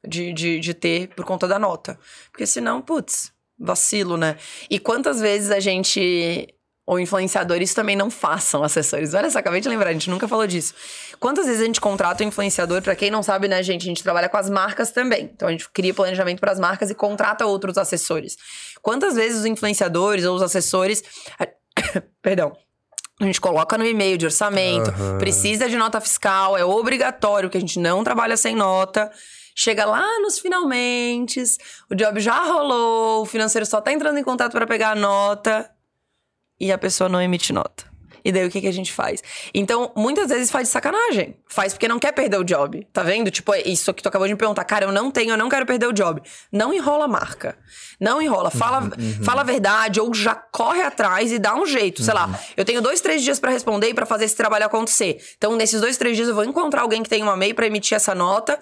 de, 0.07 0.33
de, 0.33 0.61
de 0.61 0.75
ter 0.75 1.09
por 1.09 1.25
conta 1.25 1.47
da 1.49 1.59
nota. 1.59 1.99
Porque 2.31 2.47
senão, 2.47 2.81
putz, 2.81 3.33
vacilo, 3.59 4.17
né? 4.17 4.37
E 4.71 4.79
quantas 4.79 5.21
vezes 5.21 5.51
a 5.51 5.61
gente. 5.61 6.49
Ou 6.89 7.01
influenciadores 7.01 7.75
também 7.75 7.97
não 7.97 8.09
façam 8.09 8.63
assessores. 8.63 9.13
Olha 9.13 9.29
só, 9.29 9.41
acabei 9.41 9.61
de 9.61 9.69
lembrar, 9.69 9.91
a 9.91 9.93
gente 9.93 10.09
nunca 10.09 10.29
falou 10.29 10.47
disso. 10.47 10.73
Quantas 11.19 11.47
vezes 11.47 11.61
a 11.61 11.65
gente 11.65 11.81
contrata 11.81 12.23
um 12.23 12.29
influenciador? 12.29 12.81
Pra 12.81 12.95
quem 12.95 13.11
não 13.11 13.25
sabe, 13.25 13.49
né, 13.49 13.61
gente? 13.61 13.83
A 13.83 13.87
gente 13.87 14.05
trabalha 14.05 14.29
com 14.29 14.37
as 14.37 14.49
marcas 14.49 14.93
também. 14.93 15.31
Então 15.35 15.49
a 15.49 15.51
gente 15.51 15.69
cria 15.71 15.93
planejamento 15.93 16.39
para 16.39 16.53
as 16.53 16.61
marcas 16.61 16.89
e 16.89 16.95
contrata 16.95 17.45
outros 17.45 17.77
assessores. 17.77 18.37
Quantas 18.87 19.17
vezes 19.17 19.41
os 19.41 19.45
influenciadores 19.45 20.25
ou 20.25 20.37
os 20.37 20.43
assessores. 20.43 21.03
Perdão. 22.23 22.57
A 23.21 23.25
gente 23.25 23.41
coloca 23.41 23.77
no 23.77 23.85
e-mail 23.85 24.17
de 24.17 24.27
orçamento, 24.27 24.91
Aham. 24.91 25.19
precisa 25.19 25.69
de 25.69 25.77
nota 25.77 26.01
fiscal, 26.01 26.57
é 26.57 26.65
obrigatório, 26.65 27.51
que 27.51 27.57
a 27.57 27.61
gente 27.61 27.81
não 27.81 28.05
trabalha 28.05 28.37
sem 28.37 28.55
nota. 28.55 29.11
Chega 29.57 29.85
lá 29.85 30.07
nos 30.21 30.39
finalmente, 30.39 31.43
o 31.91 31.97
job 31.97 32.21
já 32.21 32.45
rolou, 32.45 33.23
o 33.23 33.27
financeiro 33.27 33.67
só 33.67 33.81
tá 33.81 33.93
entrando 33.93 34.19
em 34.19 34.23
contato 34.23 34.53
para 34.53 34.69
pegar 34.69 34.91
a 34.91 34.95
nota 34.95 35.69
e 36.61 36.71
a 36.71 36.79
pessoa 36.79 37.09
não 37.09 37.21
emite 37.21 37.53
nota. 37.53 37.91
E 38.27 38.33
daí 38.33 38.45
o 38.45 38.51
que, 38.51 38.61
que 38.61 38.67
a 38.67 38.73
gente 38.73 38.93
faz? 38.93 39.23
Então, 39.55 39.93
muitas 39.95 40.29
vezes 40.29 40.51
faz 40.51 40.67
de 40.67 40.73
sacanagem. 40.73 41.37
Faz 41.49 41.73
porque 41.73 41.87
não 41.87 41.97
quer 41.97 42.11
perder 42.11 42.37
o 42.37 42.43
job. 42.43 42.85
Tá 42.93 43.05
vendo? 43.05 43.31
Tipo, 43.31 43.55
é 43.55 43.63
isso 43.63 43.95
que 43.95 44.03
tu 44.03 44.09
acabou 44.09 44.27
de 44.27 44.35
me 44.35 44.39
perguntar. 44.39 44.65
Cara, 44.65 44.85
eu 44.85 44.91
não 44.91 45.13
tenho, 45.13 45.31
eu 45.31 45.37
não 45.37 45.49
quero 45.49 45.65
perder 45.65 45.87
o 45.87 45.93
job. 45.93 46.21
Não 46.51 46.75
enrola 46.75 47.05
a 47.05 47.09
marca. 47.09 47.57
Não 48.01 48.21
enrola. 48.21 48.51
Fala, 48.51 48.91
fala 49.25 49.43
a 49.43 49.45
verdade 49.45 50.01
ou 50.01 50.13
já 50.13 50.35
corre 50.35 50.83
atrás 50.83 51.31
e 51.31 51.39
dá 51.39 51.55
um 51.55 51.65
jeito. 51.65 52.03
Sei 52.03 52.13
lá, 52.13 52.37
eu 52.57 52.65
tenho 52.65 52.83
dois, 52.83 53.01
três 53.01 53.23
dias 53.23 53.39
pra 53.39 53.53
responder 53.53 53.91
e 53.91 53.95
pra 53.95 54.05
fazer 54.05 54.25
esse 54.25 54.35
trabalho 54.35 54.67
acontecer. 54.67 55.19
Então, 55.37 55.55
nesses 55.55 55.81
dois, 55.81 55.97
três 55.97 56.17
dias, 56.17 56.29
eu 56.29 56.35
vou 56.35 56.45
encontrar 56.45 56.83
alguém 56.83 57.05
que 57.05 57.09
tem 57.09 57.23
uma 57.23 57.37
MEI 57.37 57.55
pra 57.55 57.69
emitir 57.69 57.95
essa 57.95 58.13
nota 58.13 58.59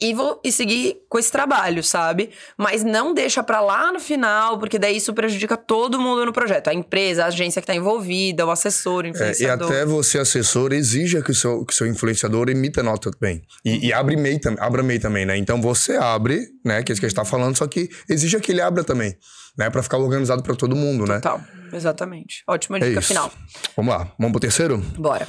e 0.00 0.12
vou 0.12 0.40
e 0.44 0.52
seguir 0.52 0.98
com 1.08 1.18
esse 1.18 1.32
trabalho, 1.32 1.82
sabe? 1.82 2.30
Mas 2.58 2.84
não 2.84 3.14
deixa 3.14 3.42
pra 3.42 3.60
lá 3.60 3.90
no 3.90 3.98
final, 3.98 4.58
porque 4.58 4.78
daí 4.78 4.96
isso 4.98 5.14
prejudica 5.14 5.56
todo 5.56 5.98
mundo 5.98 6.26
no 6.26 6.32
projeto. 6.32 6.68
A 6.68 6.74
empresa, 6.74 7.24
a 7.24 7.28
agência 7.28 7.60
que 7.62 7.66
tá 7.66 7.74
envolvida, 7.74 8.44
o 8.44 8.50
assessor, 8.50 9.04
o 9.04 9.06
É, 9.06 9.08
e 9.08 9.10
influenciador. 9.12 9.68
até 9.70 9.84
você, 9.86 10.18
assessor, 10.18 10.72
exija 10.74 11.22
que 11.22 11.30
o 11.30 11.34
seu, 11.34 11.64
que 11.64 11.72
o 11.72 11.76
seu 11.76 11.86
influenciador 11.86 12.48
emita 12.50 12.82
nota 12.82 13.10
também. 13.10 13.42
E, 13.64 13.86
e 13.88 13.92
abre 13.92 14.16
MEI, 14.16 14.38
tam- 14.38 14.56
abra 14.58 14.82
MEI 14.82 14.98
também, 14.98 15.24
né? 15.24 15.36
Então 15.38 15.60
você 15.62 15.96
abre, 15.96 16.46
né? 16.64 16.82
Que 16.82 16.90
é 16.90 16.94
isso 16.94 17.00
que 17.00 17.06
a 17.06 17.08
gente 17.08 17.16
tá 17.16 17.24
falando, 17.24 17.56
só 17.56 17.66
que 17.66 17.88
exija 18.08 18.38
que 18.38 18.52
ele 18.52 18.60
abra 18.60 18.84
também, 18.84 19.16
né? 19.56 19.70
Pra 19.70 19.82
ficar 19.82 19.96
organizado 19.96 20.42
pra 20.42 20.54
todo 20.54 20.76
mundo, 20.76 21.06
né? 21.06 21.14
Total, 21.20 21.40
exatamente. 21.72 22.42
Ótima 22.46 22.76
É 22.76 22.80
dica 22.80 22.98
isso. 23.00 23.08
final. 23.08 23.32
Vamos 23.74 23.94
lá, 23.94 24.12
vamos 24.18 24.32
pro 24.32 24.40
terceiro? 24.40 24.76
Bora. 24.98 25.26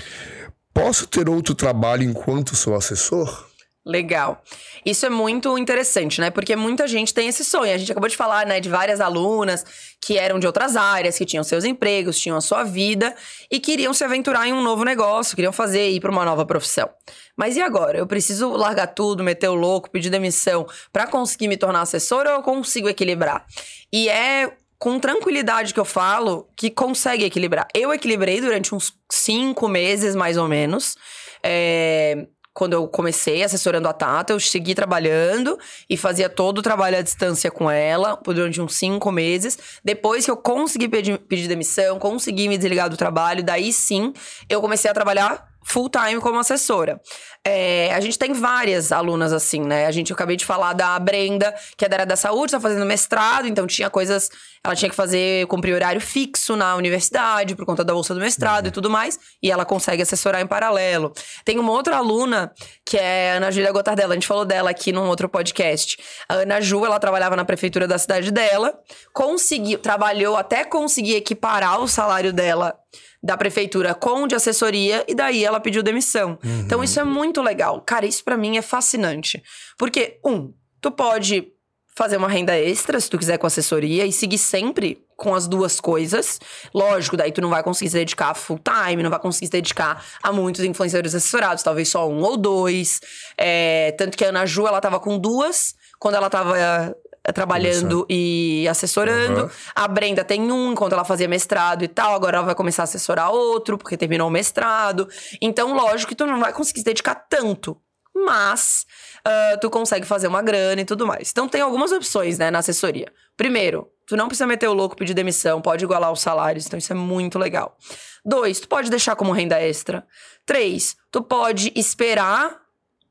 Posso 0.74 1.08
ter 1.08 1.28
outro 1.30 1.56
trabalho 1.56 2.04
enquanto 2.04 2.56
sou 2.56 2.76
assessor? 2.76 3.47
Legal. 3.88 4.44
Isso 4.86 5.06
é 5.06 5.10
muito 5.10 5.58
interessante, 5.58 6.20
né? 6.20 6.30
Porque 6.30 6.58
muita 6.58 6.86
gente 6.90 7.14
tem 7.14 7.30
esse 7.30 7.44
sonho. 7.46 7.74
A 7.74 7.78
gente 7.78 7.90
acabou 7.90 8.10
de 8.10 8.18
falar, 8.18 8.46
né, 8.46 8.60
de 8.60 8.68
várias 8.68 9.00
alunas 9.00 9.64
que 10.02 10.18
eram 10.18 10.40
de 10.40 10.46
outras 10.46 10.76
áreas, 10.76 11.18
que 11.18 11.26
tinham 11.26 11.44
seus 11.44 11.64
empregos, 11.64 12.20
tinham 12.20 12.38
a 12.38 12.42
sua 12.42 12.66
vida 12.66 13.16
e 13.50 13.62
queriam 13.62 13.94
se 13.94 14.04
aventurar 14.04 14.46
em 14.46 14.52
um 14.52 14.62
novo 14.62 14.84
negócio, 14.84 15.38
queriam 15.38 15.54
fazer 15.54 15.90
ir 15.90 16.02
para 16.02 16.12
uma 16.12 16.26
nova 16.26 16.46
profissão. 16.46 16.90
Mas 17.38 17.56
e 17.56 17.62
agora? 17.62 17.98
Eu 17.98 18.06
preciso 18.06 18.50
largar 18.50 18.88
tudo, 18.88 19.24
meter 19.24 19.48
o 19.48 19.56
louco, 19.56 19.90
pedir 19.90 20.10
demissão 20.10 20.68
para 20.92 21.08
conseguir 21.08 21.48
me 21.48 21.56
tornar 21.56 21.82
assessora 21.82 22.32
ou 22.32 22.36
eu 22.38 22.44
consigo 22.44 22.90
equilibrar? 22.90 23.46
E 23.92 24.10
é 24.10 24.52
com 24.78 25.00
tranquilidade 25.00 25.74
que 25.74 25.80
eu 25.80 25.86
falo 25.86 26.48
que 26.58 26.70
consegue 26.70 27.24
equilibrar. 27.24 27.68
Eu 27.74 27.94
equilibrei 27.94 28.42
durante 28.42 28.76
uns 28.76 28.94
cinco 29.10 29.70
meses, 29.70 30.14
mais 30.14 30.36
ou 30.36 30.48
menos. 30.48 30.96
É, 31.42 32.28
quando 32.58 32.74
eu 32.74 32.88
comecei 32.88 33.44
assessorando 33.44 33.88
a 33.88 33.94
Tata, 33.94 34.34
eu 34.34 34.40
segui 34.40 34.74
trabalhando 34.74 35.60
e 35.88 35.96
fazia 35.96 36.28
todo 36.28 36.58
o 36.58 36.62
trabalho 36.64 36.98
à 36.98 37.04
distância 37.04 37.52
com 37.52 37.70
ela 37.70 38.20
durante 38.26 38.60
uns 38.60 38.74
cinco 38.74 39.12
meses. 39.12 39.60
Depois 39.86 40.26
que 40.26 40.32
eu 40.32 40.38
consegui 40.38 40.88
pedir, 40.88 41.20
pedir 41.20 41.48
demissão, 41.48 42.00
consegui 42.00 42.50
me 42.50 42.58
desligar 42.58 42.90
do 42.90 42.98
trabalho, 42.98 43.44
daí 43.44 43.72
sim 43.72 44.12
eu 44.50 44.60
comecei 44.60 44.90
a 44.90 44.94
trabalhar 44.96 45.48
full 45.68 45.90
time 45.90 46.22
como 46.22 46.40
assessora. 46.40 47.00
É, 47.44 47.94
a 47.94 48.00
gente 48.00 48.18
tem 48.18 48.32
várias 48.32 48.92
alunas 48.92 49.34
assim, 49.34 49.60
né? 49.60 49.86
A 49.86 49.92
gente 49.92 50.12
eu 50.12 50.16
acabei 50.16 50.38
de 50.38 50.46
falar 50.46 50.72
da 50.72 50.98
Brenda, 50.98 51.54
que 51.76 51.84
é 51.84 51.90
da 51.90 51.98
área 51.98 52.06
da 52.06 52.16
saúde, 52.16 52.54
tá 52.54 52.60
fazendo 52.60 52.86
mestrado, 52.86 53.48
então 53.48 53.68
tinha 53.68 53.90
coisas. 53.90 54.30
Ela 54.64 54.76
tinha 54.76 54.90
que 54.90 54.96
fazer, 54.96 55.46
cumprir 55.48 55.74
horário 55.74 56.00
fixo 56.02 56.56
na 56.56 56.76
universidade 56.76 57.56
por 57.56 57.66
conta 57.66 57.84
da 57.84 57.94
bolsa 57.94 58.14
do 58.14 58.20
mestrado 58.20 58.68
e 58.68 58.72
tudo 58.72 58.90
mais. 58.90 59.20
E 59.44 59.52
ela 59.52 59.66
consegue 59.66 60.02
assessorar 60.02 60.42
em 60.42 60.48
paralelo. 60.48 61.14
Tem 61.44 61.60
uma 61.60 61.72
outra 61.72 61.98
aluna, 61.98 62.52
que 62.86 62.98
é 62.98 63.34
a 63.34 63.36
Ana 63.36 63.52
Júlia 63.52 63.72
Gotardella, 63.72 64.14
a 64.14 64.16
gente 64.16 64.28
falou 64.28 64.46
dela 64.46 64.70
aqui 64.70 64.92
num 64.94 65.08
outro 65.08 65.28
podcast. 65.28 65.98
A 66.30 66.36
Ana 66.36 66.62
Ju, 66.62 66.86
ela 66.86 67.00
trabalhava 67.00 67.36
na 67.36 67.44
prefeitura 67.44 67.88
da 67.88 67.98
cidade 67.98 68.32
dela, 68.32 68.74
conseguiu, 69.14 69.80
trabalhou 69.80 70.38
até 70.38 70.64
conseguir 70.64 71.16
equiparar 71.16 71.82
o 71.82 71.88
salário 71.88 72.32
dela 72.32 72.74
da 73.22 73.36
prefeitura 73.36 73.94
com 73.94 74.28
de 74.28 74.36
assessoria 74.36 75.04
e 75.08 75.16
daí 75.16 75.44
ela 75.44 75.60
pediu 75.60 75.84
demissão. 75.84 76.38
Uhum. 76.44 76.62
Então 76.62 76.84
isso 76.84 77.00
é 77.00 77.04
muito 77.04 77.42
legal. 77.42 77.82
Cara, 77.82 78.06
isso 78.06 78.24
pra 78.24 78.38
mim 78.38 78.58
é 78.58 78.62
fascinante. 78.62 79.42
Porque, 79.78 80.20
um, 80.26 80.54
tu 80.80 80.92
pode 80.92 81.52
fazer 81.96 82.18
uma 82.18 82.28
renda 82.28 82.56
extra 82.56 83.00
se 83.00 83.10
tu 83.10 83.18
quiser 83.18 83.40
com 83.40 83.48
assessoria 83.48 84.06
e 84.06 84.14
seguir 84.14 84.38
sempre 84.38 85.04
com 85.16 85.34
as 85.34 85.48
duas 85.48 85.80
coisas. 85.80 86.40
Lógico, 86.72 87.18
daí 87.18 87.32
tu 87.32 87.42
não 87.42 87.50
vai 87.50 87.64
conseguir 87.64 87.90
se 87.90 87.98
dedicar 87.98 88.36
full 88.36 88.60
time, 88.60 89.02
não 89.02 89.10
vai 89.10 89.20
conseguir 89.20 89.48
se 89.48 89.52
dedicar 89.52 90.06
a 90.22 90.32
muitos 90.32 90.64
influenciadores 90.64 91.16
assessorados, 91.16 91.64
talvez 91.64 91.90
só 91.90 92.08
um 92.08 92.22
ou 92.22 92.38
dois. 92.38 93.00
É, 93.36 93.96
tanto 93.98 94.16
que 94.16 94.24
a 94.24 94.30
Ana 94.30 94.46
Ju, 94.46 94.68
ela 94.68 94.80
tava 94.80 95.00
com 95.00 95.18
duas 95.18 95.74
quando 96.00 96.14
ela 96.14 96.30
tava 96.30 96.96
trabalhando 97.34 98.06
e 98.10 98.68
assessorando. 98.70 99.44
Uhum. 99.44 99.50
A 99.76 99.88
Brenda 99.88 100.24
tem 100.24 100.52
um, 100.52 100.72
enquanto 100.72 100.94
ela 100.94 101.06
fazia 101.06 101.28
mestrado 101.28 101.84
e 101.84 101.88
tal. 101.88 102.14
Agora 102.14 102.38
ela 102.38 102.46
vai 102.46 102.56
começar 102.56 102.84
a 102.84 102.86
assessorar 102.86 103.32
outro, 103.32 103.78
porque 103.78 103.98
terminou 103.98 104.28
o 104.28 104.32
mestrado. 104.32 105.08
Então, 105.42 105.76
lógico 105.76 106.10
que 106.10 106.16
tu 106.16 106.26
não 106.26 106.40
vai 106.40 106.54
conseguir 106.54 106.80
se 106.80 106.86
dedicar 106.86 107.16
tanto. 107.16 107.78
Mas 108.16 108.86
ah, 109.28 109.58
tu 109.60 109.70
consegue 109.70 110.06
fazer 110.06 110.28
uma 110.28 110.42
grana 110.42 110.80
e 110.80 110.86
tudo 110.86 111.06
mais. 111.06 111.30
Então 111.32 111.50
tem 111.50 111.60
algumas 111.60 111.92
opções, 111.92 112.38
né, 112.38 112.50
na 112.50 112.60
assessoria. 112.60 113.12
Primeiro, 113.36 113.92
tu 114.08 114.16
não 114.16 114.28
precisa 114.28 114.48
meter 114.48 114.70
o 114.70 114.74
louco, 114.74 114.96
pedir 114.96 115.14
demissão, 115.14 115.62
pode 115.62 115.84
igualar 115.84 116.14
os 116.14 116.22
salários, 116.22 116.66
então 116.66 116.80
isso 116.80 116.94
é 116.94 116.96
muito 116.96 117.38
legal. 117.38 117.78
Dois, 118.26 118.62
tu 118.62 118.70
pode 118.70 118.90
deixar 118.90 119.18
como 119.18 119.34
renda 119.34 119.62
extra. 119.62 120.08
Três, 120.46 120.96
tu 121.12 121.22
pode 121.22 121.74
esperar 121.76 122.62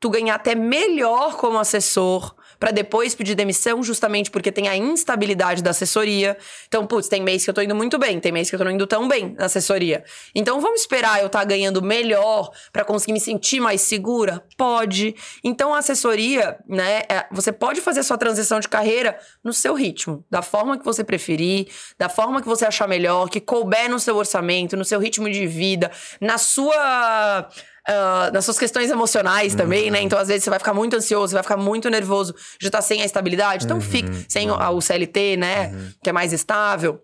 tu 0.00 0.09
ganhar 0.09 0.37
até 0.37 0.55
melhor 0.55 1.37
como 1.37 1.59
assessor 1.59 2.35
para 2.59 2.71
depois 2.71 3.14
pedir 3.14 3.35
demissão, 3.35 3.83
justamente 3.83 4.31
porque 4.31 4.51
tem 4.51 4.69
a 4.69 4.77
instabilidade 4.77 5.62
da 5.62 5.71
assessoria. 5.71 6.37
Então, 6.66 6.87
putz, 6.87 7.09
tem 7.09 7.23
mês 7.23 7.45
que 7.45 7.51
eu 7.51 7.55
tô 7.55 7.61
indo 7.61 7.75
muito 7.75 7.99
bem, 7.99 8.19
tem 8.21 8.33
mês 8.33 8.49
que 8.49 8.55
eu 8.55 8.59
tô 8.59 8.64
não 8.64 8.71
indo 8.71 8.87
tão 8.87 9.09
bem 9.09 9.35
na 9.38 9.47
assessoria. 9.47 10.05
Então, 10.35 10.61
vamos 10.61 10.81
esperar 10.81 11.21
eu 11.21 11.27
estar 11.27 11.40
tá 11.40 11.45
ganhando 11.45 11.83
melhor 11.83 12.51
para 12.73 12.85
conseguir 12.85 13.12
me 13.12 13.21
sentir 13.21 13.61
mais 13.61 13.81
segura? 13.81 14.42
Pode. 14.57 15.14
Então, 15.42 15.75
a 15.75 15.79
assessoria, 15.79 16.59
né, 16.69 17.03
é, 17.09 17.27
você 17.31 17.53
pode 17.53 17.81
fazer 17.81 18.03
sua 18.03 18.19
transição 18.19 18.61
de 18.61 18.69
carreira 18.69 19.19
no 19.42 19.53
seu 19.53 19.75
ritmo, 19.75 20.25
da 20.31 20.42
forma 20.42 20.79
que 20.79 20.85
você 20.85 21.05
preferir, 21.05 21.69
da 21.99 22.09
forma 22.09 22.40
que 22.40 22.49
você 22.49 22.64
achar 22.64 22.88
melhor, 22.88 23.29
que 23.29 23.40
couber 23.40 23.88
no 23.90 23.99
seu 23.99 24.16
orçamento, 24.16 24.77
no 24.77 24.85
seu 24.85 24.99
ritmo 24.99 25.31
de 25.31 25.47
vida, 25.47 25.90
na 26.21 26.38
sua 26.38 27.49
uh, 27.88 28.33
nas 28.33 28.44
suas 28.44 28.59
questões 28.59 28.90
emocionais 28.90 29.53
uhum. 29.53 29.59
também, 29.59 29.90
né? 29.90 30.01
Então, 30.03 30.18
às 30.18 30.29
vezes, 30.29 30.44
você 30.44 30.51
vai 30.51 30.59
ficar 30.59 30.75
muito 30.75 30.96
ansioso, 30.96 31.33
vai 31.33 31.42
ficar 31.42 31.57
muito 31.57 31.88
nervoso, 31.88 32.35
já 32.61 32.70
tá 32.70 32.83
sem 32.83 33.03
a 33.03 33.05
estabilidade. 33.05 33.64
Então, 33.64 33.79
uhum. 33.79 33.83
fica 33.83 34.12
sem 34.29 34.51
o, 34.51 34.55
o 34.55 34.81
CLT, 34.81 35.37
né? 35.37 35.68
Uhum. 35.68 35.92
Que 36.03 36.11
é 36.11 36.12
mais 36.12 36.33
estável. 36.33 37.03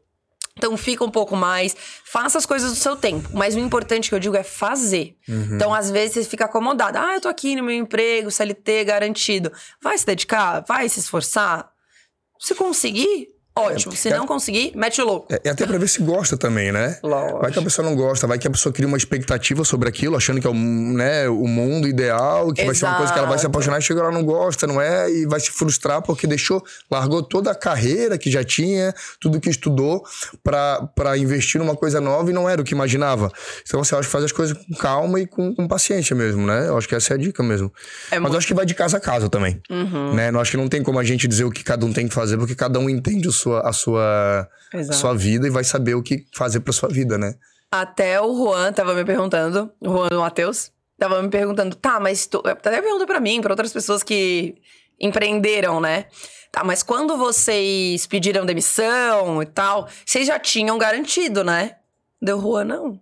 Então 0.57 0.77
fica 0.77 1.03
um 1.03 1.11
pouco 1.11 1.35
mais, 1.35 1.75
faça 2.05 2.37
as 2.37 2.45
coisas 2.45 2.71
do 2.71 2.77
seu 2.77 2.95
tempo. 2.95 3.31
Mas 3.33 3.55
o 3.55 3.59
importante 3.59 4.09
que 4.09 4.15
eu 4.15 4.21
digo 4.21 4.37
é 4.37 4.43
fazer. 4.43 5.17
Uhum. 5.27 5.55
Então, 5.55 5.73
às 5.73 5.91
vezes, 5.91 6.13
você 6.13 6.25
fica 6.25 6.45
acomodado. 6.45 6.99
Ah, 6.99 7.15
eu 7.15 7.21
tô 7.21 7.29
aqui 7.29 7.57
no 7.57 7.65
meu 7.65 7.75
emprego, 7.75 8.31
CLT 8.31 8.85
garantido. 8.85 9.51
Vai 9.81 9.97
se 9.97 10.05
dedicar? 10.05 10.61
Vai 10.69 10.89
se 10.89 11.01
esforçar? 11.01 11.71
Se 12.39 12.55
conseguir, 12.55 13.29
Ótimo. 13.55 13.95
Se 13.95 14.09
é, 14.09 14.17
não 14.17 14.27
conseguir, 14.27 14.73
mete 14.75 15.01
o 15.03 15.05
louco. 15.05 15.27
É, 15.31 15.41
é, 15.45 15.51
até 15.51 15.67
pra 15.67 15.77
ver 15.77 15.89
se 15.89 16.03
gosta 16.03 16.39
também, 16.39 16.73
né? 16.73 16.99
Lógico. 17.03 17.41
Vai 17.41 17.53
que 17.53 17.59
a 17.59 17.63
pessoa 17.63 17.87
não 17.87 17.95
gosta, 17.95 18.27
vai 18.27 18.39
que 18.39 18.47
a 18.47 18.51
pessoa 18.51 18.73
cria 18.73 18.89
uma 18.89 18.97
expectativa 18.97 19.63
sobre 19.63 19.89
aquilo, 19.89 20.17
achando 20.17 20.41
que 20.41 20.47
é 20.47 20.51
o, 20.51 20.55
né, 20.55 21.29
o 21.29 21.47
mundo 21.47 21.87
ideal, 21.87 22.51
que 22.53 22.63
Exato. 22.63 22.67
vai 22.67 22.75
ser 22.75 22.85
uma 22.87 22.97
coisa 22.97 23.13
que 23.13 23.19
ela 23.19 23.29
vai 23.29 23.39
se 23.39 23.47
apaixonar 23.47 23.79
e 23.79 23.83
chega 23.83 24.01
ela 24.01 24.11
não 24.11 24.25
gosta, 24.25 24.67
não 24.67 24.81
é? 24.81 25.11
E 25.11 25.27
vai 25.27 25.39
se 25.39 25.51
frustrar 25.51 26.01
porque 26.01 26.27
deixou, 26.27 26.65
largou 26.91 27.23
toda 27.23 27.51
a 27.51 27.55
carreira 27.55 28.17
que 28.17 28.31
já 28.31 28.43
tinha, 28.43 28.95
tudo 29.21 29.39
que 29.39 29.51
estudou 29.51 30.03
para 30.43 31.19
investir 31.19 31.61
numa 31.61 31.77
coisa 31.77 32.01
nova 32.01 32.31
e 32.31 32.33
não 32.33 32.49
era 32.49 32.63
o 32.63 32.65
que 32.65 32.73
imaginava. 32.73 33.31
Então 33.67 33.85
você 33.85 33.95
acha 33.95 34.05
que 34.05 34.13
faz 34.13 34.25
as 34.25 34.33
coisas 34.33 34.57
com 34.57 34.75
calma 34.75 35.21
e 35.21 35.27
com, 35.27 35.55
com 35.55 35.69
paciência 35.69 36.17
mesmo, 36.17 36.47
né? 36.47 36.69
Eu 36.69 36.79
acho 36.79 36.89
que 36.89 36.95
essa 36.95 37.13
é 37.13 37.17
a 37.17 37.19
dica 37.19 37.43
mesmo. 37.43 37.71
É 38.11 38.15
Mas 38.15 38.23
muito... 38.23 38.35
eu 38.35 38.39
acho 38.39 38.47
que 38.47 38.55
vai 38.55 38.65
de 38.65 38.75
casa 38.75 38.97
a 38.97 39.01
casa 39.01 39.29
também. 39.29 39.61
Uhum. 39.71 40.15
Né? 40.15 40.31
Eu 40.31 40.41
acho 40.41 40.51
que 40.51 40.57
não 40.57 40.69
tem 40.69 40.83
como 40.83 40.99
a 40.99 41.05
gente 41.05 41.29
dizer 41.29 41.45
o 41.45 41.51
que 41.51 41.63
cada 41.63 41.85
um 41.85 41.93
tem 41.93 42.09
que 42.09 42.15
fazer, 42.15 42.39
porque 42.39 42.55
cada 42.55 42.79
um 42.79 42.89
entende 42.89 43.29
o 43.29 43.33
sua, 43.43 43.61
a 43.61 43.73
sua, 43.73 44.49
a 44.73 44.93
sua 44.93 45.15
vida 45.15 45.47
e 45.47 45.51
vai 45.51 45.65
saber 45.65 45.95
o 45.95 46.03
que 46.03 46.27
fazer 46.33 46.61
pra 46.61 46.73
sua 46.73 46.89
vida, 46.89 47.19
né? 47.19 47.35
Até 47.71 48.21
o 48.21 48.35
Juan 48.37 48.73
tava 48.73 48.95
me 48.95 49.05
perguntando, 49.05 49.73
o 49.81 49.89
Juan 49.89 50.09
do 50.09 50.21
Matheus, 50.21 50.71
tava 50.99 51.23
me 51.23 51.29
perguntando, 51.29 51.75
tá, 51.75 51.99
mas 51.99 52.27
tu. 52.27 52.43
Até 52.45 52.81
pergunta 52.81 53.07
pra 53.07 53.19
mim, 53.19 53.41
pra 53.41 53.53
outras 53.53 53.73
pessoas 53.73 54.03
que 54.03 54.57
empreenderam, 55.01 55.81
né? 55.81 56.07
Tá, 56.51 56.63
mas 56.63 56.83
quando 56.83 57.17
vocês 57.17 58.07
pediram 58.07 58.45
demissão 58.45 59.43
e 59.43 59.47
tal, 59.47 59.89
vocês 60.05 60.27
já 60.27 60.39
tinham 60.39 60.77
garantido, 60.77 61.43
né? 61.43 61.77
Deu 62.21 62.41
Juan, 62.41 62.65
não. 62.65 63.01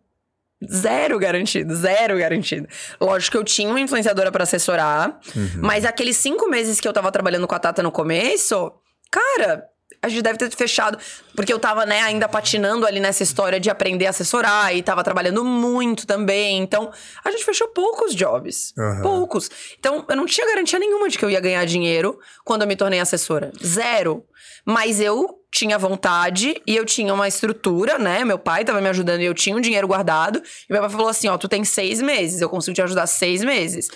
Zero 0.64 1.18
garantido, 1.18 1.74
zero 1.74 2.18
garantido. 2.18 2.68
Lógico 3.00 3.32
que 3.32 3.38
eu 3.38 3.44
tinha 3.44 3.68
uma 3.70 3.80
influenciadora 3.80 4.30
para 4.30 4.44
assessorar, 4.44 5.18
uhum. 5.34 5.62
mas 5.62 5.84
aqueles 5.84 6.18
cinco 6.18 6.48
meses 6.48 6.78
que 6.78 6.86
eu 6.86 6.92
tava 6.92 7.10
trabalhando 7.10 7.48
com 7.48 7.54
a 7.54 7.58
Tata 7.58 7.82
no 7.82 7.90
começo, 7.90 8.70
cara, 9.10 9.66
a 10.02 10.08
gente 10.08 10.22
deve 10.22 10.38
ter 10.38 10.50
fechado. 10.50 10.98
Porque 11.34 11.52
eu 11.52 11.58
tava, 11.58 11.84
né, 11.84 12.00
ainda 12.00 12.28
patinando 12.28 12.86
ali 12.86 13.00
nessa 13.00 13.22
história 13.22 13.60
de 13.60 13.68
aprender 13.68 14.06
a 14.06 14.10
assessorar 14.10 14.74
e 14.74 14.82
tava 14.82 15.04
trabalhando 15.04 15.44
muito 15.44 16.06
também. 16.06 16.58
Então, 16.58 16.90
a 17.24 17.30
gente 17.30 17.44
fechou 17.44 17.68
poucos 17.68 18.14
jobs. 18.14 18.72
Uhum. 18.76 19.02
Poucos. 19.02 19.50
Então, 19.78 20.04
eu 20.08 20.16
não 20.16 20.26
tinha 20.26 20.46
garantia 20.46 20.78
nenhuma 20.78 21.08
de 21.08 21.18
que 21.18 21.24
eu 21.24 21.30
ia 21.30 21.40
ganhar 21.40 21.64
dinheiro 21.64 22.18
quando 22.44 22.62
eu 22.62 22.68
me 22.68 22.76
tornei 22.76 23.00
assessora. 23.00 23.52
Zero. 23.62 24.24
Mas 24.64 25.00
eu 25.00 25.38
tinha 25.52 25.78
vontade 25.78 26.60
e 26.66 26.76
eu 26.76 26.84
tinha 26.84 27.12
uma 27.12 27.26
estrutura, 27.26 27.98
né? 27.98 28.24
Meu 28.24 28.38
pai 28.38 28.64
tava 28.64 28.80
me 28.80 28.88
ajudando 28.88 29.20
e 29.20 29.24
eu 29.24 29.34
tinha 29.34 29.56
um 29.56 29.60
dinheiro 29.60 29.86
guardado. 29.86 30.42
E 30.68 30.72
meu 30.72 30.80
pai 30.80 30.90
falou 30.90 31.08
assim: 31.08 31.28
ó, 31.28 31.36
tu 31.36 31.48
tem 31.48 31.64
seis 31.64 32.00
meses, 32.00 32.40
eu 32.40 32.48
consigo 32.48 32.74
te 32.74 32.82
ajudar 32.82 33.06
seis 33.06 33.42
meses. 33.42 33.88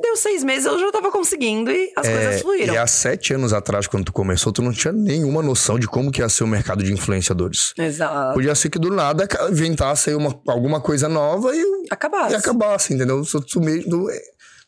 Deu 0.00 0.16
seis 0.16 0.44
meses, 0.44 0.66
eu 0.66 0.78
já 0.78 0.92
tava 0.92 1.10
conseguindo 1.10 1.70
e 1.70 1.90
as 1.96 2.06
é, 2.06 2.12
coisas 2.12 2.42
fluíram. 2.42 2.74
E 2.74 2.78
há 2.78 2.86
sete 2.86 3.32
anos 3.32 3.52
atrás, 3.52 3.86
quando 3.86 4.04
tu 4.04 4.12
começou, 4.12 4.52
tu 4.52 4.60
não 4.60 4.72
tinha 4.72 4.92
nenhuma 4.92 5.42
noção 5.42 5.78
de 5.78 5.86
como 5.86 6.12
que 6.12 6.20
ia 6.20 6.28
ser 6.28 6.44
o 6.44 6.46
mercado 6.46 6.84
de 6.84 6.92
influenciadores. 6.92 7.72
Exato. 7.78 8.34
Podia 8.34 8.54
ser 8.54 8.68
que 8.68 8.78
do 8.78 8.90
nada 8.90 9.26
inventasse 9.50 10.14
uma, 10.14 10.38
alguma 10.46 10.80
coisa 10.80 11.08
nova 11.08 11.54
e... 11.54 11.64
Acabasse. 11.90 12.34
E 12.34 12.36
acabasse, 12.36 12.94
entendeu? 12.94 13.22
Tu, 13.22 13.40
tu, 13.40 13.60
tu, 13.60 14.08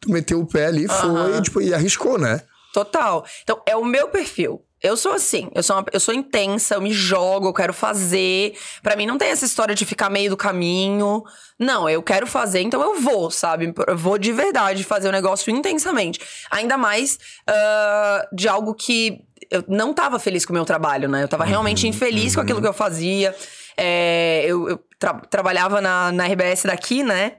tu 0.00 0.10
meteu 0.10 0.40
o 0.40 0.46
pé 0.46 0.66
ali, 0.66 0.88
foi, 0.88 1.42
tipo, 1.42 1.60
e 1.60 1.74
arriscou, 1.74 2.18
né? 2.18 2.40
Total. 2.72 3.24
Então, 3.42 3.60
é 3.66 3.76
o 3.76 3.84
meu 3.84 4.08
perfil. 4.08 4.62
Eu 4.82 4.96
sou 4.96 5.12
assim, 5.12 5.50
eu 5.54 5.62
sou, 5.62 5.76
uma, 5.76 5.84
eu 5.92 5.98
sou 5.98 6.14
intensa, 6.14 6.76
eu 6.76 6.80
me 6.80 6.92
jogo, 6.92 7.48
eu 7.48 7.52
quero 7.52 7.72
fazer. 7.72 8.56
Para 8.82 8.94
mim 8.94 9.06
não 9.06 9.18
tem 9.18 9.30
essa 9.30 9.44
história 9.44 9.74
de 9.74 9.84
ficar 9.84 10.08
meio 10.08 10.30
do 10.30 10.36
caminho. 10.36 11.24
Não, 11.58 11.88
eu 11.88 12.02
quero 12.02 12.26
fazer, 12.26 12.60
então 12.60 12.80
eu 12.80 13.00
vou, 13.00 13.30
sabe? 13.30 13.74
Eu 13.86 13.96
vou 13.96 14.16
de 14.18 14.32
verdade 14.32 14.84
fazer 14.84 15.08
o 15.08 15.12
negócio 15.12 15.50
intensamente. 15.52 16.20
Ainda 16.50 16.78
mais 16.78 17.18
uh, 17.48 18.36
de 18.36 18.48
algo 18.48 18.72
que 18.72 19.20
eu 19.50 19.64
não 19.66 19.92
tava 19.92 20.18
feliz 20.18 20.44
com 20.44 20.52
o 20.52 20.54
meu 20.54 20.64
trabalho, 20.64 21.08
né? 21.08 21.24
Eu 21.24 21.28
tava 21.28 21.44
realmente 21.44 21.84
uhum, 21.84 21.90
infeliz 21.90 22.32
uhum. 22.32 22.34
com 22.36 22.40
aquilo 22.42 22.60
que 22.60 22.68
eu 22.68 22.72
fazia. 22.72 23.34
É, 23.76 24.44
eu, 24.46 24.68
eu 24.68 24.80
tra 24.98 25.14
trabalhava 25.14 25.80
na, 25.80 26.12
na 26.12 26.26
RBS 26.26 26.64
daqui, 26.64 27.02
né? 27.02 27.36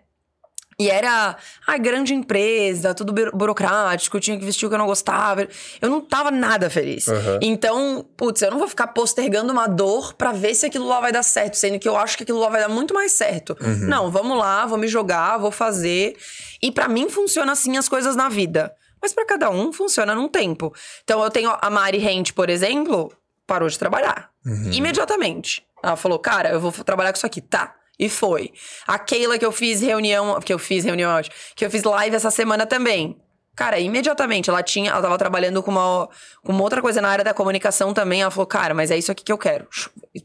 E 0.79 0.89
era 0.89 1.35
a 1.67 1.77
grande 1.77 2.13
empresa, 2.13 2.93
tudo 2.93 3.13
burocrático, 3.33 4.15
eu 4.15 4.21
tinha 4.21 4.39
que 4.39 4.45
vestir 4.45 4.65
o 4.65 4.69
que 4.69 4.75
eu 4.75 4.79
não 4.79 4.85
gostava. 4.85 5.45
Eu 5.81 5.89
não 5.89 5.99
tava 5.99 6.31
nada 6.31 6.69
feliz. 6.69 7.05
Uhum. 7.07 7.39
Então, 7.41 8.05
putz, 8.15 8.41
eu 8.41 8.49
não 8.49 8.57
vou 8.57 8.67
ficar 8.67 8.87
postergando 8.87 9.51
uma 9.51 9.67
dor 9.67 10.13
para 10.13 10.31
ver 10.31 10.55
se 10.55 10.65
aquilo 10.65 10.87
lá 10.87 11.01
vai 11.01 11.11
dar 11.11 11.21
certo, 11.21 11.55
sendo 11.55 11.77
que 11.77 11.89
eu 11.89 11.97
acho 11.97 12.15
que 12.15 12.23
aquilo 12.23 12.39
lá 12.39 12.47
vai 12.47 12.61
dar 12.61 12.69
muito 12.69 12.93
mais 12.93 13.11
certo. 13.11 13.57
Uhum. 13.59 13.87
Não, 13.89 14.09
vamos 14.09 14.37
lá, 14.37 14.65
vou 14.65 14.77
me 14.77 14.87
jogar, 14.87 15.37
vou 15.37 15.51
fazer. 15.51 16.15
E 16.61 16.71
para 16.71 16.87
mim 16.87 17.09
funciona 17.09 17.51
assim 17.51 17.75
as 17.75 17.89
coisas 17.89 18.15
na 18.15 18.29
vida. 18.29 18.73
Mas 19.01 19.11
para 19.11 19.25
cada 19.25 19.49
um 19.49 19.73
funciona 19.73 20.15
num 20.15 20.29
tempo. 20.29 20.73
Então 21.03 21.21
eu 21.21 21.29
tenho 21.29 21.51
a 21.61 21.69
Mari 21.69 21.97
Rente, 21.97 22.31
por 22.31 22.49
exemplo, 22.49 23.11
parou 23.45 23.67
de 23.67 23.77
trabalhar. 23.77 24.29
Uhum. 24.45 24.71
Imediatamente. 24.71 25.61
Ela 25.83 25.97
falou: 25.97 26.19
"Cara, 26.19 26.49
eu 26.49 26.59
vou 26.59 26.71
trabalhar 26.71 27.11
com 27.11 27.17
isso 27.17 27.25
aqui". 27.25 27.41
Tá. 27.41 27.75
E 27.99 28.07
foi. 28.07 28.53
A 28.87 28.97
Keila 28.97 29.37
que 29.37 29.45
eu 29.45 29.51
fiz 29.51 29.81
reunião, 29.81 30.39
que 30.39 30.53
eu 30.53 30.57
fiz 30.57 30.85
reunião, 30.85 31.21
que 31.55 31.65
eu 31.65 31.69
fiz 31.69 31.83
live 31.83 32.15
essa 32.15 32.31
semana 32.31 32.65
também. 32.65 33.19
Cara, 33.59 33.77
imediatamente 33.77 34.49
ela 34.49 34.63
tinha, 34.63 34.89
ela 34.89 35.01
tava 35.01 35.17
trabalhando 35.17 35.61
com 35.61 35.69
uma, 35.69 36.07
com 36.45 36.53
uma 36.53 36.63
outra 36.63 36.81
coisa 36.81 37.01
na 37.01 37.09
área 37.09 37.25
da 37.25 37.33
comunicação 37.33 37.93
também. 37.93 38.21
Ela 38.21 38.31
falou, 38.31 38.47
cara, 38.47 38.73
mas 38.73 38.89
é 38.89 38.97
isso 38.97 39.11
aqui 39.11 39.21
que 39.21 39.33
eu 39.33 39.37
quero. 39.37 39.67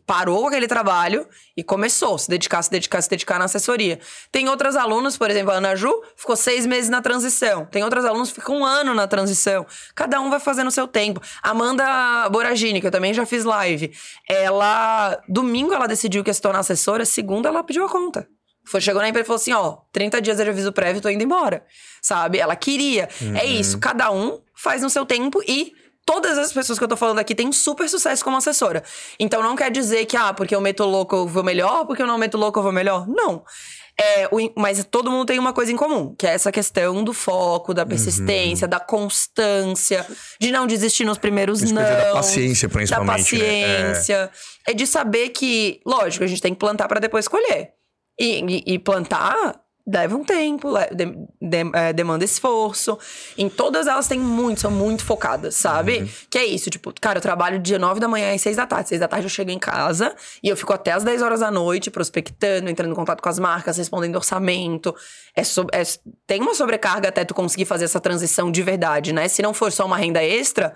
Parou 0.07 0.47
aquele 0.47 0.68
trabalho 0.68 1.27
e 1.57 1.64
começou 1.64 2.14
a 2.14 2.18
se 2.20 2.29
dedicar, 2.31 2.62
se 2.62 2.70
dedicar, 2.70 3.03
se 3.03 3.11
dedicar 3.11 3.40
na 3.40 3.47
assessoria. 3.47 3.99
Tem 4.31 4.49
outras 4.49 4.77
alunas, 4.77 5.18
por 5.18 5.29
exemplo, 5.33 5.51
a 5.51 5.57
Ana 5.57 5.75
Ju 5.75 5.92
ficou 6.14 6.37
seis 6.37 6.64
meses 6.64 6.88
na 6.88 7.03
transição. 7.03 7.66
Tem 7.66 7.83
outras 7.83 8.05
alunas 8.05 8.29
que 8.29 8.37
ficam 8.37 8.61
um 8.61 8.64
ano 8.64 8.94
na 8.94 9.09
transição. 9.09 9.66
Cada 9.97 10.20
um 10.20 10.31
vai 10.31 10.38
fazendo 10.38 10.68
o 10.68 10.70
seu 10.70 10.87
tempo. 10.87 11.20
Amanda 11.42 12.29
Boragini, 12.29 12.81
que 12.81 12.87
eu 12.87 12.92
também 12.92 13.12
já 13.12 13.27
fiz 13.27 13.42
live. 13.42 13.90
Ela, 14.29 15.21
domingo 15.29 15.75
ela 15.75 15.88
decidiu 15.88 16.23
que 16.23 16.31
ia 16.31 16.35
se 16.35 16.40
tornar 16.40 16.61
assessora, 16.61 17.04
segunda 17.04 17.48
ela 17.48 17.65
pediu 17.65 17.85
a 17.85 17.88
conta. 17.88 18.29
Foi, 18.65 18.81
chegou 18.81 19.02
na 19.02 19.08
empresa 19.08 19.25
e 19.25 19.27
falou 19.27 19.40
assim: 19.40 19.52
ó, 19.52 19.79
30 19.92 20.21
dias 20.21 20.37
de 20.37 20.48
aviso 20.48 20.73
prévio, 20.73 21.00
tô 21.00 21.08
indo 21.08 21.23
embora. 21.23 21.65
Sabe? 22.02 22.38
Ela 22.38 22.56
queria. 22.56 23.08
É 23.21 23.25
uhum. 23.25 23.37
É 23.37 23.44
isso, 23.44 23.79
cada 23.79 24.10
um 24.10 24.40
faz 24.54 24.83
no 24.83 24.90
seu 24.90 25.04
tempo 25.04 25.42
e 25.46 25.73
todas 26.06 26.38
as 26.38 26.52
pessoas 26.52 26.79
que 26.79 26.85
eu 26.85 26.88
tô 26.88 26.96
falando 26.96 27.19
aqui 27.19 27.35
têm 27.35 27.50
super 27.52 27.88
sucesso 27.88 28.25
como 28.25 28.37
assessora. 28.37 28.83
Então 29.19 29.42
não 29.42 29.56
quer 29.56 29.71
dizer 29.71 30.06
que, 30.06 30.17
ah, 30.17 30.33
porque 30.33 30.54
eu 30.54 30.60
meto 30.60 30.85
louco 30.85 31.17
eu 31.17 31.27
vou 31.27 31.42
melhor, 31.42 31.87
porque 31.87 32.02
eu 32.02 32.06
não 32.06 32.19
meto 32.19 32.37
louco 32.37 32.58
eu 32.58 32.62
vou 32.62 32.73
melhor. 32.73 33.06
Não. 33.06 33.42
É, 33.96 34.27
o, 34.33 34.60
mas 34.60 34.85
todo 34.90 35.08
mundo 35.08 35.25
tem 35.27 35.38
uma 35.38 35.52
coisa 35.52 35.71
em 35.71 35.77
comum, 35.77 36.15
que 36.19 36.27
é 36.27 36.31
essa 36.31 36.50
questão 36.50 37.04
do 37.04 37.12
foco, 37.12 37.73
da 37.73 37.87
persistência, 37.87 38.67
uhum. 38.67 38.71
da 38.71 38.81
constância, 38.81 40.04
de 40.40 40.50
não 40.50 40.67
desistir 40.67 41.04
nos 41.04 41.17
primeiros 41.17 41.62
não. 41.62 41.81
Da 41.81 42.12
paciência, 42.12 42.69
principalmente. 42.69 43.38
Da 43.38 43.40
paciência. 43.40 44.25
Né? 44.25 44.31
É. 44.67 44.71
é. 44.73 44.75
de 44.75 44.87
saber 44.87 45.29
que, 45.29 45.81
lógico, 45.87 46.25
a 46.25 46.27
gente 46.27 46.42
tem 46.42 46.52
que 46.52 46.58
plantar 46.58 46.88
para 46.88 46.98
depois 46.98 47.29
colher. 47.29 47.73
E, 48.19 48.40
e, 48.40 48.75
e 48.75 48.79
plantar 48.79 49.65
leva 49.87 50.17
um 50.17 50.25
tempo, 50.25 50.73
de, 50.94 51.04
de, 51.40 51.71
é, 51.75 51.92
demanda 51.92 52.25
esforço. 52.25 52.98
Em 53.37 53.50
todas 53.50 53.87
elas 53.87 54.08
tem 54.08 54.19
muito, 54.19 54.62
são 54.62 54.71
muito 54.71 55.04
focadas, 55.04 55.56
sabe? 55.56 55.98
Uhum. 55.98 56.08
Que 56.31 56.38
é 56.38 56.46
isso, 56.46 56.71
tipo, 56.71 56.92
cara, 56.98 57.19
eu 57.19 57.23
trabalho 57.23 57.58
dia 57.58 57.79
9 57.79 58.00
da 58.00 58.08
manhã 58.08 58.35
e 58.35 58.38
6 58.38 58.56
da 58.56 58.67
tarde. 58.67 58.88
6 58.88 59.00
da 59.00 59.08
tarde 59.08 59.27
eu 59.27 59.31
chego 59.31 59.50
em 59.50 59.58
casa 59.58 60.15
e 60.42 60.48
eu 60.48 60.56
fico 60.56 60.73
até 60.73 60.92
as 60.92 61.04
10 61.04 61.21
horas 61.21 61.40
da 61.40 61.50
noite 61.50 61.90
prospectando, 61.90 62.71
entrando 62.71 62.92
em 62.92 62.94
contato 62.94 63.21
com 63.21 63.29
as 63.29 63.38
marcas, 63.38 63.77
respondendo 63.77 64.17
orçamento. 64.17 64.94
É, 65.37 65.44
so, 65.44 65.67
é 65.71 65.83
tem 66.27 66.40
uma 66.40 66.54
sobrecarga 66.54 67.10
até 67.10 67.25
tu 67.25 67.35
conseguir 67.35 67.67
fazer 67.67 67.85
essa 67.85 68.00
transição 68.00 68.50
de 68.50 68.62
verdade, 68.62 69.12
né? 69.12 69.29
Se 69.29 69.42
não 69.42 69.52
for 69.52 69.71
só 69.71 69.85
uma 69.85 69.98
renda 69.98 70.25
extra, 70.25 70.75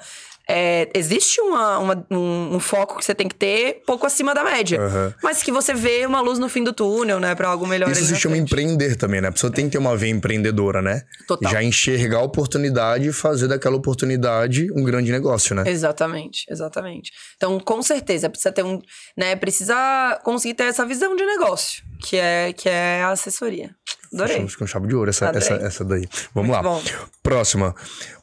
é, 0.50 0.88
existe 0.94 1.42
uma, 1.42 1.78
uma, 1.78 2.06
um, 2.10 2.56
um, 2.56 2.60
foco 2.60 2.96
que 2.96 3.04
você 3.04 3.14
tem 3.14 3.28
que 3.28 3.34
ter 3.34 3.82
pouco 3.86 4.06
acima 4.06 4.34
da 4.34 4.42
média. 4.42 4.80
Uhum. 4.80 5.12
Mas 5.22 5.42
que 5.42 5.52
você 5.52 5.74
vê 5.74 6.06
uma 6.06 6.22
luz 6.22 6.38
no 6.38 6.48
fim 6.48 6.64
do 6.64 6.72
túnel, 6.72 7.20
né? 7.20 7.34
Pra 7.34 7.48
algo 7.48 7.66
melhor. 7.66 7.90
Isso 7.90 8.06
se 8.06 8.16
chama 8.16 8.38
empreender 8.38 8.96
também, 8.96 9.20
né? 9.20 9.28
A 9.28 9.32
pessoa 9.32 9.52
tem 9.52 9.66
que 9.66 9.72
ter 9.72 9.78
uma 9.78 9.94
veia 9.94 10.10
empreendedora, 10.10 10.80
né? 10.80 11.02
Total. 11.26 11.52
Já 11.52 11.62
enxergar 11.62 12.18
a 12.18 12.22
oportunidade 12.22 13.08
e 13.08 13.12
fazer 13.12 13.46
daquela 13.46 13.76
oportunidade 13.76 14.72
um 14.72 14.82
grande 14.82 15.12
negócio, 15.12 15.54
né? 15.54 15.64
Exatamente, 15.66 16.46
exatamente. 16.48 17.12
Então, 17.36 17.60
com 17.60 17.82
certeza, 17.82 18.30
precisa 18.30 18.50
ter 18.50 18.64
um. 18.64 18.80
Né, 19.14 19.36
precisa 19.36 20.18
conseguir 20.24 20.54
ter 20.54 20.64
essa 20.64 20.86
visão 20.86 21.14
de 21.14 21.26
negócio, 21.26 21.82
que 22.00 22.16
é, 22.16 22.54
que 22.54 22.70
é 22.70 23.02
a 23.02 23.10
assessoria. 23.10 23.70
Adorei. 24.14 24.48
Ficou 24.48 24.66
chave 24.66 24.86
de 24.86 24.94
ouro 24.94 25.10
essa, 25.10 25.26
essa, 25.26 25.54
essa 25.56 25.84
daí. 25.84 26.08
Vamos 26.34 26.48
Muito 26.48 26.52
lá. 26.52 26.62
Bom. 26.62 26.82
Próxima. 27.22 27.74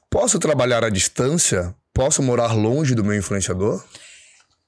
Posso 0.09 0.39
trabalhar 0.39 0.83
à 0.83 0.89
distância 0.89 1.75
Posso 1.95 2.21
morar 2.21 2.51
longe 2.51 2.93
do 2.93 3.05
meu 3.05 3.15
influenciador? 3.15 3.81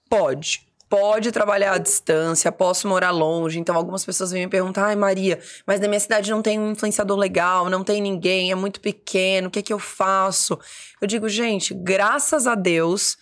Pode. 0.10 0.66
Pode 0.90 1.30
trabalhar 1.34 1.74
à 1.74 1.78
distância, 1.78 2.50
posso 2.54 2.88
morar 2.88 3.12
longe. 3.12 3.60
Então, 3.60 3.76
algumas 3.76 4.06
pessoas 4.06 4.32
vêm 4.32 4.46
me 4.46 4.50
perguntar: 4.50 4.86
ai, 4.86 4.96
Maria, 4.96 5.38
mas 5.66 5.82
na 5.82 5.90
minha 5.90 6.00
cidade 6.00 6.32
não 6.32 6.42
tem 6.42 6.58
um 6.58 6.72
influenciador 6.72 7.18
legal, 7.18 7.70
não 7.70 7.84
tem 7.84 8.02
ninguém, 8.02 8.50
é 8.50 8.56
muito 8.56 8.80
pequeno, 8.80 9.50
o 9.50 9.52
que 9.52 9.60
é 9.60 9.62
que 9.62 9.74
eu 9.74 9.80
faço? 9.80 10.58
Eu 11.02 11.08
digo, 11.08 11.28
gente, 11.28 11.74
graças 11.74 12.48
a 12.48 12.56
Deus, 12.56 13.18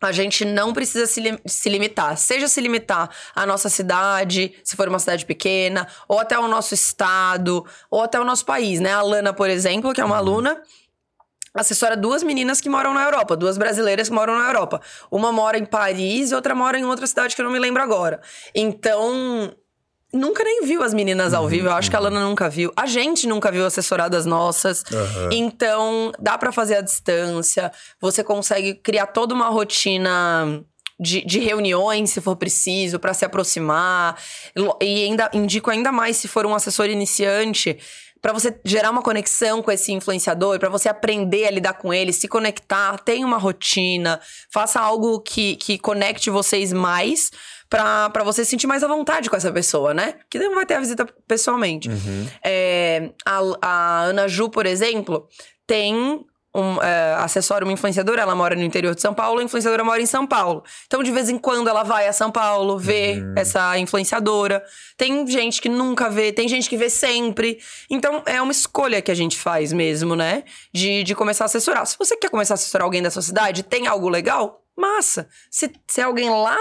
a 0.00 0.10
gente 0.10 0.46
não 0.46 0.72
precisa 0.72 1.06
se, 1.06 1.20
li 1.20 1.38
se, 1.44 1.68
limitar. 1.68 2.16
Seja 2.16 2.48
se 2.48 2.62
limitar 2.62 3.10
à 3.34 3.44
nossa 3.44 3.68
cidade, 3.68 4.54
se 4.64 4.74
for 4.74 4.88
uma 4.88 4.98
cidade 4.98 5.26
pequena, 5.26 5.86
ou 6.08 6.18
até 6.18 6.38
o 6.38 6.48
nosso 6.48 6.72
estado, 6.72 7.62
ou 7.90 8.00
até 8.00 8.18
o 8.18 8.24
nosso 8.24 8.46
país, 8.46 8.80
né? 8.80 8.94
A 8.94 9.02
Lana, 9.02 9.34
por 9.34 9.50
exemplo, 9.50 9.92
que 9.92 10.00
é 10.00 10.04
uma 10.06 10.14
uhum. 10.14 10.20
aluna, 10.20 10.62
assessora 11.60 11.96
duas 11.96 12.22
meninas 12.22 12.60
que 12.60 12.68
moram 12.68 12.94
na 12.94 13.04
Europa, 13.04 13.36
duas 13.36 13.58
brasileiras 13.58 14.08
que 14.08 14.14
moram 14.14 14.38
na 14.38 14.46
Europa. 14.46 14.80
Uma 15.10 15.32
mora 15.32 15.58
em 15.58 15.64
Paris 15.64 16.30
e 16.30 16.34
outra 16.34 16.54
mora 16.54 16.78
em 16.78 16.84
outra 16.84 17.06
cidade 17.06 17.34
que 17.34 17.40
eu 17.40 17.44
não 17.44 17.52
me 17.52 17.58
lembro 17.58 17.82
agora. 17.82 18.20
Então, 18.54 19.52
nunca 20.12 20.42
nem 20.42 20.64
viu 20.64 20.82
as 20.82 20.94
meninas 20.94 21.34
ao 21.34 21.48
vivo. 21.48 21.68
Eu 21.68 21.72
acho 21.72 21.90
que 21.90 21.96
a 21.96 22.00
Lana 22.00 22.20
nunca 22.20 22.48
viu. 22.48 22.72
A 22.76 22.86
gente 22.86 23.26
nunca 23.26 23.50
viu 23.50 23.64
assessoradas 23.66 24.24
nossas. 24.26 24.82
Uhum. 24.90 25.30
Então, 25.32 26.12
dá 26.18 26.38
para 26.38 26.52
fazer 26.52 26.76
à 26.76 26.80
distância. 26.80 27.70
Você 28.00 28.24
consegue 28.24 28.74
criar 28.74 29.06
toda 29.06 29.34
uma 29.34 29.48
rotina. 29.48 30.62
De, 31.00 31.24
de, 31.24 31.38
reuniões, 31.38 32.10
se 32.10 32.20
for 32.20 32.34
preciso, 32.34 32.98
para 32.98 33.14
se 33.14 33.24
aproximar. 33.24 34.20
E 34.82 35.04
ainda 35.04 35.30
indico 35.32 35.70
ainda 35.70 35.92
mais 35.92 36.16
se 36.16 36.26
for 36.26 36.44
um 36.44 36.52
assessor 36.52 36.86
iniciante 36.90 37.78
para 38.20 38.32
você 38.32 38.58
gerar 38.64 38.90
uma 38.90 39.02
conexão 39.02 39.62
com 39.62 39.70
esse 39.70 39.92
influenciador, 39.92 40.58
para 40.58 40.68
você 40.68 40.88
aprender 40.88 41.46
a 41.46 41.50
lidar 41.50 41.74
com 41.74 41.92
ele, 41.92 42.12
se 42.12 42.28
conectar, 42.28 42.98
tenha 42.98 43.26
uma 43.26 43.38
rotina, 43.38 44.20
faça 44.50 44.80
algo 44.80 45.20
que, 45.20 45.56
que 45.56 45.78
conecte 45.78 46.30
vocês 46.30 46.72
mais 46.72 47.30
para 47.68 48.24
você 48.24 48.44
se 48.44 48.50
sentir 48.50 48.66
mais 48.66 48.82
à 48.82 48.88
vontade 48.88 49.28
com 49.28 49.36
essa 49.36 49.52
pessoa, 49.52 49.92
né? 49.92 50.14
Que 50.30 50.38
não 50.38 50.54
vai 50.54 50.64
ter 50.64 50.74
a 50.74 50.80
visita 50.80 51.06
pessoalmente. 51.26 51.88
Uhum. 51.88 52.26
É, 52.42 53.10
a, 53.24 53.40
a 53.60 54.02
Ana 54.04 54.26
Ju, 54.26 54.48
por 54.48 54.64
exemplo, 54.64 55.28
tem 55.66 56.24
um 56.54 56.76
uh, 56.76 56.80
acessório, 57.18 57.66
uma 57.66 57.72
influenciadora, 57.72 58.22
ela 58.22 58.34
mora 58.34 58.56
no 58.56 58.62
interior 58.62 58.94
de 58.94 59.00
São 59.00 59.12
Paulo, 59.14 59.40
a 59.40 59.42
influenciadora 59.42 59.84
mora 59.84 60.00
em 60.00 60.06
São 60.06 60.26
Paulo. 60.26 60.62
Então, 60.86 61.02
de 61.02 61.10
vez 61.10 61.28
em 61.28 61.38
quando, 61.38 61.68
ela 61.68 61.82
vai 61.82 62.08
a 62.08 62.12
São 62.12 62.30
Paulo 62.30 62.78
ver 62.78 63.22
uhum. 63.22 63.34
essa 63.36 63.78
influenciadora. 63.78 64.64
Tem 64.96 65.26
gente 65.26 65.60
que 65.60 65.68
nunca 65.68 66.08
vê, 66.08 66.32
tem 66.32 66.48
gente 66.48 66.68
que 66.68 66.76
vê 66.76 66.88
sempre. 66.88 67.58
Então, 67.90 68.22
é 68.26 68.40
uma 68.40 68.52
escolha 68.52 69.02
que 69.02 69.10
a 69.10 69.14
gente 69.14 69.36
faz 69.36 69.72
mesmo, 69.72 70.16
né? 70.16 70.44
De, 70.72 71.04
de 71.04 71.14
começar 71.14 71.44
a 71.44 71.46
assessorar. 71.46 71.86
Se 71.86 71.98
você 71.98 72.16
quer 72.16 72.30
começar 72.30 72.54
a 72.54 72.56
assessorar 72.56 72.84
alguém 72.84 73.02
da 73.02 73.10
sua 73.10 73.22
cidade, 73.22 73.62
tem 73.62 73.86
algo 73.86 74.08
legal? 74.08 74.62
Massa. 74.76 75.28
Se, 75.50 75.70
se 75.86 76.00
é 76.00 76.04
alguém 76.04 76.30
lá 76.30 76.58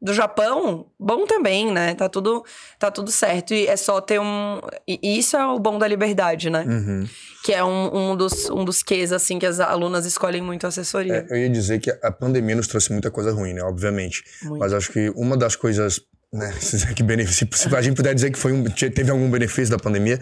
do 0.00 0.14
Japão, 0.14 0.86
bom 0.98 1.26
também, 1.26 1.72
né? 1.72 1.94
Tá 1.94 2.08
tudo, 2.08 2.44
tá 2.78 2.90
tudo 2.90 3.10
certo. 3.10 3.52
E 3.52 3.66
é 3.66 3.76
só 3.76 4.00
ter 4.00 4.20
um. 4.20 4.60
E 4.86 5.18
isso 5.18 5.36
é 5.36 5.44
o 5.46 5.58
bom 5.58 5.78
da 5.78 5.88
liberdade, 5.88 6.48
né? 6.48 6.64
Uhum. 6.66 7.06
Que 7.44 7.52
é 7.52 7.64
um, 7.64 8.12
um, 8.12 8.16
dos, 8.16 8.48
um 8.48 8.64
dos 8.64 8.82
quês, 8.82 9.12
assim, 9.12 9.38
que 9.38 9.46
as 9.46 9.58
alunas 9.58 10.06
escolhem 10.06 10.42
muito 10.42 10.64
a 10.64 10.68
assessoria. 10.68 11.26
É, 11.28 11.32
eu 11.32 11.36
ia 11.36 11.50
dizer 11.50 11.80
que 11.80 11.90
a 11.90 12.12
pandemia 12.12 12.54
nos 12.54 12.68
trouxe 12.68 12.92
muita 12.92 13.10
coisa 13.10 13.32
ruim, 13.32 13.54
né? 13.54 13.62
Obviamente. 13.62 14.22
Muito. 14.42 14.60
Mas 14.60 14.72
acho 14.72 14.92
que 14.92 15.10
uma 15.16 15.36
das 15.36 15.56
coisas 15.56 16.00
né, 16.32 16.52
que 16.94 17.02
benefício, 17.02 17.48
se 17.52 17.74
a 17.74 17.80
gente 17.80 17.96
puder 17.96 18.14
dizer 18.14 18.30
que 18.30 18.38
foi 18.38 18.52
um, 18.52 18.64
teve 18.64 19.10
algum 19.10 19.30
benefício 19.30 19.70
da 19.70 19.78
pandemia, 19.78 20.18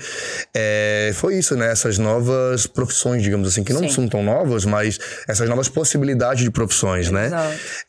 é, 0.55 1.11
foi 1.15 1.37
isso, 1.37 1.57
né? 1.57 1.71
Essas 1.71 1.99
novas 1.99 2.67
profissões, 2.67 3.23
digamos 3.23 3.49
assim, 3.49 3.65
que 3.65 3.73
não 3.73 3.83
Sim. 3.83 3.89
são 3.89 4.09
tão 4.09 4.23
novas, 4.23 4.65
mas 4.65 4.99
essas 5.29 5.49
novas 5.49 5.69
possibilidades 5.69 6.45
de 6.45 6.51
profissões, 6.51 7.11
né? 7.11 7.31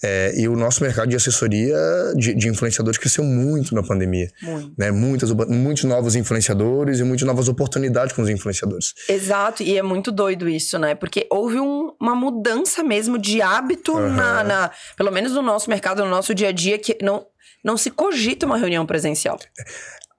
É, 0.03 0.34
e 0.36 0.47
o 0.47 0.55
nosso 0.55 0.84
mercado 0.84 1.09
de 1.09 1.15
assessoria 1.15 1.78
de, 2.15 2.34
de, 2.34 2.47
influenciadores 2.47 2.97
cresceu 2.97 3.24
muito 3.24 3.76
na 3.76 3.84
pandemia. 3.84 4.30
Muito. 4.41 4.74
Né? 4.78 4.91
Muitas, 4.91 5.32
muitos 5.32 5.84
novos 5.84 6.15
influenciadores 6.15 6.99
e 6.99 7.03
muitas 7.03 7.28
novas 7.28 7.47
oportunidades 7.47 8.15
com 8.15 8.22
os 8.24 8.30
influenciadores. 8.30 8.93
Exato, 9.07 9.61
e 9.61 9.78
é 9.78 9.84
muito 9.84 10.11
doido 10.11 10.49
isso, 10.49 10.80
né? 10.80 10.95
Porque 10.95 11.28
houve 11.30 11.59
um, 11.59 11.91
uma 12.01 12.15
mudança 12.15 12.84
mesmo 12.84 13.20
de 13.20 13.41
hábito 13.41 13.93
uhum. 13.93 14.13
na, 14.13 14.43
na, 14.43 14.72
pelo 14.95 15.11
menos 15.11 15.34
no 15.34 15.41
nosso 15.41 15.70
mercado, 15.70 16.03
no 16.03 16.09
nosso 16.09 16.34
dia 16.34 16.49
a 16.49 16.51
dia, 16.51 16.80
que 16.80 16.97
não 17.01 17.24
não 17.64 17.78
se 17.78 17.91
cogita 17.91 18.45
uma 18.45 18.58
reunião 18.58 18.86
presencial. 18.86 19.39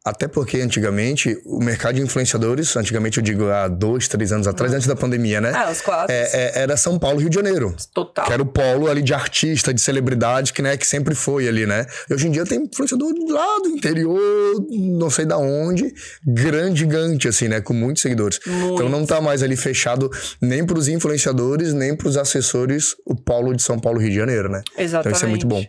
Até 0.09 0.27
porque 0.27 0.59
antigamente 0.59 1.39
o 1.45 1.63
mercado 1.63 1.97
de 1.97 2.01
influenciadores, 2.01 2.75
antigamente 2.77 3.19
eu 3.19 3.23
digo 3.23 3.51
há 3.51 3.69
dois, 3.69 4.09
três 4.09 4.33
anos 4.33 4.47
atrás, 4.47 4.73
antes 4.73 4.87
da 4.87 4.97
pandemia, 4.97 5.39
né? 5.39 5.53
É, 5.53 5.71
os 5.71 5.83
quatro. 5.83 6.11
É, 6.11 6.31
é, 6.33 6.63
era 6.63 6.79
São 6.79 6.99
Paulo, 6.99 7.19
Rio 7.19 7.29
de 7.29 7.35
Janeiro. 7.35 7.77
Total. 7.93 8.25
Que 8.25 8.33
era 8.33 8.41
o 8.41 8.47
polo 8.47 8.89
ali 8.89 9.03
de 9.03 9.13
artista, 9.13 9.75
de 9.75 9.81
celebridade, 9.81 10.55
que, 10.55 10.63
né, 10.63 10.79
que 10.79 10.87
sempre 10.87 11.15
foi 11.15 11.47
ali, 11.47 11.67
né? 11.67 11.85
E 12.09 12.15
hoje 12.15 12.27
em 12.27 12.31
dia 12.31 12.47
tem 12.47 12.63
influenciador 12.63 13.13
lá 13.29 13.59
do 13.59 13.69
interior, 13.69 14.67
não 14.71 15.11
sei 15.11 15.27
da 15.27 15.37
onde, 15.37 15.93
grande 16.25 16.81
gigante, 16.81 17.29
assim, 17.29 17.49
né? 17.49 17.61
Com 17.61 17.75
muitos 17.75 18.01
seguidores. 18.01 18.41
Muito. 18.47 18.75
Então 18.75 18.89
não 18.89 19.05
tá 19.05 19.21
mais 19.21 19.43
ali 19.43 19.57
fechado 19.57 20.09
nem 20.41 20.65
pros 20.65 20.89
influenciadores, 20.89 21.75
nem 21.75 21.95
pros 21.95 22.17
assessores 22.17 22.95
o 23.05 23.15
polo 23.15 23.55
de 23.55 23.63
São 23.63 23.79
Paulo, 23.79 23.99
Rio 23.99 24.11
de 24.11 24.17
Janeiro, 24.17 24.49
né? 24.49 24.63
Exatamente. 24.79 25.09
Então 25.09 25.13
isso 25.13 25.25
é 25.27 25.29
muito 25.29 25.47
bom. 25.47 25.63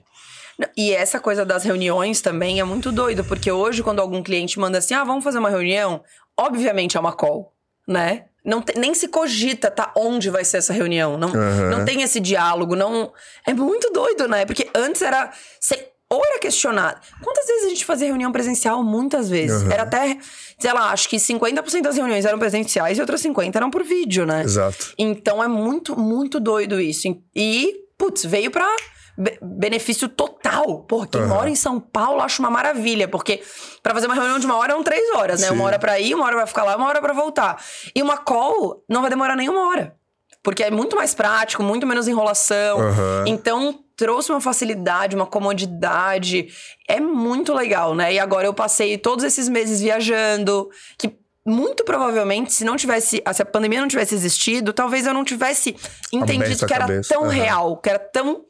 E 0.76 0.94
essa 0.94 1.20
coisa 1.20 1.46
das 1.46 1.64
reuniões 1.64 2.22
também 2.22 2.60
é 2.60 2.64
muito 2.64 2.92
doido, 2.92 3.24
porque 3.24 3.52
hoje, 3.52 3.82
quando 3.82 4.00
algum 4.00 4.22
cliente 4.22 4.60
manda 4.60 4.78
assim, 4.78 4.94
ah, 4.94 5.04
vamos 5.04 5.24
fazer 5.24 5.40
uma 5.40 5.50
reunião, 5.50 6.04
obviamente 6.38 6.98
é 6.98 7.00
uma 7.00 7.14
call, 7.14 7.54
né? 7.88 8.26
Não 8.44 8.62
te, 8.62 8.78
nem 8.78 8.94
se 8.94 9.08
cogita, 9.08 9.70
tá? 9.70 9.92
Onde 9.96 10.30
vai 10.30 10.44
ser 10.44 10.58
essa 10.58 10.74
reunião? 10.74 11.18
Não, 11.18 11.30
uhum. 11.30 11.70
não 11.70 11.86
tem 11.86 12.02
esse 12.02 12.20
diálogo, 12.20 12.76
não. 12.76 13.12
É 13.46 13.54
muito 13.54 13.92
doido, 13.92 14.28
né? 14.28 14.46
Porque 14.46 14.70
antes 14.74 15.02
era. 15.02 15.32
ou 16.10 16.26
era 16.26 16.40
questionado. 16.40 17.00
Quantas 17.22 17.46
vezes 17.46 17.66
a 17.66 17.70
gente 17.70 17.86
fazia 17.86 18.08
reunião 18.08 18.32
presencial? 18.32 18.82
Muitas 18.82 19.30
vezes. 19.30 19.62
Uhum. 19.64 19.72
Era 19.72 19.84
até, 19.84 20.18
sei 20.58 20.74
lá, 20.74 20.92
acho 20.92 21.10
que 21.10 21.18
50% 21.18 21.82
das 21.82 21.98
reuniões 21.98 22.26
eram 22.26 22.40
presenciais 22.40 22.98
e 22.98 23.02
outras 23.02 23.22
50% 23.22 23.56
eram 23.56 23.70
por 23.70 23.84
vídeo, 23.84 24.26
né? 24.26 24.44
Exato. 24.44 24.94
Então 24.98 25.44
é 25.44 25.48
muito, 25.48 26.00
muito 26.00 26.40
doido 26.40 26.80
isso. 26.80 27.08
E, 27.36 27.76
putz, 27.98 28.24
veio 28.26 28.50
pra 28.50 28.66
benefício 29.42 30.08
total. 30.08 30.84
Pô, 30.84 31.06
quem 31.06 31.22
uhum. 31.22 31.28
mora 31.28 31.50
em 31.50 31.56
São 31.56 31.80
Paulo 31.80 32.22
acho 32.22 32.42
uma 32.42 32.50
maravilha, 32.50 33.08
porque 33.08 33.42
para 33.84 33.94
fazer 33.94 34.08
uma 34.08 34.16
reunião 34.16 34.40
de 34.40 34.46
uma 34.46 34.56
hora 34.56 34.74
são 34.74 34.84
três 34.84 35.14
horas, 35.16 35.42
né? 35.42 35.48
Sim. 35.48 35.54
Uma 35.54 35.66
hora 35.66 35.80
para 35.80 36.00
ir, 36.00 36.16
uma 36.16 36.26
hora 36.26 36.38
pra 36.38 36.48
ficar 36.48 36.64
lá, 36.64 36.76
uma 36.78 36.88
hora 36.88 37.02
para 37.02 37.14
voltar. 37.14 37.62
E 37.94 38.02
uma 38.02 38.18
call 38.18 38.84
não 38.88 39.02
vai 39.02 39.10
demorar 39.10 39.36
nem 39.36 39.50
uma 39.50 39.70
hora. 39.70 39.96
Porque 40.42 40.64
é 40.64 40.72
muito 40.72 40.96
mais 40.96 41.14
prático, 41.14 41.62
muito 41.62 41.86
menos 41.86 42.08
enrolação. 42.08 42.80
Uhum. 42.80 43.28
Então, 43.28 43.80
trouxe 43.98 44.32
uma 44.32 44.40
facilidade, 44.40 45.16
uma 45.16 45.26
comodidade. 45.26 46.48
É 46.88 47.02
muito 47.02 47.54
legal, 47.54 47.94
né? 47.94 48.14
E 48.14 48.20
agora 48.20 48.48
eu 48.48 48.54
passei 48.54 48.98
todos 48.98 49.26
esses 49.26 49.50
meses 49.50 49.82
viajando, 49.82 50.70
que 50.98 51.14
muito 51.46 51.84
provavelmente, 51.84 52.54
se 52.54 52.64
não 52.64 52.78
tivesse, 52.78 53.22
se 53.34 53.42
a 53.42 53.46
pandemia 53.46 53.82
não 53.82 53.88
tivesse 53.88 54.16
existido, 54.16 54.72
talvez 54.72 55.06
eu 55.06 55.14
não 55.14 55.26
tivesse 55.26 55.76
entendido 56.14 56.66
que 56.66 56.74
era 56.74 56.86
cabeça. 56.86 57.14
tão 57.14 57.24
Aham. 57.24 57.32
real, 57.32 57.78
que 57.78 57.90
era 57.90 58.00
tão 58.00 58.46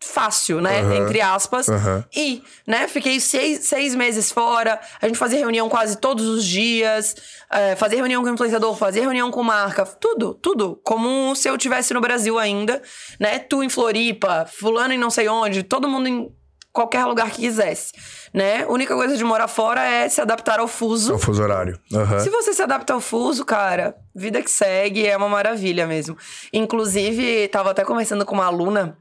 fácil, 0.00 0.60
né? 0.60 0.80
Aham. 0.80 0.94
Entre 0.96 1.20
aspas. 1.20 1.68
Aham. 1.68 2.04
E, 2.14 2.42
né, 2.66 2.86
fiquei 2.86 3.18
seis, 3.20 3.66
seis 3.66 3.94
meses 3.94 4.30
fora. 4.30 4.80
A 5.00 5.06
gente 5.06 5.18
fazia 5.18 5.38
reunião 5.38 5.68
quase 5.68 5.96
todos 5.96 6.26
os 6.26 6.44
dias. 6.44 7.16
é, 7.50 7.74
fazia 7.76 7.98
reunião 7.98 8.22
com 8.22 8.30
o 8.30 8.34
influenciador, 8.34 8.76
fazia 8.76 9.02
reunião 9.02 9.30
com 9.30 9.42
marca. 9.42 9.84
Tudo, 9.84 10.34
tudo. 10.34 10.80
Como 10.84 11.34
se 11.34 11.48
eu 11.48 11.58
tivesse 11.58 11.92
no 11.92 12.00
Brasil 12.00 12.38
ainda, 12.38 12.80
né? 13.18 13.38
Tu 13.38 13.62
em 13.62 13.68
Floripa, 13.68 14.46
fulano 14.46 14.92
em 14.94 14.98
não 14.98 15.10
sei 15.10 15.28
onde, 15.28 15.62
todo 15.62 15.88
mundo 15.88 16.08
em 16.08 16.32
qualquer 16.72 17.04
lugar 17.06 17.30
que 17.30 17.42
quisesse, 17.42 17.92
né? 18.32 18.62
A 18.62 18.68
única 18.68 18.94
coisa 18.94 19.16
de 19.16 19.24
morar 19.24 19.48
fora 19.48 19.82
é 19.84 20.08
se 20.08 20.20
adaptar 20.20 20.60
ao 20.60 20.68
fuso. 20.68 21.10
É 21.12 21.14
o 21.16 21.18
fuso 21.18 21.42
horário. 21.42 21.76
Aham. 21.92 22.20
Se 22.20 22.30
você 22.30 22.52
se 22.52 22.62
adapta 22.62 22.92
ao 22.92 23.00
fuso, 23.00 23.44
cara, 23.44 23.96
vida 24.14 24.40
que 24.42 24.50
segue 24.50 25.04
é 25.04 25.16
uma 25.16 25.28
maravilha 25.28 25.88
mesmo. 25.88 26.16
Inclusive, 26.52 27.48
tava 27.48 27.72
até 27.72 27.84
conversando 27.84 28.24
com 28.24 28.34
uma 28.34 28.44
aluna, 28.46 28.96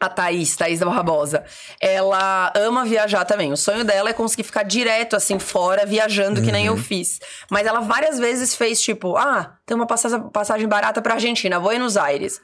a 0.00 0.08
Thaís, 0.08 0.54
Thaís 0.56 0.80
Barbosa. 0.80 1.44
Ela 1.80 2.52
ama 2.56 2.84
viajar 2.84 3.24
também. 3.24 3.52
O 3.52 3.56
sonho 3.56 3.84
dela 3.84 4.10
é 4.10 4.12
conseguir 4.12 4.42
ficar 4.42 4.62
direto, 4.62 5.16
assim, 5.16 5.38
fora, 5.38 5.86
viajando, 5.86 6.42
que 6.42 6.52
nem 6.52 6.66
eu 6.66 6.76
fiz. 6.76 7.20
Mas 7.50 7.66
ela 7.66 7.80
várias 7.80 8.18
vezes 8.18 8.54
fez, 8.54 8.80
tipo, 8.80 9.16
ah, 9.16 9.56
tem 9.64 9.74
uma 9.74 9.86
passa- 9.86 10.20
passagem 10.20 10.68
barata 10.68 11.00
pra 11.00 11.14
Argentina, 11.14 11.58
Buenos 11.58 11.96
Aires. 11.96 12.40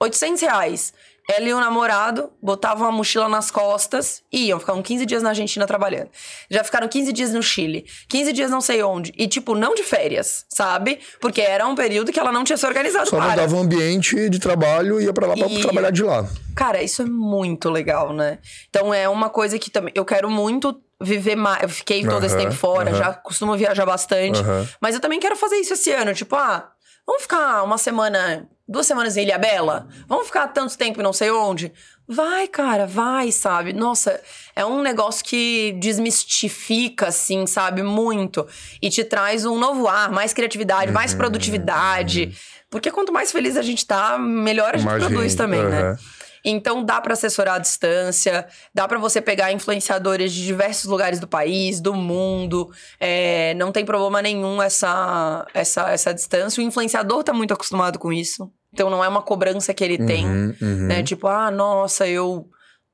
800 0.00 0.42
reais. 0.42 0.92
Ela 1.30 1.48
e 1.48 1.54
o 1.54 1.58
namorado 1.60 2.30
botavam 2.42 2.86
a 2.86 2.92
mochila 2.92 3.28
nas 3.30 3.50
costas 3.50 4.22
e 4.30 4.48
iam. 4.48 4.60
Ficavam 4.60 4.82
15 4.82 5.06
dias 5.06 5.22
na 5.22 5.30
Argentina 5.30 5.66
trabalhando. 5.66 6.10
Já 6.50 6.62
ficaram 6.62 6.86
15 6.86 7.12
dias 7.14 7.32
no 7.32 7.42
Chile. 7.42 7.86
15 8.08 8.32
dias 8.32 8.50
não 8.50 8.60
sei 8.60 8.82
onde. 8.82 9.10
E, 9.16 9.26
tipo, 9.26 9.54
não 9.54 9.74
de 9.74 9.82
férias, 9.82 10.44
sabe? 10.50 10.98
Porque 11.20 11.40
era 11.40 11.66
um 11.66 11.74
período 11.74 12.12
que 12.12 12.20
ela 12.20 12.30
não 12.30 12.44
tinha 12.44 12.58
se 12.58 12.66
organizado 12.66 13.08
Só 13.08 13.16
para. 13.16 13.30
mudava 13.30 13.56
o 13.56 13.58
ambiente 13.58 14.28
de 14.28 14.38
trabalho 14.38 15.00
e 15.00 15.04
ia 15.04 15.12
pra 15.14 15.26
lá 15.26 15.34
pra 15.34 15.46
E- 15.48 15.62
trabalhar 15.62 15.90
de 15.90 16.02
lá. 16.02 16.26
Cara, 16.54 16.82
isso 16.82 17.00
é 17.00 17.06
muito 17.06 17.70
legal, 17.70 18.12
né? 18.12 18.38
Então 18.68 18.92
é 18.92 19.08
uma 19.08 19.30
coisa 19.30 19.58
que 19.58 19.70
também. 19.70 19.92
Eu 19.96 20.04
quero 20.04 20.28
muito 20.30 20.78
viver 21.00 21.36
mais. 21.36 21.62
Eu 21.62 21.68
fiquei 21.70 22.06
todo 22.06 22.24
esse 22.24 22.34
Aham, 22.34 22.44
tempo 22.44 22.54
fora, 22.54 22.90
aham. 22.90 22.98
já 22.98 23.14
costumo 23.14 23.56
viajar 23.56 23.86
bastante. 23.86 24.40
Aham. 24.40 24.68
Mas 24.80 24.94
eu 24.94 25.00
também 25.00 25.18
quero 25.18 25.36
fazer 25.36 25.56
isso 25.56 25.72
esse 25.72 25.90
ano. 25.90 26.12
Tipo, 26.14 26.36
ah, 26.36 26.70
vamos 27.06 27.22
ficar 27.22 27.62
uma 27.62 27.76
semana, 27.78 28.46
duas 28.66 28.86
semanas 28.86 29.16
em 29.16 29.22
Ilha 29.22 29.38
Bela? 29.38 29.86
Vamos 30.06 30.26
ficar 30.26 30.48
tanto 30.48 30.76
tempo 30.76 31.00
em 31.00 31.04
não 31.04 31.12
sei 31.12 31.30
onde? 31.30 31.72
Vai, 32.06 32.46
cara, 32.46 32.86
vai, 32.86 33.32
sabe? 33.32 33.72
Nossa, 33.72 34.20
é 34.54 34.64
um 34.64 34.82
negócio 34.82 35.24
que 35.24 35.72
desmistifica, 35.78 37.08
assim, 37.08 37.46
sabe? 37.46 37.82
Muito. 37.82 38.46
E 38.80 38.90
te 38.90 39.04
traz 39.04 39.46
um 39.46 39.58
novo 39.58 39.88
ar, 39.88 40.10
mais 40.10 40.32
criatividade, 40.34 40.88
Uhum, 40.88 40.94
mais 40.94 41.14
produtividade. 41.14 42.36
Porque 42.68 42.90
quanto 42.90 43.12
mais 43.12 43.32
feliz 43.32 43.56
a 43.56 43.62
gente 43.62 43.86
tá, 43.86 44.18
melhor 44.18 44.74
a 44.74 44.78
gente 44.78 44.90
produz 44.90 45.34
também, 45.34 45.64
né? 45.64 45.96
Então 46.44 46.84
dá 46.84 47.00
pra 47.00 47.14
assessorar 47.14 47.54
à 47.54 47.58
distância, 47.58 48.46
dá 48.74 48.86
pra 48.86 48.98
você 48.98 49.20
pegar 49.20 49.50
influenciadores 49.52 50.32
de 50.32 50.44
diversos 50.44 50.84
lugares 50.84 51.18
do 51.18 51.26
país, 51.26 51.80
do 51.80 51.94
mundo. 51.94 52.70
é, 53.00 53.54
não 53.54 53.72
tem 53.72 53.84
problema 53.84 54.20
nenhum 54.20 54.60
essa, 54.60 55.46
essa, 55.54 55.90
essa 55.90 56.12
distância. 56.12 56.62
O 56.62 56.66
influenciador 56.66 57.24
tá 57.24 57.32
muito 57.32 57.54
acostumado 57.54 57.98
com 57.98 58.12
isso. 58.12 58.50
Então 58.72 58.90
não 58.90 59.04
é 59.04 59.08
uma 59.08 59.22
cobrança 59.22 59.72
que 59.72 59.84
ele 59.84 59.96
tem, 60.04 60.26
Uhum, 60.26 60.54
uhum. 60.60 60.86
né? 60.88 61.02
Tipo, 61.02 61.28
ah, 61.28 61.50
nossa, 61.50 62.06
eu. 62.08 62.48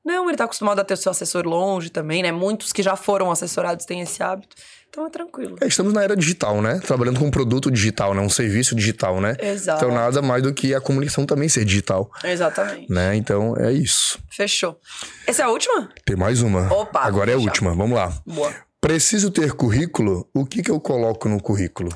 Não, 0.05 0.27
ele 0.29 0.37
tá 0.37 0.45
acostumado 0.45 0.79
a 0.79 0.83
ter 0.83 0.93
o 0.93 0.97
seu 0.97 1.11
assessor 1.11 1.45
longe 1.45 1.89
também, 1.89 2.23
né? 2.23 2.31
Muitos 2.31 2.71
que 2.71 2.81
já 2.81 2.95
foram 2.95 3.29
assessorados 3.31 3.85
têm 3.85 4.01
esse 4.01 4.21
hábito. 4.23 4.55
Então 4.91 5.07
é 5.07 5.09
tranquilo. 5.09 5.55
É, 5.61 5.67
estamos 5.67 5.93
na 5.93 6.03
era 6.03 6.17
digital, 6.17 6.61
né? 6.61 6.77
Trabalhando 6.85 7.17
com 7.17 7.25
um 7.25 7.31
produto 7.31 7.71
digital, 7.71 8.13
né? 8.13 8.19
Um 8.19 8.29
serviço 8.29 8.75
digital, 8.75 9.21
né? 9.21 9.37
Exato. 9.39 9.85
Então 9.85 9.95
nada 9.95 10.21
mais 10.21 10.43
do 10.43 10.53
que 10.53 10.75
a 10.75 10.81
comunicação 10.81 11.25
também 11.25 11.47
ser 11.47 11.63
digital, 11.63 12.11
Exatamente. 12.21 12.91
né? 12.91 13.15
Então 13.15 13.55
é 13.57 13.71
isso. 13.71 14.19
Fechou. 14.29 14.77
Essa 15.25 15.43
é 15.43 15.45
a 15.45 15.49
última? 15.49 15.89
Tem 16.03 16.17
mais 16.17 16.41
uma. 16.41 16.71
Opa, 16.73 16.99
Agora 17.03 17.31
é 17.31 17.35
a 17.35 17.37
última. 17.37 17.73
Vamos 17.73 17.95
lá. 17.95 18.13
Boa. 18.27 18.53
Preciso 18.81 19.31
ter 19.31 19.53
currículo? 19.53 20.27
O 20.33 20.45
que 20.45 20.61
que 20.61 20.69
eu 20.69 20.79
coloco 20.81 21.29
no 21.29 21.41
currículo? 21.41 21.89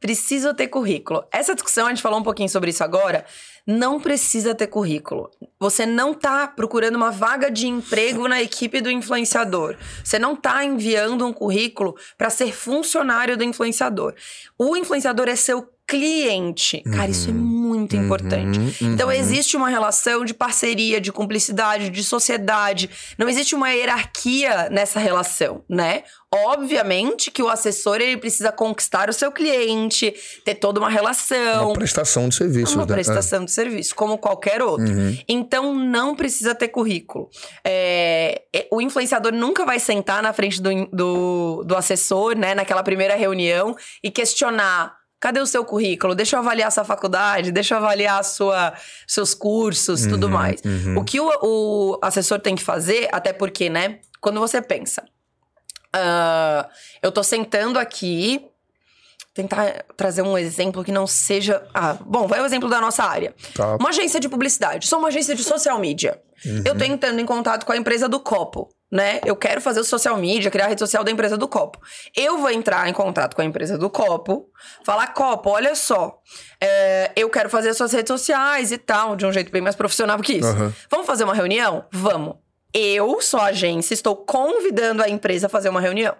Preciso 0.00 0.52
ter 0.52 0.66
currículo. 0.66 1.22
Essa 1.30 1.54
discussão, 1.54 1.86
a 1.86 1.90
gente 1.90 2.02
falou 2.02 2.18
um 2.18 2.22
pouquinho 2.22 2.48
sobre 2.48 2.70
isso 2.70 2.82
agora. 2.82 3.24
Não 3.70 4.00
precisa 4.00 4.52
ter 4.52 4.66
currículo. 4.66 5.30
Você 5.56 5.86
não 5.86 6.12
tá 6.12 6.48
procurando 6.48 6.96
uma 6.96 7.12
vaga 7.12 7.48
de 7.48 7.68
emprego 7.68 8.26
na 8.26 8.42
equipe 8.42 8.80
do 8.80 8.90
influenciador. 8.90 9.76
Você 10.02 10.18
não 10.18 10.34
tá 10.34 10.64
enviando 10.64 11.24
um 11.24 11.32
currículo 11.32 11.94
para 12.18 12.30
ser 12.30 12.52
funcionário 12.52 13.36
do 13.36 13.44
influenciador. 13.44 14.12
O 14.58 14.76
influenciador 14.76 15.28
é 15.28 15.36
seu 15.36 15.62
cliente. 15.90 16.82
Cara, 16.82 17.10
isso 17.10 17.28
é 17.28 17.32
muito 17.32 17.96
importante. 17.96 18.60
Uhum, 18.60 18.92
Então 18.92 19.08
uhum. 19.08 19.12
existe 19.12 19.56
uma 19.56 19.68
relação 19.68 20.24
de 20.24 20.32
parceria, 20.32 21.00
de 21.00 21.10
cumplicidade, 21.10 21.90
de 21.90 22.04
sociedade. 22.04 22.88
Não 23.18 23.28
existe 23.28 23.56
uma 23.56 23.70
hierarquia 23.70 24.68
nessa 24.70 25.00
relação, 25.00 25.64
né? 25.68 26.04
Obviamente 26.32 27.28
que 27.28 27.42
o 27.42 27.48
assessor 27.48 27.96
ele 27.96 28.16
precisa 28.16 28.52
conquistar 28.52 29.10
o 29.10 29.12
seu 29.12 29.32
cliente, 29.32 30.14
ter 30.44 30.54
toda 30.54 30.78
uma 30.78 30.88
relação, 30.88 31.66
Uma 31.66 31.74
prestação 31.74 32.28
de 32.28 32.36
serviços, 32.36 32.76
uma 32.76 32.86
né? 32.86 32.94
prestação 32.94 33.44
de 33.44 33.50
serviço, 33.50 33.96
como 33.96 34.16
qualquer 34.16 34.62
outro. 34.62 34.86
Uhum. 34.86 35.18
Então 35.28 35.74
não 35.74 36.14
precisa 36.14 36.54
ter 36.54 36.68
currículo. 36.68 37.28
É, 37.64 38.42
é, 38.54 38.68
o 38.70 38.80
influenciador 38.80 39.32
nunca 39.32 39.66
vai 39.66 39.80
sentar 39.80 40.22
na 40.22 40.32
frente 40.32 40.62
do, 40.62 40.86
do, 40.86 41.64
do 41.64 41.76
assessor, 41.76 42.36
né, 42.36 42.54
naquela 42.54 42.84
primeira 42.84 43.16
reunião, 43.16 43.74
e 44.00 44.08
questionar. 44.08 44.99
Cadê 45.20 45.38
o 45.38 45.46
seu 45.46 45.64
currículo? 45.64 46.14
Deixa 46.14 46.34
eu 46.36 46.40
avaliar 46.40 46.72
sua 46.72 46.82
faculdade, 46.84 47.52
deixa 47.52 47.74
eu 47.74 47.78
avaliar 47.78 48.24
sua, 48.24 48.72
seus 49.06 49.34
cursos, 49.34 50.06
tudo 50.06 50.24
Uhum, 50.26 50.32
mais. 50.32 50.62
uhum. 50.64 50.96
O 50.98 51.04
que 51.04 51.20
o, 51.20 51.30
o 51.42 51.98
assessor 52.02 52.40
tem 52.40 52.56
que 52.56 52.62
fazer, 52.64 53.06
até 53.12 53.30
porque, 53.32 53.68
né? 53.68 53.98
Quando 54.20 54.40
você 54.40 54.62
pensa, 54.62 55.02
ah, 55.92 56.68
eu 57.02 57.12
tô 57.12 57.22
sentando 57.22 57.78
aqui, 57.78 58.46
tentar 59.34 59.84
trazer 59.96 60.22
um 60.22 60.36
exemplo 60.38 60.82
que 60.82 60.90
não 60.92 61.06
seja. 61.06 61.62
Ah, 61.74 61.96
bom, 62.00 62.26
vai 62.26 62.40
o 62.40 62.46
exemplo 62.46 62.68
da 62.68 62.80
nossa 62.80 63.04
área. 63.04 63.34
Tá. 63.54 63.76
Uma 63.76 63.90
agência 63.90 64.18
de 64.20 64.28
publicidade, 64.28 64.86
sou 64.86 64.98
uma 64.98 65.08
agência 65.08 65.34
de 65.34 65.44
social 65.44 65.78
media. 65.78 66.20
Eu 66.64 66.76
tô 66.78 66.84
entrando 66.84 67.20
em 67.20 67.26
contato 67.26 67.66
com 67.66 67.72
a 67.72 67.76
empresa 67.76 68.08
do 68.08 68.18
copo, 68.18 68.70
né? 68.90 69.20
Eu 69.24 69.36
quero 69.36 69.60
fazer 69.60 69.80
o 69.80 69.84
social 69.84 70.16
media, 70.16 70.50
criar 70.50 70.66
a 70.66 70.68
rede 70.68 70.80
social 70.80 71.04
da 71.04 71.10
empresa 71.10 71.36
do 71.36 71.46
copo. 71.46 71.78
Eu 72.16 72.38
vou 72.38 72.50
entrar 72.50 72.88
em 72.88 72.92
contato 72.92 73.36
com 73.36 73.42
a 73.42 73.44
empresa 73.44 73.78
do 73.78 73.88
copo, 73.88 74.50
falar, 74.84 75.08
copo, 75.08 75.50
olha 75.50 75.74
só, 75.74 76.18
é, 76.60 77.12
eu 77.14 77.30
quero 77.30 77.48
fazer 77.48 77.70
as 77.70 77.76
suas 77.76 77.92
redes 77.92 78.08
sociais 78.08 78.72
e 78.72 78.78
tal, 78.78 79.14
de 79.14 79.24
um 79.24 79.32
jeito 79.32 79.52
bem 79.52 79.62
mais 79.62 79.76
profissional 79.76 80.18
que 80.18 80.34
isso. 80.34 80.48
Aham. 80.48 80.72
Vamos 80.90 81.06
fazer 81.06 81.24
uma 81.24 81.34
reunião? 81.34 81.84
Vamos. 81.92 82.36
Eu 82.72 83.20
sou 83.20 83.40
agência, 83.40 83.94
estou 83.94 84.16
convidando 84.16 85.02
a 85.02 85.08
empresa 85.08 85.46
a 85.46 85.50
fazer 85.50 85.68
uma 85.68 85.80
reunião. 85.80 86.14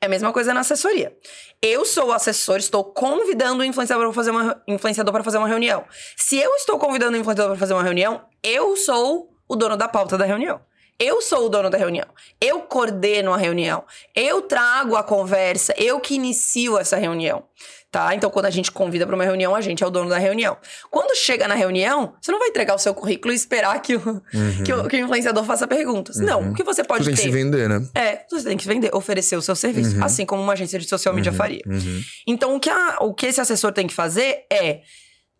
É 0.00 0.06
a 0.06 0.08
mesma 0.08 0.32
coisa 0.32 0.52
na 0.52 0.60
assessoria. 0.60 1.16
Eu 1.60 1.84
sou 1.84 2.08
o 2.08 2.12
assessor, 2.12 2.56
estou 2.56 2.84
convidando 2.84 3.62
o 3.62 3.64
influenciador 3.64 4.04
para 4.06 4.14
fazer 4.14 4.30
uma, 4.30 4.62
influenciador 4.66 5.12
para 5.12 5.24
fazer 5.24 5.38
uma 5.38 5.48
reunião. 5.48 5.84
Se 6.16 6.38
eu 6.38 6.54
estou 6.56 6.78
convidando 6.78 7.16
o 7.16 7.20
influenciador 7.20 7.52
para 7.52 7.60
fazer 7.60 7.72
uma 7.72 7.82
reunião, 7.82 8.22
eu 8.42 8.76
sou 8.76 9.30
o 9.48 9.56
dono 9.56 9.76
da 9.76 9.88
pauta 9.88 10.18
da 10.18 10.24
reunião. 10.24 10.60
Eu 11.02 11.20
sou 11.20 11.46
o 11.46 11.48
dono 11.48 11.68
da 11.68 11.76
reunião. 11.78 12.06
Eu 12.40 12.60
coordeno 12.60 13.32
a 13.32 13.36
reunião. 13.36 13.82
Eu 14.14 14.42
trago 14.42 14.94
a 14.94 15.02
conversa. 15.02 15.74
Eu 15.76 15.98
que 15.98 16.14
inicio 16.14 16.78
essa 16.78 16.96
reunião. 16.96 17.42
Tá? 17.90 18.14
Então, 18.14 18.30
quando 18.30 18.46
a 18.46 18.50
gente 18.50 18.72
convida 18.72 19.04
para 19.06 19.14
uma 19.14 19.24
reunião, 19.24 19.54
a 19.54 19.60
gente 19.60 19.84
é 19.84 19.86
o 19.86 19.90
dono 19.90 20.08
da 20.08 20.16
reunião. 20.16 20.56
Quando 20.90 21.14
chega 21.14 21.46
na 21.46 21.54
reunião, 21.54 22.14
você 22.22 22.32
não 22.32 22.38
vai 22.38 22.48
entregar 22.48 22.74
o 22.74 22.78
seu 22.78 22.94
currículo 22.94 23.32
e 23.34 23.36
esperar 23.36 23.82
que 23.82 23.96
o, 23.96 24.22
que 24.64 24.72
o, 24.72 24.88
que 24.88 24.96
o 24.96 25.00
influenciador 25.00 25.44
faça 25.44 25.66
perguntas. 25.66 26.16
Não. 26.16 26.50
O 26.52 26.54
que 26.54 26.62
você 26.62 26.82
pode 26.82 27.04
Você 27.04 27.10
tem 27.10 27.16
que 27.16 27.22
ter? 27.22 27.28
se 27.28 27.34
vender, 27.34 27.68
né? 27.68 27.86
É, 27.94 28.24
você 28.30 28.48
tem 28.48 28.56
que 28.56 28.66
vender, 28.66 28.94
oferecer 28.94 29.36
o 29.36 29.42
seu 29.42 29.54
serviço, 29.54 30.02
assim 30.02 30.24
como 30.24 30.42
uma 30.42 30.54
agência 30.54 30.78
de 30.78 30.88
social 30.88 31.14
media 31.14 31.32
faria. 31.32 31.62
Uhum. 31.66 32.02
Então, 32.26 32.56
o 32.56 32.60
que, 32.60 32.70
a- 32.70 32.96
o 33.02 33.12
que 33.12 33.26
esse 33.26 33.40
assessor 33.40 33.72
tem 33.72 33.86
que 33.86 33.92
fazer 33.94 34.46
é. 34.50 34.80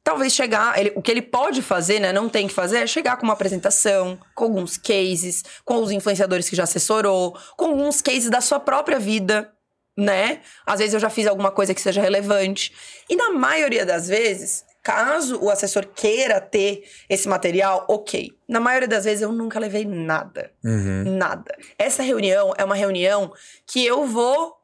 Talvez 0.05 0.32
chegar, 0.32 0.76
ele- 0.78 0.92
o 0.96 1.03
que 1.03 1.11
ele 1.11 1.22
pode 1.22 1.62
fazer, 1.62 2.00
né? 2.00 2.12
Não 2.12 2.28
tem 2.28 2.48
que 2.48 2.53
fazer, 2.55 2.78
é 2.78 2.86
chegar 2.86 3.16
com 3.16 3.22
uma 3.24 3.32
apresentação, 3.34 4.18
com 4.34 4.44
alguns 4.44 4.76
cases, 4.76 5.44
com 5.64 5.76
os 5.76 5.90
influenciadores 5.92 6.48
que 6.48 6.57
já 6.57 6.64
assessorou, 6.64 7.36
com 7.57 7.66
alguns 7.66 8.00
cases 8.00 8.28
da 8.28 8.40
sua 8.40 8.59
própria 8.59 8.98
vida, 8.98 9.53
né? 9.96 10.40
Às 10.66 10.80
vezes 10.80 10.94
eu 10.94 11.00
já 11.00 11.09
fiz 11.09 11.26
alguma 11.26 11.53
coisa 11.53 11.72
que 11.72 11.80
seja 11.80 12.00
relevante. 12.03 12.72
E 13.09 13.14
na 13.14 13.30
maioria 13.30 13.86
das 13.86 14.09
vezes, 14.09 14.64
caso 14.82 15.38
o 15.40 15.48
assessor 15.48 15.86
queira 15.86 16.40
ter 16.40 16.82
esse 17.09 17.28
material, 17.28 17.86
ok. 17.88 18.32
Na 18.48 18.59
maioria 18.59 18.88
das 18.88 19.05
vezes 19.05 19.22
eu 19.22 19.30
nunca 19.30 19.61
levei 19.61 19.84
nada. 19.84 20.50
Uhum. 20.64 21.16
Nada. 21.16 21.55
Essa 21.78 22.03
reunião 22.03 22.53
é 22.59 22.64
uma 22.64 22.74
reunião 22.74 23.32
que 23.64 23.86
eu 23.86 24.05
vou 24.05 24.57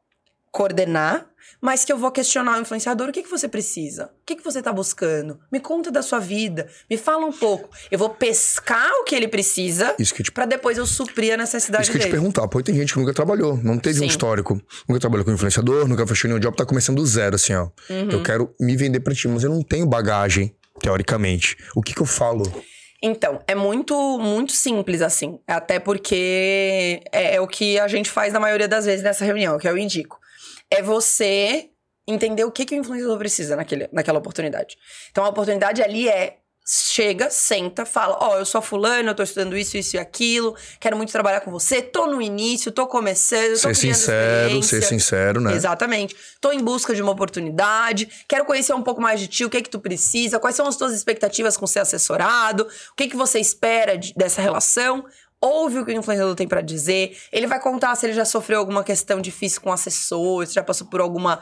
coordenar, 0.51 1.27
mas 1.61 1.83
que 1.85 1.91
eu 1.91 1.97
vou 1.97 2.11
questionar 2.11 2.57
o 2.57 2.61
influenciador: 2.61 3.09
o 3.09 3.11
que, 3.11 3.23
que 3.23 3.29
você 3.29 3.47
precisa? 3.47 4.05
O 4.05 4.25
que, 4.25 4.35
que 4.35 4.43
você 4.43 4.61
tá 4.61 4.71
buscando? 4.73 5.39
Me 5.51 5.59
conta 5.59 5.91
da 5.91 6.01
sua 6.01 6.19
vida, 6.19 6.67
me 6.89 6.97
fala 6.97 7.25
um 7.25 7.31
pouco. 7.31 7.69
Eu 7.91 7.97
vou 7.99 8.09
pescar 8.09 8.89
o 9.01 9.03
que 9.03 9.15
ele 9.15 9.27
precisa 9.27 9.95
te- 9.97 10.31
pra 10.31 10.45
depois 10.45 10.77
eu 10.77 10.85
suprir 10.85 11.33
a 11.33 11.37
necessidade 11.37 11.83
Isso 11.83 11.91
que 11.91 11.97
eu 11.97 12.01
te 12.01 12.05
dele. 12.05 12.17
perguntar, 12.17 12.47
pô, 12.47 12.61
tem 12.61 12.75
gente 12.75 12.93
que 12.93 12.99
nunca 12.99 13.13
trabalhou, 13.13 13.57
não 13.63 13.77
teve 13.77 13.99
um 13.99 14.03
Sim. 14.03 14.07
histórico. 14.07 14.61
Nunca 14.87 14.99
trabalhou 14.99 15.25
com 15.25 15.31
influenciador, 15.31 15.87
nunca 15.87 16.05
fechou 16.07 16.27
nenhum 16.27 16.39
job, 16.39 16.55
tá 16.55 16.65
começando 16.65 16.97
do 16.97 17.05
zero, 17.05 17.35
assim, 17.35 17.53
ó. 17.53 17.69
Uhum. 17.89 18.09
Eu 18.11 18.23
quero 18.23 18.53
me 18.59 18.75
vender 18.77 18.99
pra 18.99 19.13
ti, 19.13 19.27
mas 19.27 19.43
eu 19.43 19.49
não 19.49 19.61
tenho 19.61 19.85
bagagem, 19.85 20.55
teoricamente. 20.81 21.57
O 21.75 21.81
que 21.81 21.93
que 21.93 22.01
eu 22.01 22.05
falo? 22.05 22.43
Então, 23.01 23.39
é 23.47 23.55
muito, 23.55 23.95
muito 24.19 24.51
simples 24.51 25.01
assim. 25.01 25.39
Até 25.47 25.79
porque 25.79 27.01
é, 27.11 27.35
é 27.35 27.41
o 27.41 27.47
que 27.47 27.79
a 27.79 27.87
gente 27.87 28.09
faz 28.09 28.33
na 28.33 28.39
maioria 28.39 28.67
das 28.67 28.85
vezes 28.85 29.03
nessa 29.03 29.23
reunião, 29.23 29.57
que 29.57 29.67
eu 29.67 29.77
indico. 29.77 30.19
É 30.71 30.81
você 30.81 31.69
entender 32.07 32.43
o 32.43 32.51
que, 32.51 32.65
que 32.65 32.75
o 32.75 32.77
influenciador 32.77 33.17
precisa 33.17 33.55
naquele, 33.55 33.87
naquela 33.91 34.19
oportunidade. 34.19 34.77
Então, 35.11 35.23
a 35.23 35.29
oportunidade 35.29 35.81
ali 35.81 36.07
é 36.09 36.37
chega, 36.71 37.31
senta, 37.31 37.83
fala: 37.83 38.15
Ó, 38.21 38.37
eu 38.37 38.45
sou 38.45 38.59
a 38.59 38.61
fulano, 38.61 39.09
eu 39.09 39.15
tô 39.15 39.23
estudando 39.23 39.57
isso, 39.57 39.75
isso 39.75 39.95
e 39.95 39.99
aquilo, 39.99 40.55
quero 40.79 40.95
muito 40.95 41.11
trabalhar 41.11 41.41
com 41.41 41.49
você, 41.49 41.81
tô 41.81 42.05
no 42.05 42.21
início, 42.21 42.71
tô 42.71 42.85
começando, 42.85 43.53
tô 43.53 43.57
Ser 43.69 43.75
sincero, 43.75 44.49
ser 44.51 44.59
experiência." 44.59 44.81
sincero, 44.83 45.41
né? 45.41 45.53
Exatamente. 45.55 46.15
Tô 46.39 46.51
em 46.51 46.59
busca 46.63 46.93
de 46.93 47.01
uma 47.01 47.11
oportunidade, 47.11 48.07
quero 48.27 48.45
conhecer 48.45 48.73
um 48.73 48.83
pouco 48.83 49.01
mais 49.01 49.19
de 49.19 49.27
ti, 49.27 49.45
o 49.45 49.49
que 49.49 49.57
é 49.57 49.61
que 49.63 49.69
tu 49.69 49.79
precisa, 49.79 50.39
quais 50.39 50.55
são 50.55 50.67
as 50.67 50.75
tuas 50.77 50.93
expectativas 50.93 51.57
com 51.57 51.65
ser 51.65 51.79
assessorado, 51.79 52.67
o 52.91 52.95
que 52.95 53.03
é 53.05 53.07
que 53.07 53.15
você 53.17 53.39
espera 53.39 53.97
de- 53.97 54.13
dessa 54.15 54.39
relação. 54.41 55.03
Ouve 55.41 55.79
o 55.79 55.85
que 55.85 55.91
o 55.91 55.97
influenciador 55.97 56.35
tem 56.35 56.47
pra 56.47 56.61
dizer. 56.61 57.17
Ele 57.31 57.47
vai 57.47 57.61
contar 57.61 57.95
se 57.95 58.05
ele 58.05 58.13
já 58.13 58.25
sofreu 58.25 58.59
alguma 58.59 58.83
questão 58.83 59.21
difícil 59.21 59.61
com 59.61 59.71
assessor, 59.71 60.45
se 60.45 60.53
já 60.53 60.63
passou 60.63 60.87
por 60.87 60.99
alguma 60.99 61.39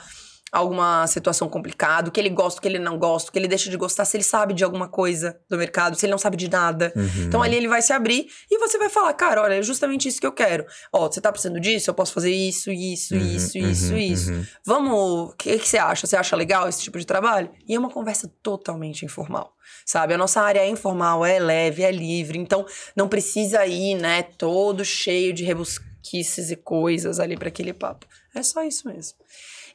alguma 0.51 1.05
situação 1.07 1.49
complicada, 1.49 2.09
o 2.09 2.11
que 2.11 2.19
ele 2.19 2.29
gosta, 2.29 2.59
o 2.59 2.61
que 2.61 2.67
ele 2.67 2.79
não 2.79 2.97
gosta, 2.97 3.29
o 3.29 3.33
que 3.33 3.39
ele 3.39 3.47
deixa 3.47 3.69
de 3.69 3.77
gostar, 3.77 4.05
se 4.05 4.15
ele 4.15 4.23
sabe 4.23 4.53
de 4.53 4.63
alguma 4.63 4.87
coisa 4.87 5.37
do 5.49 5.57
mercado, 5.57 5.95
se 5.95 6.05
ele 6.05 6.11
não 6.11 6.17
sabe 6.17 6.37
de 6.37 6.49
nada. 6.49 6.93
Uhum. 6.95 7.25
Então 7.25 7.41
ali 7.41 7.55
ele 7.55 7.67
vai 7.67 7.81
se 7.81 7.91
abrir 7.91 8.27
e 8.49 8.57
você 8.57 8.77
vai 8.77 8.89
falar, 8.89 9.13
cara, 9.13 9.41
olha, 9.41 9.55
é 9.55 9.61
justamente 9.61 10.07
isso 10.07 10.19
que 10.21 10.27
eu 10.27 10.31
quero. 10.31 10.65
Ó, 10.91 11.07
você 11.11 11.19
tá 11.19 11.31
precisando 11.31 11.59
disso? 11.59 11.89
Eu 11.89 11.93
posso 11.93 12.13
fazer 12.13 12.31
isso, 12.31 12.71
isso, 12.71 13.15
Uhum, 13.15 13.21
isso, 13.21 13.57
isso, 13.57 13.91
uhum, 13.91 13.97
isso. 13.97 14.31
uhum. 14.31 14.45
Vamos, 14.65 15.31
o 15.31 15.35
que, 15.37 15.57
que 15.59 15.67
você 15.67 15.77
acha? 15.77 16.07
Você 16.07 16.15
acha 16.15 16.35
legal 16.35 16.67
esse 16.67 16.81
tipo 16.81 16.97
de 16.97 17.05
trabalho? 17.05 17.49
E 17.67 17.75
é 17.75 17.79
uma 17.79 17.89
conversa 17.89 18.31
totalmente 18.41 19.03
informal, 19.03 19.53
sabe? 19.85 20.13
A 20.13 20.17
nossa 20.17 20.41
área 20.41 20.59
é 20.59 20.69
informal, 20.69 21.25
é 21.25 21.39
leve, 21.39 21.83
é 21.83 21.91
livre, 21.91 22.37
então 22.37 22.65
não 22.95 23.07
precisa 23.09 23.65
ir, 23.65 23.95
né, 23.95 24.23
todo 24.23 24.85
cheio 24.85 25.33
de 25.33 25.43
rebusquices 25.43 26.51
e 26.51 26.55
coisas 26.55 27.19
ali 27.19 27.35
pra 27.35 27.49
aquele 27.49 27.73
papo. 27.73 28.05
É 28.33 28.41
só 28.43 28.63
isso 28.63 28.87
mesmo. 28.87 29.17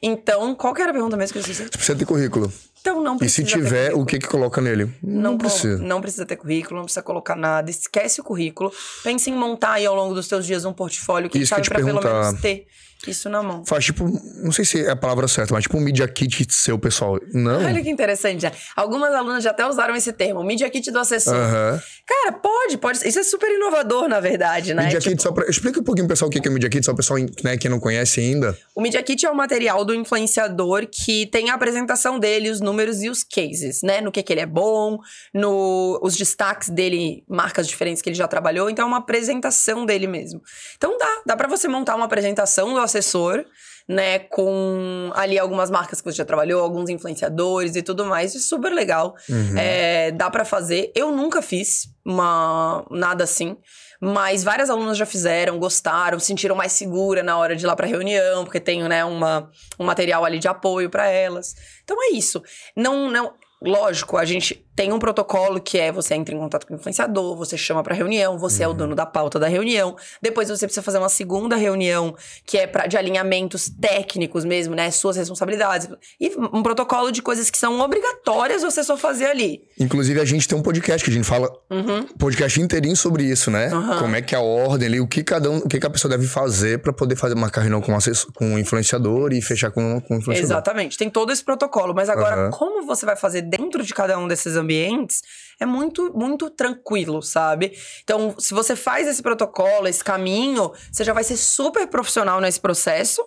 Então, 0.05 0.53
qual 0.53 0.73
que 0.73 0.81
era 0.81 0.91
a 0.91 0.93
pergunta 0.93 1.15
mesmo 1.15 1.31
que 1.31 1.37
eu 1.39 1.41
esqueci? 1.41 1.63
Você 1.63 1.69
precisa 1.69 1.97
ter 1.97 2.05
currículo. 2.05 2.51
Então 2.81 3.01
não 3.01 3.15
E 3.15 3.19
precisa 3.19 3.47
se 3.47 3.53
ter 3.53 3.61
tiver, 3.61 3.93
o 3.93 4.05
que 4.05 4.19
que 4.19 4.27
coloca 4.27 4.59
nele? 4.59 4.91
Não, 5.01 5.31
Não, 5.31 5.37
precisa. 5.37 5.77
Não 5.81 6.01
precisa 6.01 6.25
ter 6.25 6.35
currículo, 6.35 6.75
não 6.75 6.83
precisa 6.83 7.01
colocar 7.01 7.37
nada. 7.37 7.71
Esquece 7.71 8.19
o 8.19 8.23
currículo. 8.25 8.69
Pense 9.01 9.29
em 9.29 9.33
montar 9.33 9.73
aí 9.73 9.85
ao 9.85 9.95
longo 9.95 10.13
dos 10.13 10.27
seus 10.27 10.45
dias 10.45 10.65
um 10.65 10.73
portfólio 10.73 11.29
que 11.29 11.37
Isso 11.39 11.47
sabe 11.55 11.69
pra 11.69 11.79
pelo 11.79 12.03
menos 12.03 12.41
ter 12.41 12.65
isso 13.09 13.29
na 13.29 13.41
mão. 13.41 13.63
Faz 13.65 13.85
tipo, 13.85 14.05
não 14.43 14.51
sei 14.51 14.65
se 14.65 14.85
é 14.85 14.91
a 14.91 14.95
palavra 14.95 15.27
certa, 15.27 15.53
mas 15.53 15.63
tipo 15.63 15.77
um 15.77 15.81
media 15.81 16.07
kit 16.07 16.53
seu, 16.53 16.77
pessoal. 16.79 17.19
Não. 17.33 17.65
Olha 17.65 17.81
que 17.81 17.89
interessante. 17.89 18.49
Algumas 18.75 19.13
alunas 19.13 19.43
já 19.43 19.51
até 19.51 19.65
usaram 19.65 19.95
esse 19.95 20.11
termo, 20.13 20.43
Media 20.43 20.69
Kit 20.69 20.91
do 20.91 20.99
assessor. 20.99 21.35
Aham. 21.35 21.81
Cara, 22.05 22.33
pode, 22.33 22.77
pode. 22.77 23.07
Isso 23.07 23.19
é 23.19 23.23
super 23.23 23.49
inovador, 23.49 24.07
na 24.09 24.19
verdade, 24.19 24.73
né? 24.73 24.83
Media 24.83 24.99
Tipo, 24.99 25.11
kit, 25.11 25.23
só 25.23 25.31
pra... 25.31 25.49
Explica 25.49 25.79
um 25.79 25.83
pouquinho, 25.83 26.07
pessoal, 26.07 26.27
o 26.27 26.31
que 26.31 26.45
é 26.45 26.51
Media 26.51 26.69
Kit, 26.69 26.85
só 26.85 26.91
o 26.91 26.95
pessoal 26.95 27.19
né, 27.43 27.57
que 27.57 27.69
não 27.69 27.79
conhece 27.79 28.19
ainda. 28.19 28.57
O 28.75 28.81
Media 28.81 29.01
Kit 29.01 29.25
é 29.25 29.29
o 29.29 29.35
material 29.35 29.85
do 29.85 29.93
influenciador 29.95 30.87
que 30.87 31.27
tem 31.27 31.49
a 31.49 31.53
apresentação 31.53 32.19
dele, 32.19 32.49
os 32.49 32.59
números 32.59 33.01
e 33.01 33.09
os 33.09 33.23
cases, 33.23 33.81
né? 33.83 34.01
No 34.01 34.11
que, 34.11 34.21
que 34.21 34.33
ele 34.33 34.41
é 34.41 34.45
bom, 34.45 34.97
no 35.33 35.99
os 36.01 36.17
destaques 36.17 36.69
dele, 36.69 37.23
marcas 37.27 37.67
diferentes 37.67 38.01
que 38.01 38.09
ele 38.09 38.15
já 38.15 38.27
trabalhou. 38.27 38.69
Então, 38.69 38.85
é 38.85 38.87
uma 38.87 38.97
apresentação 38.97 39.85
dele 39.85 40.07
mesmo. 40.07 40.41
Então, 40.75 40.97
dá. 40.97 41.21
Dá 41.25 41.37
pra 41.37 41.47
você 41.47 41.67
montar 41.67 41.95
uma 41.95 42.05
apresentação 42.05 42.73
do 42.73 42.79
assessor, 42.97 43.43
né? 43.87 44.19
Com 44.19 45.11
ali 45.15 45.37
algumas 45.37 45.69
marcas 45.69 45.99
que 45.99 46.11
você 46.11 46.17
já 46.17 46.25
trabalhou, 46.25 46.61
alguns 46.61 46.89
influenciadores 46.89 47.75
e 47.75 47.81
tudo 47.81 48.05
mais. 48.05 48.35
É 48.35 48.39
super 48.39 48.71
legal. 48.71 49.15
Uhum. 49.29 49.57
É, 49.57 50.11
dá 50.11 50.29
pra 50.29 50.45
fazer. 50.45 50.91
Eu 50.95 51.11
nunca 51.11 51.41
fiz 51.41 51.87
uma 52.05 52.85
nada 52.91 53.23
assim. 53.23 53.57
Mas 54.01 54.43
várias 54.43 54.69
alunas 54.69 54.97
já 54.97 55.05
fizeram, 55.05 55.57
gostaram, 55.57 56.19
se 56.19 56.25
sentiram 56.25 56.57
mais 56.57 56.73
segura 56.73 57.23
na 57.23 57.37
hora 57.37 57.55
de 57.55 57.63
ir 57.63 57.67
lá 57.67 57.73
pra 57.73 57.87
reunião, 57.87 58.43
porque 58.43 58.59
tem, 58.59 58.83
né, 58.83 59.05
uma, 59.05 59.49
um 59.79 59.85
material 59.85 60.25
ali 60.25 60.39
de 60.39 60.47
apoio 60.49 60.89
pra 60.89 61.07
elas. 61.07 61.55
Então 61.85 61.95
é 62.03 62.13
isso. 62.13 62.43
Não, 62.75 63.09
não, 63.09 63.33
lógico, 63.61 64.17
a 64.17 64.25
gente 64.25 64.55
tem 64.75 64.91
um 64.91 64.99
protocolo 64.99 65.59
que 65.59 65.77
é 65.77 65.91
você 65.91 66.15
entra 66.15 66.33
em 66.33 66.37
contato 66.37 66.65
com 66.65 66.73
o 66.73 66.77
influenciador, 66.77 67.35
você 67.35 67.57
chama 67.57 67.83
pra 67.83 67.93
reunião, 67.93 68.37
você 68.37 68.63
é 68.63 68.67
o 68.67 68.73
dono 68.73 68.95
da 68.95 69.05
pauta 69.05 69.39
da 69.39 69.47
reunião. 69.47 69.95
Depois 70.21 70.49
você 70.49 70.65
precisa 70.65 70.81
fazer 70.81 70.97
uma 70.97 71.09
segunda 71.09 71.55
reunião, 71.55 72.15
que 72.45 72.57
é 72.57 72.65
pra, 72.67 72.87
de 72.87 72.97
alinhamentos 72.97 73.69
técnicos 73.69 74.43
mesmo, 74.45 74.75
né, 74.75 74.89
suas 74.91 75.15
responsabilidades. 75.17 75.87
E 76.19 76.31
um 76.53 76.63
protocolo 76.63 77.11
de 77.11 77.21
coisas 77.21 77.49
que 77.49 77.57
são 77.57 77.79
obrigatórias 77.79 78.61
você 78.63 78.83
só 78.83 78.97
fazer 78.97 79.25
ali. 79.25 79.61
Inclusive, 79.79 80.19
a 80.19 80.25
gente 80.25 80.47
tem 80.47 80.57
um 80.57 80.61
podcast 80.61 81.03
que 81.03 81.11
a 81.11 81.13
gente 81.13 81.25
fala 81.25 81.51
Uhum. 81.69 82.05
podcast 82.19 82.59
inteirinho 82.61 82.95
sobre 82.95 83.23
isso, 83.23 83.49
né? 83.51 83.67
Aham. 83.67 83.99
Como 83.99 84.15
é 84.15 84.21
que 84.21 84.35
é 84.35 84.37
a 84.37 84.41
ordem 84.41 84.87
ali, 84.87 84.99
o 84.99 85.07
que 85.07 85.23
cada 85.23 85.49
um, 85.49 85.57
o 85.57 85.67
que, 85.67 85.79
que 85.79 85.85
a 85.85 85.89
pessoa 85.89 86.09
deve 86.09 86.27
fazer 86.27 86.79
pra 86.79 86.93
poder 86.93 87.15
fazer 87.15 87.35
uma 87.35 87.47
reunião 87.47 87.81
com, 87.81 87.95
assessor, 87.95 88.31
com 88.33 88.45
um 88.45 88.59
influenciador 88.59 89.33
e 89.33 89.41
fechar 89.41 89.71
com, 89.71 89.99
com 90.01 90.15
um 90.15 90.17
influenciador. 90.17 90.51
Exatamente, 90.51 90.97
tem 90.97 91.09
todo 91.09 91.31
esse 91.31 91.43
protocolo, 91.43 91.93
mas 91.93 92.09
agora 92.09 92.49
como 92.51 92.85
você 92.85 93.05
vai 93.05 93.15
fazer 93.15 93.41
dentro 93.41 93.83
de 93.83 93.93
cada 93.93 94.17
um 94.17 94.27
desses 94.27 94.55
ambientes 94.63 95.21
é 95.59 95.65
muito 95.65 96.11
muito 96.17 96.49
tranquilo, 96.49 97.21
sabe? 97.21 97.77
Então, 98.03 98.35
se 98.39 98.53
você 98.53 98.75
faz 98.75 99.07
esse 99.07 99.21
protocolo, 99.21 99.87
esse 99.87 100.03
caminho, 100.03 100.71
você 100.91 101.03
já 101.03 101.13
vai 101.13 101.23
ser 101.23 101.37
super 101.37 101.87
profissional 101.87 102.41
nesse 102.41 102.59
processo. 102.59 103.23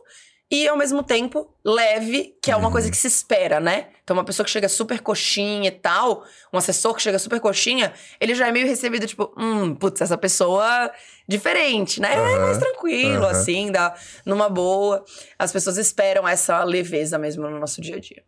E 0.49 0.68
ao 0.68 0.76
mesmo 0.76 1.03
tempo 1.03 1.53
leve, 1.64 2.37
que 2.41 2.53
é 2.53 2.57
uma 2.57 2.70
coisa 2.70 2.89
que 2.89 2.97
se 2.97 3.09
espera, 3.09 3.59
né? 3.59 3.89
Então, 4.05 4.16
uma 4.16 4.22
pessoa 4.22 4.45
que 4.45 4.51
chega 4.53 4.68
super 4.68 5.01
coxinha 5.01 5.66
e 5.66 5.72
tal, 5.72 6.22
um 6.53 6.59
assessor 6.59 6.95
que 6.95 7.03
chega 7.03 7.18
super 7.18 7.41
coxinha, 7.41 7.93
ele 8.20 8.32
já 8.32 8.47
é 8.47 8.53
meio 8.53 8.64
recebido, 8.64 9.09
tipo, 9.09 9.34
hum, 9.37 9.74
putz, 9.74 10.01
essa 10.03 10.16
pessoa 10.16 10.93
diferente, 11.28 12.01
né? 12.01 12.14
É 12.14 12.18
Aham, 12.18 12.39
mais 12.43 12.59
tranquilo, 12.59 13.24
aham. 13.24 13.30
assim, 13.32 13.72
dá 13.72 13.93
numa 14.24 14.49
boa. 14.49 15.05
As 15.37 15.51
pessoas 15.51 15.78
esperam 15.78 16.28
essa 16.28 16.62
leveza 16.62 17.18
mesmo 17.18 17.51
no 17.51 17.59
nosso 17.59 17.80
dia 17.80 17.97
a 17.97 17.99
dia. 17.99 18.22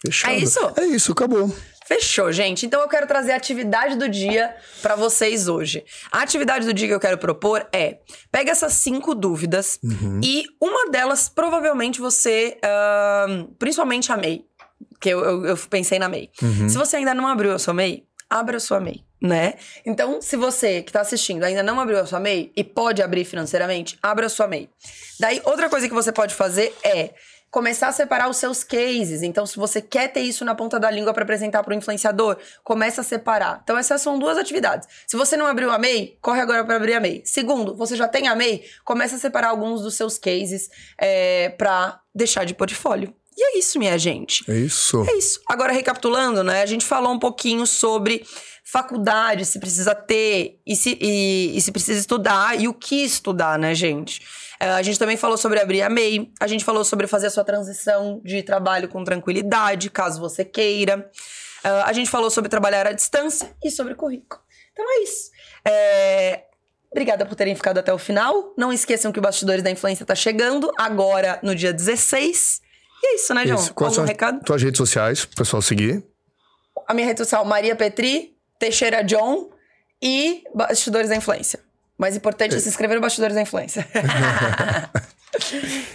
Fechado. 0.00 0.34
É 0.34 0.36
isso? 0.36 0.60
É 0.76 0.84
isso, 0.84 1.10
acabou. 1.10 1.50
Fechou, 1.86 2.32
gente. 2.32 2.66
Então 2.66 2.80
eu 2.80 2.88
quero 2.88 3.06
trazer 3.06 3.32
a 3.32 3.36
atividade 3.36 3.96
do 3.96 4.08
dia 4.08 4.54
pra 4.82 4.96
vocês 4.96 5.46
hoje. 5.48 5.84
A 6.10 6.20
atividade 6.22 6.66
do 6.66 6.74
dia 6.74 6.88
que 6.88 6.94
eu 6.94 7.00
quero 7.00 7.16
propor 7.18 7.66
é: 7.72 7.98
pega 8.30 8.50
essas 8.50 8.72
cinco 8.74 9.14
dúvidas 9.14 9.78
Uhum. 9.82 10.20
e 10.22 10.44
uma 10.60 10.90
delas 10.90 11.28
provavelmente 11.28 12.00
você, 12.00 12.58
ahn, 12.62 13.46
principalmente 13.58 14.10
a 14.10 14.16
MEI, 14.16 14.44
que 15.00 15.08
eu, 15.10 15.20
eu, 15.24 15.46
eu 15.46 15.56
pensei 15.70 15.98
na 15.98 16.08
MEI. 16.08 16.30
Uhum. 16.42 16.68
Se 16.68 16.76
você 16.76 16.96
ainda 16.96 17.14
não 17.14 17.26
abriu 17.28 17.52
a 17.52 17.58
sua 17.58 17.72
MEI, 17.74 18.04
abra 18.28 18.56
a 18.56 18.60
sua 18.60 18.80
MEI, 18.80 19.04
né? 19.22 19.54
Então, 19.84 20.20
se 20.20 20.36
você 20.36 20.82
que 20.82 20.90
tá 20.92 21.00
assistindo 21.02 21.44
ainda 21.44 21.62
não 21.62 21.78
abriu 21.80 22.00
a 22.00 22.06
sua 22.06 22.18
MEI 22.18 22.50
e 22.56 22.64
pode 22.64 23.00
abrir 23.02 23.24
financeiramente, 23.24 23.96
abra 24.02 24.26
a 24.26 24.28
sua 24.28 24.48
MEI. 24.48 24.68
Daí, 25.20 25.40
outra 25.44 25.68
coisa 25.68 25.86
que 25.88 25.94
você 25.94 26.10
pode 26.10 26.34
fazer 26.34 26.74
é 26.82 27.10
começar 27.56 27.88
a 27.88 27.92
separar 27.92 28.28
os 28.28 28.36
seus 28.36 28.62
cases. 28.62 29.22
Então, 29.22 29.46
se 29.46 29.56
você 29.56 29.80
quer 29.80 30.12
ter 30.12 30.20
isso 30.20 30.44
na 30.44 30.54
ponta 30.54 30.78
da 30.78 30.90
língua 30.90 31.14
para 31.14 31.22
apresentar 31.22 31.62
para 31.62 31.72
o 31.72 31.74
influenciador, 31.74 32.36
começa 32.62 33.00
a 33.00 33.04
separar. 33.04 33.60
Então, 33.64 33.78
essas 33.78 34.02
são 34.02 34.18
duas 34.18 34.36
atividades. 34.36 34.86
Se 35.06 35.16
você 35.16 35.38
não 35.38 35.46
abriu 35.46 35.70
a 35.70 35.78
MEI, 35.78 36.18
corre 36.20 36.42
agora 36.42 36.62
para 36.66 36.76
abrir 36.76 36.92
a 36.92 37.00
MEI. 37.00 37.22
Segundo, 37.24 37.74
você 37.74 37.96
já 37.96 38.06
tem 38.06 38.28
a 38.28 38.34
MEI, 38.34 38.62
começa 38.84 39.16
a 39.16 39.18
separar 39.18 39.48
alguns 39.48 39.80
dos 39.80 39.94
seus 39.94 40.18
cases 40.18 40.68
é, 40.98 41.48
para 41.48 41.98
deixar 42.14 42.44
de 42.44 42.52
portfólio. 42.52 43.14
E 43.36 43.56
é 43.56 43.58
isso, 43.58 43.78
minha 43.78 43.98
gente. 43.98 44.50
É 44.50 44.56
isso. 44.56 45.04
É 45.08 45.14
isso. 45.14 45.40
Agora, 45.46 45.72
recapitulando, 45.72 46.42
né? 46.42 46.62
A 46.62 46.66
gente 46.66 46.84
falou 46.84 47.12
um 47.12 47.18
pouquinho 47.18 47.66
sobre 47.66 48.26
faculdade, 48.64 49.44
se 49.44 49.60
precisa 49.60 49.94
ter 49.94 50.58
e 50.66 50.74
se, 50.74 50.98
e, 51.00 51.56
e 51.56 51.60
se 51.60 51.70
precisa 51.70 52.00
estudar 52.00 52.58
e 52.58 52.66
o 52.66 52.74
que 52.74 53.04
estudar, 53.04 53.58
né, 53.58 53.74
gente? 53.74 54.20
É, 54.58 54.70
a 54.70 54.82
gente 54.82 54.98
também 54.98 55.16
falou 55.16 55.36
sobre 55.36 55.60
abrir 55.60 55.82
a 55.82 55.90
MEI, 55.90 56.32
a 56.40 56.46
gente 56.46 56.64
falou 56.64 56.82
sobre 56.82 57.06
fazer 57.06 57.26
a 57.26 57.30
sua 57.30 57.44
transição 57.44 58.20
de 58.24 58.42
trabalho 58.42 58.88
com 58.88 59.04
tranquilidade, 59.04 59.90
caso 59.90 60.18
você 60.18 60.44
queira. 60.44 61.10
É, 61.62 61.68
a 61.68 61.92
gente 61.92 62.10
falou 62.10 62.30
sobre 62.30 62.48
trabalhar 62.48 62.86
à 62.86 62.92
distância 62.92 63.54
e 63.62 63.70
sobre 63.70 63.94
currículo. 63.94 64.40
Então 64.72 64.84
é 64.88 65.02
isso. 65.02 65.30
É, 65.64 66.42
Obrigada 66.90 67.26
por 67.26 67.34
terem 67.34 67.54
ficado 67.54 67.78
até 67.78 67.92
o 67.92 67.98
final. 67.98 68.54
Não 68.56 68.72
esqueçam 68.72 69.12
que 69.12 69.18
o 69.18 69.22
Bastidores 69.22 69.62
da 69.62 69.70
Influência 69.70 70.06
tá 70.06 70.14
chegando 70.14 70.70
agora 70.78 71.38
no 71.42 71.54
dia 71.54 71.72
16. 71.72 72.62
É 73.06 73.14
isso, 73.14 73.32
né, 73.32 73.46
João? 73.46 73.60
Isso. 73.60 73.72
Quais 73.74 73.88
Algum 73.88 73.94
são 73.94 74.04
as 74.04 74.10
recado? 74.10 74.44
tuas 74.44 74.62
redes 74.62 74.78
sociais 74.78 75.24
pro 75.24 75.36
pessoal 75.36 75.62
seguir? 75.62 76.04
A 76.86 76.92
minha 76.92 77.06
rede 77.06 77.18
social, 77.18 77.44
Maria 77.44 77.76
Petri, 77.76 78.36
Teixeira 78.58 79.02
John 79.04 79.50
e 80.02 80.42
Bastidores 80.54 81.08
da 81.08 81.16
Influência. 81.16 81.60
Mais 81.96 82.16
importante 82.16 82.54
é 82.54 82.58
se 82.58 82.68
inscrever 82.68 82.96
no 82.96 83.00
Bastidores 83.00 83.34
da 83.34 83.42
Influência. 83.42 83.86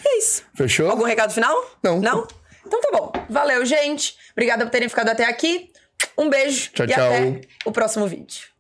é 0.06 0.18
isso? 0.18 0.44
Fechou? 0.56 0.90
Algum 0.90 1.04
recado 1.04 1.34
final? 1.34 1.56
Não. 1.84 2.00
Não? 2.00 2.28
Então 2.66 2.80
tá 2.82 2.90
bom. 2.92 3.12
Valeu, 3.30 3.66
gente. 3.66 4.16
Obrigada 4.32 4.66
por 4.66 4.72
terem 4.72 4.90
ficado 4.90 5.10
até 5.10 5.26
aqui. 5.26 5.70
Um 6.18 6.30
beijo 6.30 6.72
Tchau, 6.72 6.86
e 6.86 6.90
tchau. 6.90 7.06
até 7.06 7.42
o 7.66 7.72
próximo 7.72 8.08
vídeo. 8.08 8.51